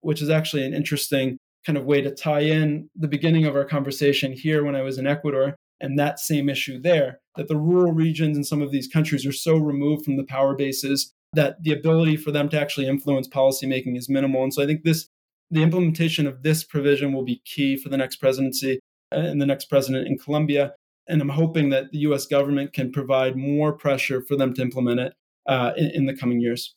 which 0.00 0.20
is 0.20 0.30
actually 0.30 0.64
an 0.64 0.74
interesting 0.74 1.38
kind 1.64 1.78
of 1.78 1.84
way 1.84 2.00
to 2.00 2.14
tie 2.14 2.40
in 2.40 2.88
the 2.94 3.08
beginning 3.08 3.44
of 3.44 3.54
our 3.54 3.64
conversation 3.64 4.32
here 4.32 4.64
when 4.64 4.76
I 4.76 4.82
was 4.82 4.98
in 4.98 5.06
Ecuador 5.06 5.56
and 5.80 5.98
that 5.98 6.18
same 6.18 6.48
issue 6.48 6.80
there 6.80 7.18
that 7.36 7.48
the 7.48 7.56
rural 7.56 7.92
regions 7.92 8.36
in 8.36 8.44
some 8.44 8.62
of 8.62 8.70
these 8.70 8.88
countries 8.88 9.26
are 9.26 9.32
so 9.32 9.56
removed 9.56 10.04
from 10.04 10.16
the 10.16 10.24
power 10.24 10.54
bases 10.54 11.12
that 11.36 11.62
the 11.62 11.72
ability 11.72 12.16
for 12.16 12.30
them 12.32 12.48
to 12.48 12.60
actually 12.60 12.88
influence 12.88 13.28
policymaking 13.28 13.96
is 13.96 14.08
minimal. 14.08 14.42
And 14.42 14.52
so 14.52 14.62
I 14.62 14.66
think 14.66 14.82
this 14.82 15.08
the 15.50 15.62
implementation 15.62 16.26
of 16.26 16.42
this 16.42 16.64
provision 16.64 17.12
will 17.12 17.22
be 17.22 17.40
key 17.44 17.76
for 17.76 17.88
the 17.88 17.96
next 17.96 18.16
presidency 18.16 18.80
and 19.12 19.40
the 19.40 19.46
next 19.46 19.66
president 19.66 20.08
in 20.08 20.18
Colombia. 20.18 20.74
And 21.08 21.22
I'm 21.22 21.28
hoping 21.28 21.70
that 21.70 21.92
the 21.92 21.98
US 21.98 22.26
government 22.26 22.72
can 22.72 22.90
provide 22.90 23.36
more 23.36 23.72
pressure 23.72 24.22
for 24.22 24.36
them 24.36 24.54
to 24.54 24.62
implement 24.62 24.98
it 24.98 25.12
uh, 25.46 25.72
in, 25.76 25.90
in 25.90 26.06
the 26.06 26.16
coming 26.16 26.40
years. 26.40 26.74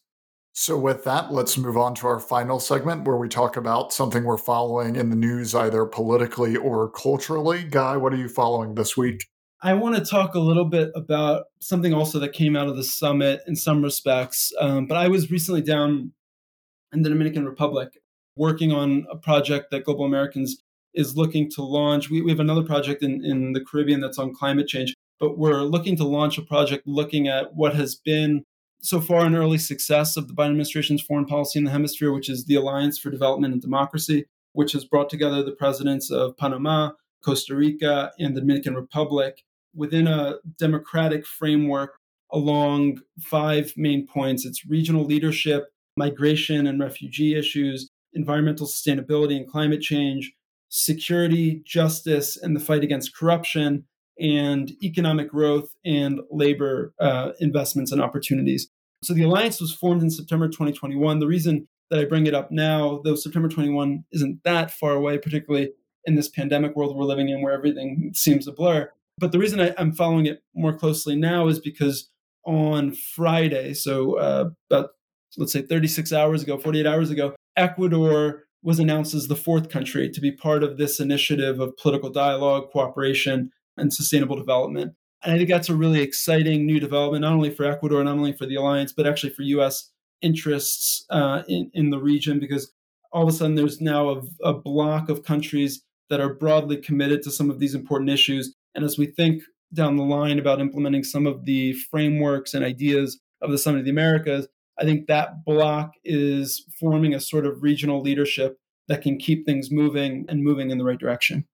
So, 0.53 0.77
with 0.77 1.03
that, 1.05 1.31
let's 1.31 1.57
move 1.57 1.77
on 1.77 1.95
to 1.95 2.07
our 2.07 2.19
final 2.19 2.59
segment 2.59 3.07
where 3.07 3.15
we 3.15 3.29
talk 3.29 3.55
about 3.55 3.93
something 3.93 4.23
we're 4.23 4.37
following 4.37 4.95
in 4.95 5.09
the 5.09 5.15
news, 5.15 5.55
either 5.55 5.85
politically 5.85 6.57
or 6.57 6.89
culturally. 6.89 7.63
Guy, 7.63 7.97
what 7.97 8.13
are 8.13 8.17
you 8.17 8.27
following 8.27 8.75
this 8.75 8.97
week? 8.97 9.25
I 9.61 9.73
want 9.73 9.95
to 9.95 10.05
talk 10.05 10.35
a 10.35 10.39
little 10.39 10.65
bit 10.65 10.89
about 10.95 11.47
something 11.59 11.93
also 11.93 12.17
that 12.19 12.31
came 12.31 12.55
out 12.55 12.69
of 12.69 12.77
the 12.77 12.83
summit 12.83 13.41
in 13.45 13.57
some 13.57 13.83
respects. 13.83 14.53
Um, 14.57 14.87
but 14.87 14.95
I 14.95 15.09
was 15.09 15.29
recently 15.29 15.61
down 15.61 16.13
in 16.93 17.01
the 17.01 17.09
Dominican 17.09 17.45
Republic 17.45 17.89
working 18.37 18.71
on 18.71 19.05
a 19.11 19.17
project 19.17 19.67
that 19.71 19.83
Global 19.83 20.05
Americans 20.05 20.63
is 20.93 21.17
looking 21.17 21.51
to 21.51 21.61
launch. 21.61 22.09
We, 22.09 22.21
we 22.21 22.31
have 22.31 22.39
another 22.39 22.63
project 22.63 23.03
in, 23.03 23.23
in 23.25 23.51
the 23.51 23.59
Caribbean 23.59 23.99
that's 23.99 24.17
on 24.17 24.33
climate 24.33 24.67
change, 24.67 24.95
but 25.19 25.37
we're 25.37 25.63
looking 25.63 25.97
to 25.97 26.05
launch 26.05 26.37
a 26.37 26.41
project 26.41 26.87
looking 26.87 27.27
at 27.27 27.53
what 27.53 27.75
has 27.75 27.95
been 27.95 28.43
so 28.81 29.01
far 29.01 29.25
an 29.25 29.35
early 29.35 29.57
success 29.57 30.15
of 30.15 30.29
the 30.29 30.33
Biden 30.33 30.51
administration's 30.51 31.01
foreign 31.01 31.25
policy 31.25 31.59
in 31.59 31.65
the 31.65 31.71
hemisphere, 31.71 32.13
which 32.13 32.29
is 32.29 32.45
the 32.45 32.55
Alliance 32.55 32.97
for 32.97 33.09
Development 33.09 33.51
and 33.51 33.61
Democracy, 33.61 34.23
which 34.53 34.71
has 34.71 34.85
brought 34.85 35.09
together 35.09 35.43
the 35.43 35.51
presidents 35.51 36.09
of 36.09 36.37
Panama, 36.37 36.91
Costa 37.25 37.57
Rica, 37.57 38.13
and 38.17 38.37
the 38.37 38.39
Dominican 38.39 38.75
Republic 38.75 39.43
within 39.75 40.07
a 40.07 40.35
democratic 40.57 41.25
framework 41.25 41.97
along 42.31 42.99
five 43.19 43.73
main 43.75 44.05
points 44.05 44.45
it's 44.45 44.65
regional 44.65 45.03
leadership, 45.03 45.69
migration 45.97 46.67
and 46.67 46.79
refugee 46.79 47.35
issues, 47.35 47.89
environmental 48.13 48.67
sustainability 48.67 49.35
and 49.35 49.49
climate 49.49 49.81
change, 49.81 50.33
security, 50.69 51.61
justice, 51.65 52.37
and 52.37 52.55
the 52.55 52.59
fight 52.59 52.83
against 52.83 53.15
corruption, 53.15 53.85
and 54.19 54.71
economic 54.83 55.29
growth 55.29 55.73
and 55.85 56.19
labor 56.29 56.93
uh, 56.99 57.31
investments 57.39 57.91
and 57.91 58.01
opportunities. 58.01 58.69
So 59.03 59.13
the 59.13 59.23
alliance 59.23 59.61
was 59.61 59.73
formed 59.73 60.01
in 60.01 60.11
September 60.11 60.47
2021. 60.47 61.19
The 61.19 61.27
reason 61.27 61.67
that 61.89 61.99
I 61.99 62.05
bring 62.05 62.27
it 62.27 62.35
up 62.35 62.51
now, 62.51 63.01
though 63.03 63.15
September 63.15 63.47
21 63.47 64.03
isn't 64.11 64.43
that 64.43 64.71
far 64.71 64.93
away, 64.93 65.17
particularly 65.17 65.71
in 66.05 66.15
this 66.15 66.27
pandemic 66.27 66.75
world 66.75 66.95
we're 66.95 67.05
living 67.05 67.29
in 67.29 67.41
where 67.41 67.53
everything 67.53 68.11
seems 68.13 68.47
a 68.47 68.51
blur. 68.51 68.91
But 69.19 69.31
the 69.31 69.39
reason 69.39 69.59
I, 69.59 69.69
am 69.77 69.91
following 69.91 70.25
it 70.25 70.41
more 70.55 70.73
closely 70.73 71.15
now 71.15 71.47
is 71.47 71.59
because 71.59 72.09
on 72.45 72.93
Friday, 72.93 73.73
so 73.73 74.17
uh, 74.17 74.49
about 74.69 74.91
let's 75.37 75.53
say 75.53 75.61
36 75.61 76.11
hours 76.11 76.41
ago, 76.41 76.57
48 76.57 76.85
hours 76.87 77.11
ago, 77.11 77.35
Ecuador 77.55 78.43
was 78.63 78.79
announced 78.79 79.13
as 79.13 79.27
the 79.27 79.35
fourth 79.35 79.69
country 79.69 80.09
to 80.09 80.21
be 80.21 80.31
part 80.31 80.63
of 80.63 80.77
this 80.77 80.99
initiative 80.99 81.59
of 81.59 81.77
political 81.77 82.09
dialogue, 82.09 82.69
cooperation, 82.71 83.51
and 83.77 83.93
sustainable 83.93 84.35
development. 84.35 84.93
And 85.23 85.33
I 85.33 85.37
think 85.37 85.49
that's 85.49 85.69
a 85.69 85.75
really 85.75 86.01
exciting 86.01 86.65
new 86.65 86.79
development, 86.79 87.21
not 87.21 87.33
only 87.33 87.49
for 87.49 87.65
Ecuador, 87.65 88.03
not 88.03 88.13
only 88.13 88.33
for 88.33 88.45
the 88.45 88.55
alliance, 88.55 88.93
but 88.93 89.07
actually 89.07 89.31
for 89.31 89.43
U.S. 89.43 89.89
interests 90.21 91.05
uh, 91.09 91.43
in, 91.47 91.69
in 91.73 91.89
the 91.89 91.99
region, 91.99 92.39
because 92.39 92.71
all 93.11 93.23
of 93.23 93.29
a 93.29 93.31
sudden 93.31 93.55
there's 93.55 93.81
now 93.81 94.09
a, 94.09 94.21
a 94.43 94.53
block 94.53 95.09
of 95.09 95.23
countries 95.23 95.83
that 96.09 96.19
are 96.19 96.33
broadly 96.33 96.77
committed 96.77 97.21
to 97.23 97.31
some 97.31 97.49
of 97.49 97.59
these 97.59 97.75
important 97.75 98.09
issues. 98.09 98.55
And 98.75 98.83
as 98.83 98.97
we 98.97 99.07
think 99.07 99.43
down 99.73 99.97
the 99.97 100.03
line 100.03 100.39
about 100.39 100.61
implementing 100.61 101.03
some 101.03 101.27
of 101.27 101.45
the 101.45 101.73
frameworks 101.73 102.53
and 102.53 102.63
ideas 102.63 103.19
of 103.41 103.51
the 103.51 103.57
Summit 103.57 103.79
of 103.79 103.85
the 103.85 103.91
Americas, 103.91 104.47
I 104.79 104.83
think 104.83 105.07
that 105.07 105.43
block 105.45 105.91
is 106.05 106.65
forming 106.79 107.13
a 107.13 107.19
sort 107.19 107.45
of 107.45 107.61
regional 107.61 108.01
leadership 108.01 108.57
that 108.87 109.01
can 109.01 109.17
keep 109.17 109.45
things 109.45 109.69
moving 109.71 110.25
and 110.29 110.43
moving 110.43 110.71
in 110.71 110.77
the 110.77 110.85
right 110.85 110.97
direction. 110.97 111.45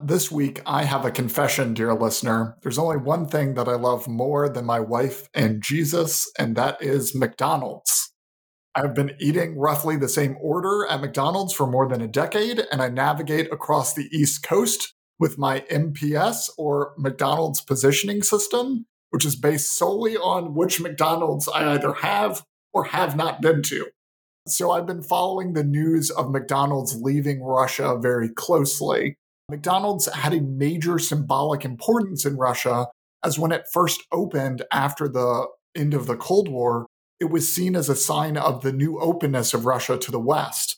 This 0.00 0.30
week, 0.30 0.60
I 0.64 0.84
have 0.84 1.04
a 1.04 1.10
confession, 1.10 1.74
dear 1.74 1.92
listener. 1.92 2.56
There's 2.62 2.78
only 2.78 2.98
one 2.98 3.26
thing 3.26 3.54
that 3.54 3.68
I 3.68 3.74
love 3.74 4.06
more 4.06 4.48
than 4.48 4.64
my 4.64 4.78
wife 4.78 5.28
and 5.34 5.60
Jesus, 5.60 6.30
and 6.38 6.54
that 6.56 6.80
is 6.80 7.16
McDonald's. 7.16 8.12
I've 8.76 8.94
been 8.94 9.16
eating 9.18 9.58
roughly 9.58 9.96
the 9.96 10.08
same 10.08 10.36
order 10.40 10.86
at 10.88 11.00
McDonald's 11.00 11.52
for 11.52 11.66
more 11.66 11.88
than 11.88 12.00
a 12.00 12.06
decade, 12.06 12.62
and 12.70 12.80
I 12.80 12.88
navigate 12.88 13.52
across 13.52 13.94
the 13.94 14.08
East 14.12 14.44
Coast 14.44 14.94
with 15.18 15.38
my 15.38 15.60
MPS 15.70 16.50
or 16.56 16.94
McDonald's 16.96 17.60
positioning 17.60 18.22
system, 18.22 18.86
which 19.10 19.24
is 19.24 19.36
based 19.36 19.76
solely 19.76 20.16
on 20.16 20.54
which 20.54 20.80
McDonald's 20.80 21.48
I 21.48 21.72
either 21.72 21.94
have 21.94 22.44
or 22.72 22.84
have 22.84 23.16
not 23.16 23.40
been 23.40 23.62
to. 23.62 23.86
So 24.46 24.70
I've 24.70 24.86
been 24.86 25.02
following 25.02 25.52
the 25.52 25.64
news 25.64 26.10
of 26.10 26.30
McDonald's 26.30 27.00
leaving 27.00 27.42
Russia 27.42 27.98
very 28.00 28.28
closely. 28.28 29.16
McDonald's 29.50 30.06
had 30.12 30.32
a 30.32 30.40
major 30.40 30.98
symbolic 30.98 31.64
importance 31.64 32.24
in 32.24 32.36
Russia 32.36 32.86
as 33.24 33.38
when 33.38 33.52
it 33.52 33.66
first 33.72 34.02
opened 34.12 34.62
after 34.72 35.08
the 35.08 35.46
end 35.74 35.94
of 35.94 36.06
the 36.06 36.16
Cold 36.16 36.48
War, 36.48 36.86
it 37.20 37.26
was 37.26 37.52
seen 37.52 37.74
as 37.74 37.88
a 37.88 37.96
sign 37.96 38.36
of 38.36 38.62
the 38.62 38.72
new 38.72 38.98
openness 39.00 39.54
of 39.54 39.66
Russia 39.66 39.98
to 39.98 40.10
the 40.10 40.20
West, 40.20 40.77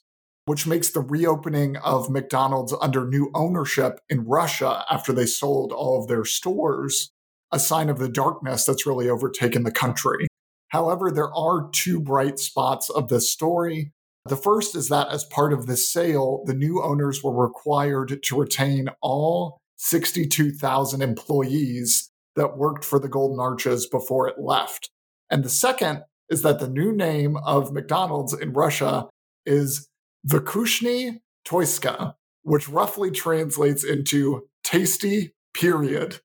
which 0.50 0.66
makes 0.66 0.90
the 0.90 1.00
reopening 1.00 1.76
of 1.76 2.10
McDonald's 2.10 2.74
under 2.80 3.06
new 3.06 3.30
ownership 3.36 4.00
in 4.08 4.26
Russia 4.26 4.84
after 4.90 5.12
they 5.12 5.24
sold 5.24 5.70
all 5.70 6.00
of 6.02 6.08
their 6.08 6.24
stores 6.24 7.12
a 7.52 7.58
sign 7.60 7.88
of 7.88 8.00
the 8.00 8.08
darkness 8.08 8.64
that's 8.64 8.84
really 8.84 9.08
overtaken 9.08 9.62
the 9.62 9.70
country. 9.70 10.26
However, 10.70 11.12
there 11.12 11.32
are 11.32 11.70
two 11.72 12.00
bright 12.00 12.40
spots 12.40 12.90
of 12.90 13.06
this 13.06 13.30
story. 13.30 13.92
The 14.24 14.34
first 14.34 14.74
is 14.74 14.88
that 14.88 15.06
as 15.12 15.22
part 15.22 15.52
of 15.52 15.68
the 15.68 15.76
sale, 15.76 16.42
the 16.46 16.54
new 16.54 16.82
owners 16.82 17.22
were 17.22 17.46
required 17.46 18.20
to 18.20 18.40
retain 18.40 18.88
all 19.00 19.56
62,000 19.76 21.00
employees 21.00 22.10
that 22.34 22.58
worked 22.58 22.84
for 22.84 22.98
the 22.98 23.08
Golden 23.08 23.38
Arches 23.38 23.86
before 23.86 24.26
it 24.26 24.40
left. 24.40 24.90
And 25.30 25.44
the 25.44 25.48
second 25.48 26.02
is 26.28 26.42
that 26.42 26.58
the 26.58 26.68
new 26.68 26.90
name 26.90 27.36
of 27.36 27.72
McDonald's 27.72 28.32
in 28.32 28.52
Russia 28.52 29.08
is 29.46 29.86
Vkushny 30.26 31.20
Toyska, 31.46 32.14
which 32.42 32.68
roughly 32.68 33.10
translates 33.10 33.84
into 33.84 34.48
tasty 34.62 35.34
period. 35.54 36.20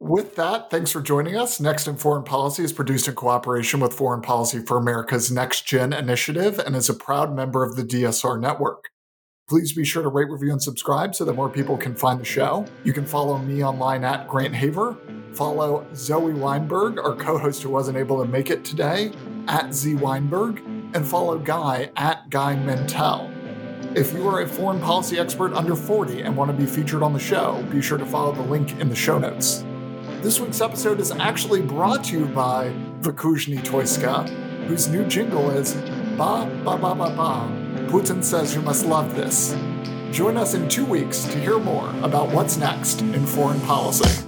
With 0.00 0.36
that, 0.36 0.70
thanks 0.70 0.92
for 0.92 1.02
joining 1.02 1.36
us. 1.36 1.58
Next 1.58 1.88
in 1.88 1.96
Foreign 1.96 2.22
Policy 2.22 2.62
is 2.62 2.72
produced 2.72 3.08
in 3.08 3.14
cooperation 3.14 3.80
with 3.80 3.92
Foreign 3.92 4.22
Policy 4.22 4.60
for 4.60 4.76
America's 4.76 5.30
Next 5.30 5.66
Gen 5.66 5.92
initiative 5.92 6.60
and 6.60 6.76
is 6.76 6.88
a 6.88 6.94
proud 6.94 7.34
member 7.34 7.64
of 7.64 7.74
the 7.74 7.82
DSR 7.82 8.40
network. 8.40 8.90
Please 9.48 9.72
be 9.72 9.84
sure 9.84 10.02
to 10.02 10.08
rate, 10.08 10.30
review, 10.30 10.52
and 10.52 10.62
subscribe 10.62 11.16
so 11.16 11.24
that 11.24 11.32
more 11.32 11.48
people 11.48 11.76
can 11.76 11.96
find 11.96 12.20
the 12.20 12.24
show. 12.24 12.64
You 12.84 12.92
can 12.92 13.06
follow 13.06 13.38
me 13.38 13.64
online 13.64 14.04
at 14.04 14.28
Grant 14.28 14.54
Haver, 14.54 14.96
follow 15.32 15.86
Zoe 15.94 16.34
Weinberg, 16.34 16.98
our 16.98 17.16
co 17.16 17.36
host 17.36 17.62
who 17.62 17.70
wasn't 17.70 17.96
able 17.96 18.22
to 18.22 18.30
make 18.30 18.50
it 18.50 18.64
today, 18.64 19.10
at 19.48 19.72
Z 19.72 19.96
Weinberg, 19.96 20.62
and 20.94 21.06
follow 21.06 21.38
Guy 21.38 21.90
at 21.96 22.30
Guy 22.30 22.56
Mentel. 22.56 23.34
If 23.96 24.12
you 24.12 24.28
are 24.28 24.42
a 24.42 24.48
foreign 24.48 24.80
policy 24.80 25.18
expert 25.18 25.52
under 25.54 25.74
40 25.74 26.22
and 26.22 26.36
want 26.36 26.50
to 26.50 26.56
be 26.56 26.66
featured 26.66 27.02
on 27.02 27.12
the 27.12 27.18
show, 27.18 27.64
be 27.70 27.80
sure 27.80 27.98
to 27.98 28.06
follow 28.06 28.32
the 28.32 28.42
link 28.42 28.78
in 28.78 28.88
the 28.88 28.96
show 28.96 29.18
notes. 29.18 29.64
This 30.20 30.40
week's 30.40 30.60
episode 30.60 31.00
is 31.00 31.10
actually 31.12 31.62
brought 31.62 32.04
to 32.04 32.18
you 32.18 32.26
by 32.26 32.72
Vkushny 33.00 33.58
Toyska, 33.60 34.28
whose 34.66 34.88
new 34.88 35.04
jingle 35.06 35.50
is 35.50 35.74
Ba 36.16 36.50
Ba 36.64 36.76
Ba 36.76 36.94
Ba 36.94 37.10
Ba. 37.16 37.90
Putin 37.90 38.22
says 38.22 38.54
you 38.54 38.60
must 38.60 38.84
love 38.84 39.14
this. 39.14 39.56
Join 40.10 40.36
us 40.36 40.54
in 40.54 40.68
two 40.68 40.84
weeks 40.84 41.24
to 41.24 41.38
hear 41.38 41.58
more 41.58 41.88
about 42.02 42.30
what's 42.30 42.56
next 42.56 43.00
in 43.00 43.24
foreign 43.24 43.60
policy. 43.62 44.27